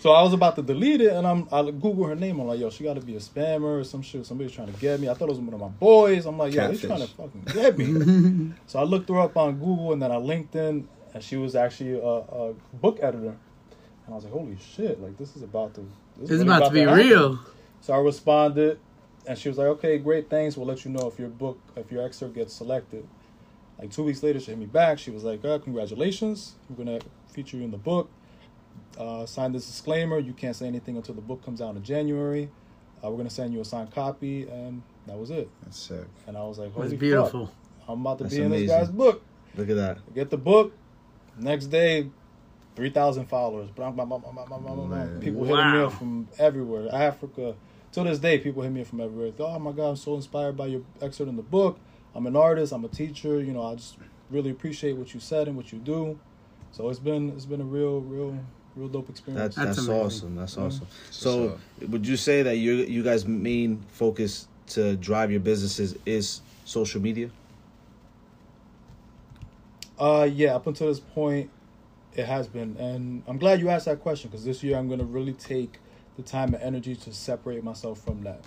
So 0.00 0.12
I 0.12 0.22
was 0.22 0.32
about 0.32 0.56
to 0.56 0.62
delete 0.62 1.02
it, 1.02 1.12
and 1.12 1.26
I'm 1.26 1.46
I 1.52 1.62
Google 1.62 2.06
her 2.06 2.14
name. 2.14 2.40
I'm 2.40 2.46
like, 2.46 2.58
yo, 2.58 2.70
she 2.70 2.84
got 2.84 2.94
to 2.94 3.02
be 3.02 3.16
a 3.16 3.18
spammer 3.18 3.80
or 3.80 3.84
some 3.84 4.00
shit. 4.00 4.24
Somebody's 4.24 4.52
trying 4.52 4.72
to 4.72 4.80
get 4.80 4.98
me. 4.98 5.10
I 5.10 5.14
thought 5.14 5.28
it 5.28 5.32
was 5.32 5.38
one 5.38 5.52
of 5.52 5.60
my 5.60 5.68
boys. 5.68 6.24
I'm 6.24 6.38
like, 6.38 6.54
yeah, 6.54 6.68
they 6.68 6.78
Catfish. 6.78 6.88
trying 6.88 7.00
to 7.02 7.06
fucking 7.06 7.42
get 7.52 7.76
me. 7.76 8.54
so 8.66 8.78
I 8.78 8.84
looked 8.84 9.10
her 9.10 9.18
up 9.18 9.36
on 9.36 9.58
Google, 9.58 9.92
and 9.92 10.00
then 10.00 10.10
I 10.10 10.14
LinkedIn, 10.14 10.86
and 11.12 11.22
she 11.22 11.36
was 11.36 11.54
actually 11.54 11.98
a, 12.00 12.02
a 12.02 12.54
book 12.72 12.98
editor. 13.02 13.36
And 14.06 14.08
I 14.08 14.14
was 14.14 14.24
like, 14.24 14.32
holy 14.32 14.56
shit, 14.74 15.02
like 15.02 15.18
this 15.18 15.36
is 15.36 15.42
about 15.42 15.74
to. 15.74 15.86
It's 16.22 16.30
really 16.30 16.44
about 16.44 16.68
to 16.68 16.70
be 16.70 16.80
happen. 16.80 16.94
real. 16.94 17.38
So 17.82 17.92
I 17.92 17.98
responded, 17.98 18.78
and 19.26 19.36
she 19.38 19.50
was 19.50 19.58
like, 19.58 19.66
"Okay, 19.66 19.98
great, 19.98 20.30
thanks. 20.30 20.56
We'll 20.56 20.66
let 20.66 20.82
you 20.86 20.90
know 20.92 21.08
if 21.08 21.18
your 21.18 21.28
book, 21.28 21.60
if 21.76 21.92
your 21.92 22.02
excerpt 22.06 22.34
gets 22.34 22.54
selected." 22.54 23.06
Like 23.78 23.90
two 23.90 24.04
weeks 24.04 24.22
later, 24.22 24.40
she 24.40 24.46
hit 24.46 24.58
me 24.58 24.64
back. 24.64 24.98
She 24.98 25.10
was 25.10 25.24
like, 25.24 25.44
uh, 25.44 25.58
"Congratulations, 25.58 26.54
we're 26.70 26.84
gonna 26.84 27.00
feature 27.28 27.58
you 27.58 27.64
in 27.64 27.70
the 27.70 27.76
book. 27.76 28.10
Uh, 28.98 29.24
sign 29.26 29.52
this 29.52 29.66
disclaimer. 29.66 30.18
You 30.18 30.32
can't 30.32 30.54
say 30.56 30.66
anything 30.66 30.96
until 30.96 31.14
the 31.14 31.20
book 31.20 31.44
comes 31.44 31.60
out 31.62 31.76
in 31.76 31.82
January. 31.82 32.50
Uh, 33.02 33.10
we're 33.10 33.16
gonna 33.16 33.30
send 33.30 33.52
you 33.54 33.60
a 33.60 33.64
signed 33.64 33.90
copy." 33.92 34.48
And 34.48 34.82
that 35.06 35.18
was 35.18 35.30
it. 35.30 35.48
That's 35.62 35.78
sick. 35.78 36.04
And 36.26 36.36
I 36.36 36.42
was 36.44 36.58
like, 36.58 36.68
It 36.68 36.72
"Holy 36.74 36.88
was 36.90 36.94
beautiful. 36.94 37.46
fuck, 37.46 37.54
I'm 37.88 38.00
about 38.00 38.18
to 38.18 38.24
That's 38.24 38.34
be 38.34 38.40
in 38.40 38.46
amazing. 38.48 38.66
this 38.68 38.76
guy's 38.76 38.90
book." 38.90 39.22
Look 39.56 39.70
at 39.70 39.76
that. 39.76 39.98
I 39.98 40.14
get 40.14 40.30
the 40.30 40.36
book. 40.36 40.72
Next 41.38 41.66
day, 41.66 42.10
three 42.76 42.90
thousand 42.90 43.26
followers. 43.26 43.70
Blah, 43.70 43.90
blah, 43.90 44.04
blah. 44.04 44.18
People 45.20 45.44
hitting 45.44 45.72
me 45.72 45.78
Wow. 45.78 45.86
up 45.86 45.92
from 45.92 46.28
everywhere, 46.38 46.88
Africa. 46.92 47.54
To 47.92 48.04
this 48.04 48.18
day, 48.18 48.38
people 48.38 48.62
hit 48.62 48.70
me 48.72 48.82
up 48.82 48.86
from 48.88 49.00
everywhere. 49.00 49.32
Oh 49.40 49.58
my 49.58 49.72
god, 49.72 49.90
I'm 49.90 49.96
so 49.96 50.14
inspired 50.14 50.56
by 50.56 50.66
your 50.66 50.82
excerpt 51.00 51.28
in 51.28 51.36
the 51.36 51.42
book. 51.42 51.78
I'm 52.14 52.26
an 52.26 52.36
artist. 52.36 52.72
I'm 52.72 52.84
a 52.84 52.88
teacher. 52.88 53.40
You 53.40 53.52
know, 53.52 53.62
I 53.64 53.74
just 53.76 53.96
really 54.30 54.50
appreciate 54.50 54.96
what 54.96 55.14
you 55.14 55.20
said 55.20 55.48
and 55.48 55.56
what 55.56 55.72
you 55.72 55.78
do. 55.78 56.18
So 56.72 56.88
it's 56.88 57.00
been 57.00 57.30
it's 57.30 57.46
been 57.46 57.60
a 57.60 57.64
real, 57.64 58.00
real, 58.00 58.38
real 58.76 58.88
dope 58.88 59.10
experience. 59.10 59.54
That's 59.56 59.76
That's 59.76 59.86
that's, 59.86 59.98
awesome. 59.98 60.36
That's 60.36 60.54
Mhm. 60.56 60.66
awesome. 60.66 60.86
That's 61.06 61.16
So, 61.16 61.58
would 61.88 62.06
you 62.06 62.16
say 62.16 62.42
that 62.42 62.56
you 62.56 62.74
you 62.76 63.02
guys' 63.02 63.26
main 63.26 63.82
focus 63.92 64.48
to 64.68 64.96
drive 64.96 65.30
your 65.30 65.40
businesses 65.40 65.96
is 66.06 66.40
social 66.64 67.00
media? 67.00 67.30
Uh, 69.98 70.28
yeah, 70.32 70.54
up 70.54 70.66
until 70.66 70.86
this 70.88 71.00
point, 71.00 71.50
it 72.16 72.24
has 72.24 72.46
been, 72.48 72.76
and 72.78 73.22
I'm 73.26 73.38
glad 73.38 73.60
you 73.60 73.68
asked 73.68 73.84
that 73.84 74.00
question 74.00 74.30
because 74.30 74.44
this 74.44 74.62
year 74.62 74.76
I'm 74.78 74.88
gonna 74.88 75.04
really 75.04 75.34
take 75.34 75.78
the 76.16 76.22
time 76.22 76.54
and 76.54 76.62
energy 76.62 76.96
to 76.96 77.12
separate 77.12 77.62
myself 77.62 78.00
from 78.00 78.22
that. 78.22 78.40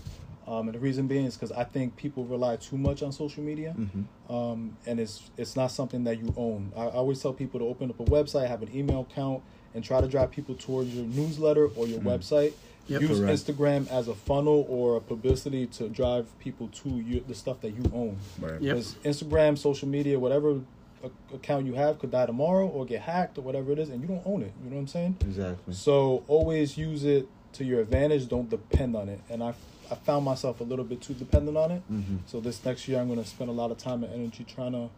Um, 0.48 0.68
and 0.68 0.76
the 0.76 0.80
reason 0.80 1.08
being 1.08 1.26
is 1.26 1.36
because 1.36 1.52
I 1.54 1.64
think 1.64 1.96
people 1.96 2.26
rely 2.26 2.58
too 2.58 2.78
much 2.78 3.02
on 3.02 3.12
social 3.14 3.44
media, 3.44 3.76
Mm-hmm. 3.78 4.34
um, 4.34 4.76
and 4.86 5.00
it's 5.00 5.30
it's 5.38 5.56
not 5.56 5.68
something 5.72 6.04
that 6.06 6.18
you 6.20 6.34
own. 6.36 6.72
I, 6.76 6.82
I 6.86 6.92
always 6.92 7.22
tell 7.22 7.34
people 7.34 7.60
to 7.62 7.66
open 7.68 7.90
up 7.90 8.00
a 8.00 8.04
website, 8.06 8.48
have 8.48 8.62
an 8.62 8.76
email 8.76 9.02
account, 9.10 9.42
and 9.74 9.84
try 9.84 10.02
to 10.02 10.08
drive 10.08 10.32
people 10.32 10.56
towards 10.56 10.94
your 10.94 11.06
newsletter 11.06 11.68
or 11.76 11.88
your 11.88 12.00
website. 12.00 12.54
Yep. 12.88 13.02
Use 13.02 13.20
Correct. 13.20 13.40
Instagram 13.40 13.90
as 13.90 14.08
a 14.10 14.14
funnel 14.14 14.66
or 14.68 14.98
a 14.98 15.02
publicity 15.02 15.68
to 15.68 15.88
drive 15.88 16.28
people 16.40 16.68
to 16.84 16.90
you, 16.90 17.24
the 17.26 17.36
stuff 17.36 17.62
that 17.62 17.72
you 17.72 17.90
own. 17.94 18.18
Right. 18.40 18.62
Yep. 18.62 18.76
Because 18.76 18.96
Instagram, 19.06 19.58
social 19.58 19.88
media, 19.88 20.20
whatever 20.20 20.60
a- 21.02 21.36
account 21.36 21.66
you 21.66 21.76
have 21.76 22.00
could 22.00 22.12
die 22.12 22.26
tomorrow 22.26 22.68
or 22.68 22.86
get 22.86 23.02
hacked 23.02 23.38
or 23.38 23.42
whatever 23.42 23.72
it 23.72 23.80
is, 23.80 23.90
and 23.90 24.02
you 24.02 24.08
don't 24.08 24.26
own 24.26 24.42
it. 24.42 24.52
You 24.64 24.70
know 24.70 24.76
what 24.76 24.82
I'm 24.82 24.88
saying? 24.88 25.18
Exactly. 25.22 25.74
So 25.74 26.24
always 26.28 26.78
use 26.78 27.06
it 27.06 27.28
to 27.54 27.64
your 27.64 27.80
advantage. 27.80 28.28
Don't 28.28 28.50
depend 28.50 28.98
on 28.98 29.08
it. 29.08 29.22
And 29.30 29.42
I, 29.42 29.54
I 29.90 29.96
found 29.96 30.26
myself 30.26 30.60
a 30.60 30.64
little 30.66 30.86
bit 30.86 31.02
too 31.02 31.14
dependent 31.14 31.56
on 31.56 31.72
it. 31.72 31.84
Mm-hmm. 31.90 32.18
So 32.26 32.42
this 32.42 32.66
next 32.66 32.88
year, 32.90 33.00
I'm 33.00 33.08
going 33.08 33.24
to 33.24 33.30
spend 33.30 33.50
a 33.50 33.54
lot 33.54 33.72
of 33.72 33.78
time 33.78 34.04
and 34.04 34.14
energy 34.14 34.44
trying 34.44 34.74
to 34.74 34.90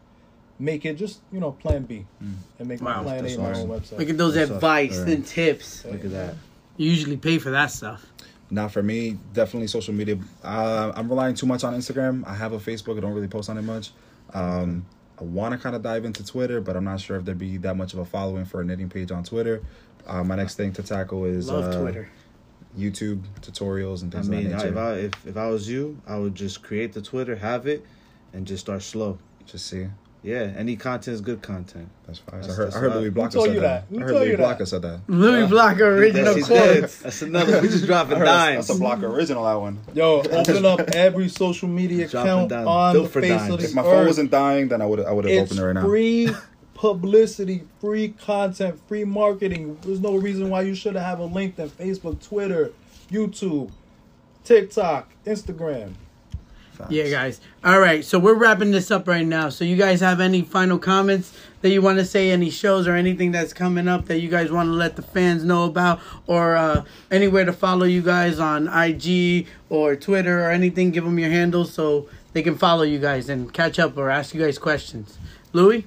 make 0.59 0.85
it 0.85 0.93
just 0.95 1.19
you 1.31 1.39
know 1.39 1.51
Plan 1.51 1.83
B 1.83 2.05
Mm. 2.23 2.33
and 2.59 2.67
make 2.67 2.81
Wow, 2.81 2.97
my 2.97 3.03
Plan 3.03 3.19
A 3.19 3.21
that's 3.23 3.37
my 3.37 3.51
awesome. 3.51 3.71
own 3.71 3.79
website. 3.79 3.97
Look 3.99 4.09
at 4.09 4.17
those 4.17 4.35
That's 4.35 4.51
advice 4.51 4.97
Alright. 4.99 5.13
and 5.13 5.25
tips. 5.25 5.85
Look 5.85 6.05
at 6.05 6.11
that. 6.11 6.35
You 6.77 6.89
usually 6.89 7.17
pay 7.17 7.37
for 7.39 7.51
that 7.51 7.67
stuff. 7.71 8.05
Not 8.51 8.71
for 8.71 8.83
me, 8.83 9.17
definitely 9.33 9.67
social 9.67 9.93
media. 9.93 10.17
Uh, 10.43 10.91
I'm 10.95 11.09
relying 11.09 11.33
too 11.35 11.45
much 11.47 11.63
on 11.63 11.73
Instagram. 11.73 12.25
I 12.27 12.35
have 12.35 12.53
a 12.53 12.59
Facebook. 12.59 12.97
I 12.97 12.99
don't 13.01 13.13
really 13.13 13.27
post 13.27 13.49
on 13.49 13.57
it 13.57 13.63
much. 13.63 13.91
Um, 14.33 14.85
I 15.19 15.23
want 15.23 15.53
to 15.53 15.57
kind 15.57 15.75
of 15.75 15.81
dive 15.81 16.05
into 16.05 16.23
Twitter, 16.25 16.61
but 16.61 16.75
I'm 16.75 16.83
not 16.83 16.99
sure 16.99 17.17
if 17.17 17.25
there'd 17.25 17.39
be 17.39 17.57
that 17.57 17.75
much 17.75 17.93
of 17.93 17.99
a 17.99 18.05
following 18.05 18.45
for 18.45 18.61
a 18.61 18.65
knitting 18.65 18.89
page 18.89 19.11
on 19.11 19.23
Twitter. 19.23 19.61
Uh, 20.05 20.23
my 20.23 20.35
next 20.35 20.55
thing 20.55 20.71
to 20.73 20.83
tackle 20.83 21.25
is 21.25 21.49
Love 21.49 21.73
uh, 21.73 21.81
Twitter. 21.81 22.09
YouTube 22.77 23.21
tutorials 23.41 24.01
and 24.03 24.13
I 24.13 24.17
things 24.17 24.29
mean, 24.29 24.47
of 24.53 24.59
I, 24.59 24.63
that 24.63 24.67
if. 24.67 24.77
I 24.77 24.93
if, 24.97 25.27
if 25.27 25.37
I 25.37 25.47
was 25.47 25.67
you, 25.69 25.99
I 26.05 26.17
would 26.17 26.35
just 26.35 26.61
create 26.61 26.93
the 26.93 27.01
Twitter, 27.01 27.35
have 27.37 27.65
it, 27.67 27.85
and 28.33 28.45
just 28.45 28.61
start 28.61 28.83
slow. 28.83 29.17
Just 29.45 29.67
see. 29.67 29.87
Yeah, 30.25 30.51
any 30.57 30.75
content 30.75 31.13
is 31.15 31.21
good 31.21 31.41
content. 31.41 31.87
That's 32.07 32.19
fine. 32.19 32.41
That's- 32.41 32.49
I 32.49 32.55
heard, 32.57 32.65
that's 32.67 32.75
I 32.75 32.79
heard 32.79 32.87
what 32.89 32.95
I- 32.95 32.99
Louie 32.99 33.05
Who 33.05 33.11
Blaka 33.11 33.33
told 33.33 33.45
said 33.45 33.53
you 33.55 33.61
that. 33.61 33.89
that? 33.89 33.95
Who 33.95 33.97
I 33.97 34.01
heard 34.01 34.09
told 34.11 34.21
Louie 34.27 34.35
Blaka 34.35 34.57
that? 34.59 34.65
said 34.65 34.81
that. 34.81 34.99
Louie 35.07 35.47
Blaka 35.47 35.83
original 35.85 36.33
That's, 36.33 36.97
That's 36.97 37.21
another. 37.21 37.61
We 37.61 37.67
just 37.67 37.85
dropping 37.85 38.13
I 38.15 38.19
heard 38.19 38.27
that's, 38.27 38.45
dimes. 38.55 38.67
that's 38.67 38.79
a 38.79 38.81
Blaka 38.81 39.05
original. 39.05 39.43
That 39.45 39.53
one. 39.61 39.79
Yo, 39.93 40.21
open 40.31 40.65
up 40.65 40.79
every 40.95 41.29
social 41.29 41.67
media 41.69 42.05
account 42.07 42.51
on 42.51 42.93
built 42.93 43.13
the 43.13 43.21
face 43.21 43.29
dimes. 43.39 43.53
of 43.53 43.59
the 43.59 43.65
If 43.65 43.75
my 43.75 43.81
earth. 43.83 43.87
phone 43.87 44.05
wasn't 44.07 44.31
dying, 44.31 44.67
then 44.67 44.81
I 44.81 44.85
would 44.87 44.99
I 45.01 45.11
would 45.11 45.25
have 45.25 45.43
opened 45.43 45.59
it 45.59 45.63
right 45.63 45.73
now. 45.73 45.83
free 45.83 46.29
publicity, 46.73 47.63
free 47.79 48.09
content, 48.09 48.79
free 48.87 49.03
marketing. 49.05 49.77
There's 49.81 49.99
no 50.01 50.15
reason 50.15 50.49
why 50.49 50.61
you 50.61 50.75
shouldn't 50.75 51.05
have 51.05 51.19
a 51.19 51.27
LinkedIn, 51.27 51.69
Facebook, 51.69 52.21
Twitter, 52.27 52.71
YouTube, 53.11 53.71
TikTok, 54.43 55.09
Instagram. 55.25 55.93
Facts. 56.75 56.91
Yeah, 56.91 57.09
guys. 57.09 57.41
All 57.63 57.79
right, 57.79 58.03
so 58.05 58.19
we're 58.19 58.35
wrapping 58.35 58.71
this 58.71 58.91
up 58.91 59.07
right 59.07 59.25
now. 59.25 59.49
So, 59.49 59.65
you 59.65 59.75
guys 59.75 60.01
have 60.01 60.19
any 60.19 60.41
final 60.43 60.77
comments 60.77 61.31
that 61.61 61.69
you 61.69 61.81
want 61.81 61.97
to 61.99 62.05
say? 62.05 62.29
Any 62.31 62.49
shows 62.49 62.87
or 62.87 62.95
anything 62.95 63.31
that's 63.31 63.53
coming 63.53 63.87
up 63.87 64.05
that 64.05 64.19
you 64.19 64.29
guys 64.29 64.51
want 64.51 64.67
to 64.67 64.73
let 64.73 64.95
the 64.95 65.01
fans 65.01 65.43
know 65.43 65.63
about, 65.65 65.99
or 66.27 66.55
uh, 66.55 66.83
anywhere 67.09 67.45
to 67.45 67.53
follow 67.53 67.85
you 67.85 68.01
guys 68.01 68.39
on 68.39 68.67
IG 68.67 69.47
or 69.69 69.95
Twitter 69.95 70.45
or 70.45 70.51
anything? 70.51 70.91
Give 70.91 71.03
them 71.05 71.17
your 71.17 71.29
handles 71.31 71.73
so 71.73 72.07
they 72.33 72.43
can 72.43 72.57
follow 72.57 72.83
you 72.83 72.99
guys 72.99 73.29
and 73.29 73.53
catch 73.53 73.79
up 73.79 73.97
or 73.97 74.09
ask 74.09 74.33
you 74.35 74.41
guys 74.41 74.57
questions. 74.59 75.17
Louie, 75.53 75.85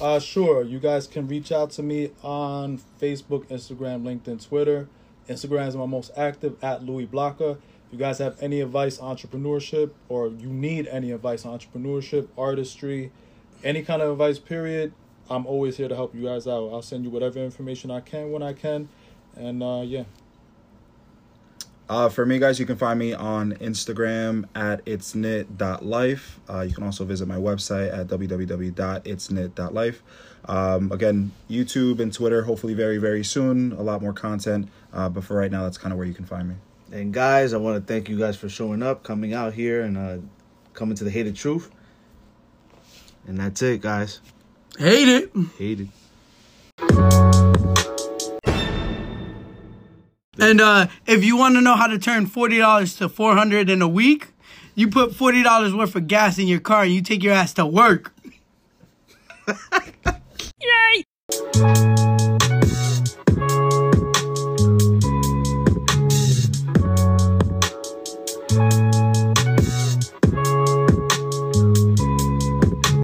Uh, 0.00 0.18
sure. 0.18 0.62
You 0.64 0.80
guys 0.80 1.06
can 1.06 1.28
reach 1.28 1.52
out 1.52 1.70
to 1.72 1.82
me 1.82 2.10
on 2.22 2.80
Facebook, 3.00 3.46
Instagram, 3.46 4.02
LinkedIn, 4.02 4.46
Twitter. 4.46 4.88
Instagram 5.28 5.68
is 5.68 5.76
my 5.76 5.86
most 5.86 6.10
active 6.16 6.56
at 6.62 6.82
Louie 6.84 7.06
Blaka. 7.06 7.56
You 7.94 8.00
guys 8.00 8.18
have 8.18 8.42
any 8.42 8.60
advice 8.60 8.98
on 8.98 9.16
entrepreneurship 9.16 9.92
or 10.08 10.26
you 10.26 10.48
need 10.48 10.88
any 10.88 11.12
advice 11.12 11.46
on 11.46 11.56
entrepreneurship, 11.56 12.26
artistry, 12.36 13.12
any 13.62 13.82
kind 13.82 14.02
of 14.02 14.10
advice, 14.10 14.40
period, 14.40 14.92
I'm 15.30 15.46
always 15.46 15.76
here 15.76 15.86
to 15.86 15.94
help 15.94 16.12
you 16.12 16.24
guys 16.24 16.48
out. 16.48 16.70
I'll 16.72 16.82
send 16.82 17.04
you 17.04 17.10
whatever 17.10 17.38
information 17.38 17.92
I 17.92 18.00
can 18.00 18.32
when 18.32 18.42
I 18.42 18.52
can. 18.52 18.88
And 19.36 19.62
uh, 19.62 19.82
yeah. 19.84 20.02
Uh, 21.88 22.08
for 22.08 22.26
me, 22.26 22.40
guys, 22.40 22.58
you 22.58 22.66
can 22.66 22.76
find 22.76 22.98
me 22.98 23.12
on 23.12 23.52
Instagram 23.58 24.46
at 24.56 24.84
itsknit.life. 24.86 26.40
Uh, 26.50 26.62
you 26.62 26.74
can 26.74 26.82
also 26.82 27.04
visit 27.04 27.28
my 27.28 27.36
website 27.36 27.96
at 27.96 28.08
www.itsknit.life. 28.08 30.02
Um, 30.46 30.90
again, 30.90 31.30
YouTube 31.48 32.00
and 32.00 32.12
Twitter, 32.12 32.42
hopefully 32.42 32.74
very, 32.74 32.98
very 32.98 33.22
soon. 33.22 33.70
A 33.70 33.82
lot 33.82 34.02
more 34.02 34.12
content. 34.12 34.68
Uh, 34.92 35.08
but 35.08 35.22
for 35.22 35.36
right 35.36 35.52
now, 35.52 35.62
that's 35.62 35.78
kind 35.78 35.92
of 35.92 35.98
where 35.98 36.08
you 36.08 36.14
can 36.14 36.24
find 36.24 36.48
me. 36.48 36.56
And 36.94 37.12
guys, 37.12 37.52
I 37.52 37.56
want 37.56 37.84
to 37.84 37.92
thank 37.92 38.08
you 38.08 38.16
guys 38.16 38.36
for 38.36 38.48
showing 38.48 38.80
up, 38.80 39.02
coming 39.02 39.34
out 39.34 39.52
here, 39.52 39.82
and 39.82 39.98
uh, 39.98 40.18
coming 40.74 40.94
to 40.94 41.02
the 41.02 41.10
hated 41.10 41.34
truth. 41.34 41.68
And 43.26 43.36
that's 43.36 43.60
it, 43.62 43.80
guys. 43.80 44.20
Hate 44.78 45.08
it. 45.08 45.32
Hate 45.58 45.80
it. 45.80 45.88
And 50.38 50.60
uh, 50.60 50.86
if 51.04 51.24
you 51.24 51.36
want 51.36 51.56
to 51.56 51.60
know 51.60 51.74
how 51.74 51.88
to 51.88 51.98
turn 51.98 52.26
forty 52.26 52.58
dollars 52.58 52.94
to 52.98 53.08
four 53.08 53.34
hundred 53.34 53.68
in 53.68 53.82
a 53.82 53.88
week, 53.88 54.28
you 54.76 54.86
put 54.86 55.16
forty 55.16 55.42
dollars 55.42 55.74
worth 55.74 55.96
of 55.96 56.06
gas 56.06 56.38
in 56.38 56.46
your 56.46 56.60
car 56.60 56.84
and 56.84 56.92
you 56.92 57.02
take 57.02 57.24
your 57.24 57.34
ass 57.34 57.52
to 57.54 57.66
work. 57.66 58.14
Yay! 60.60 61.93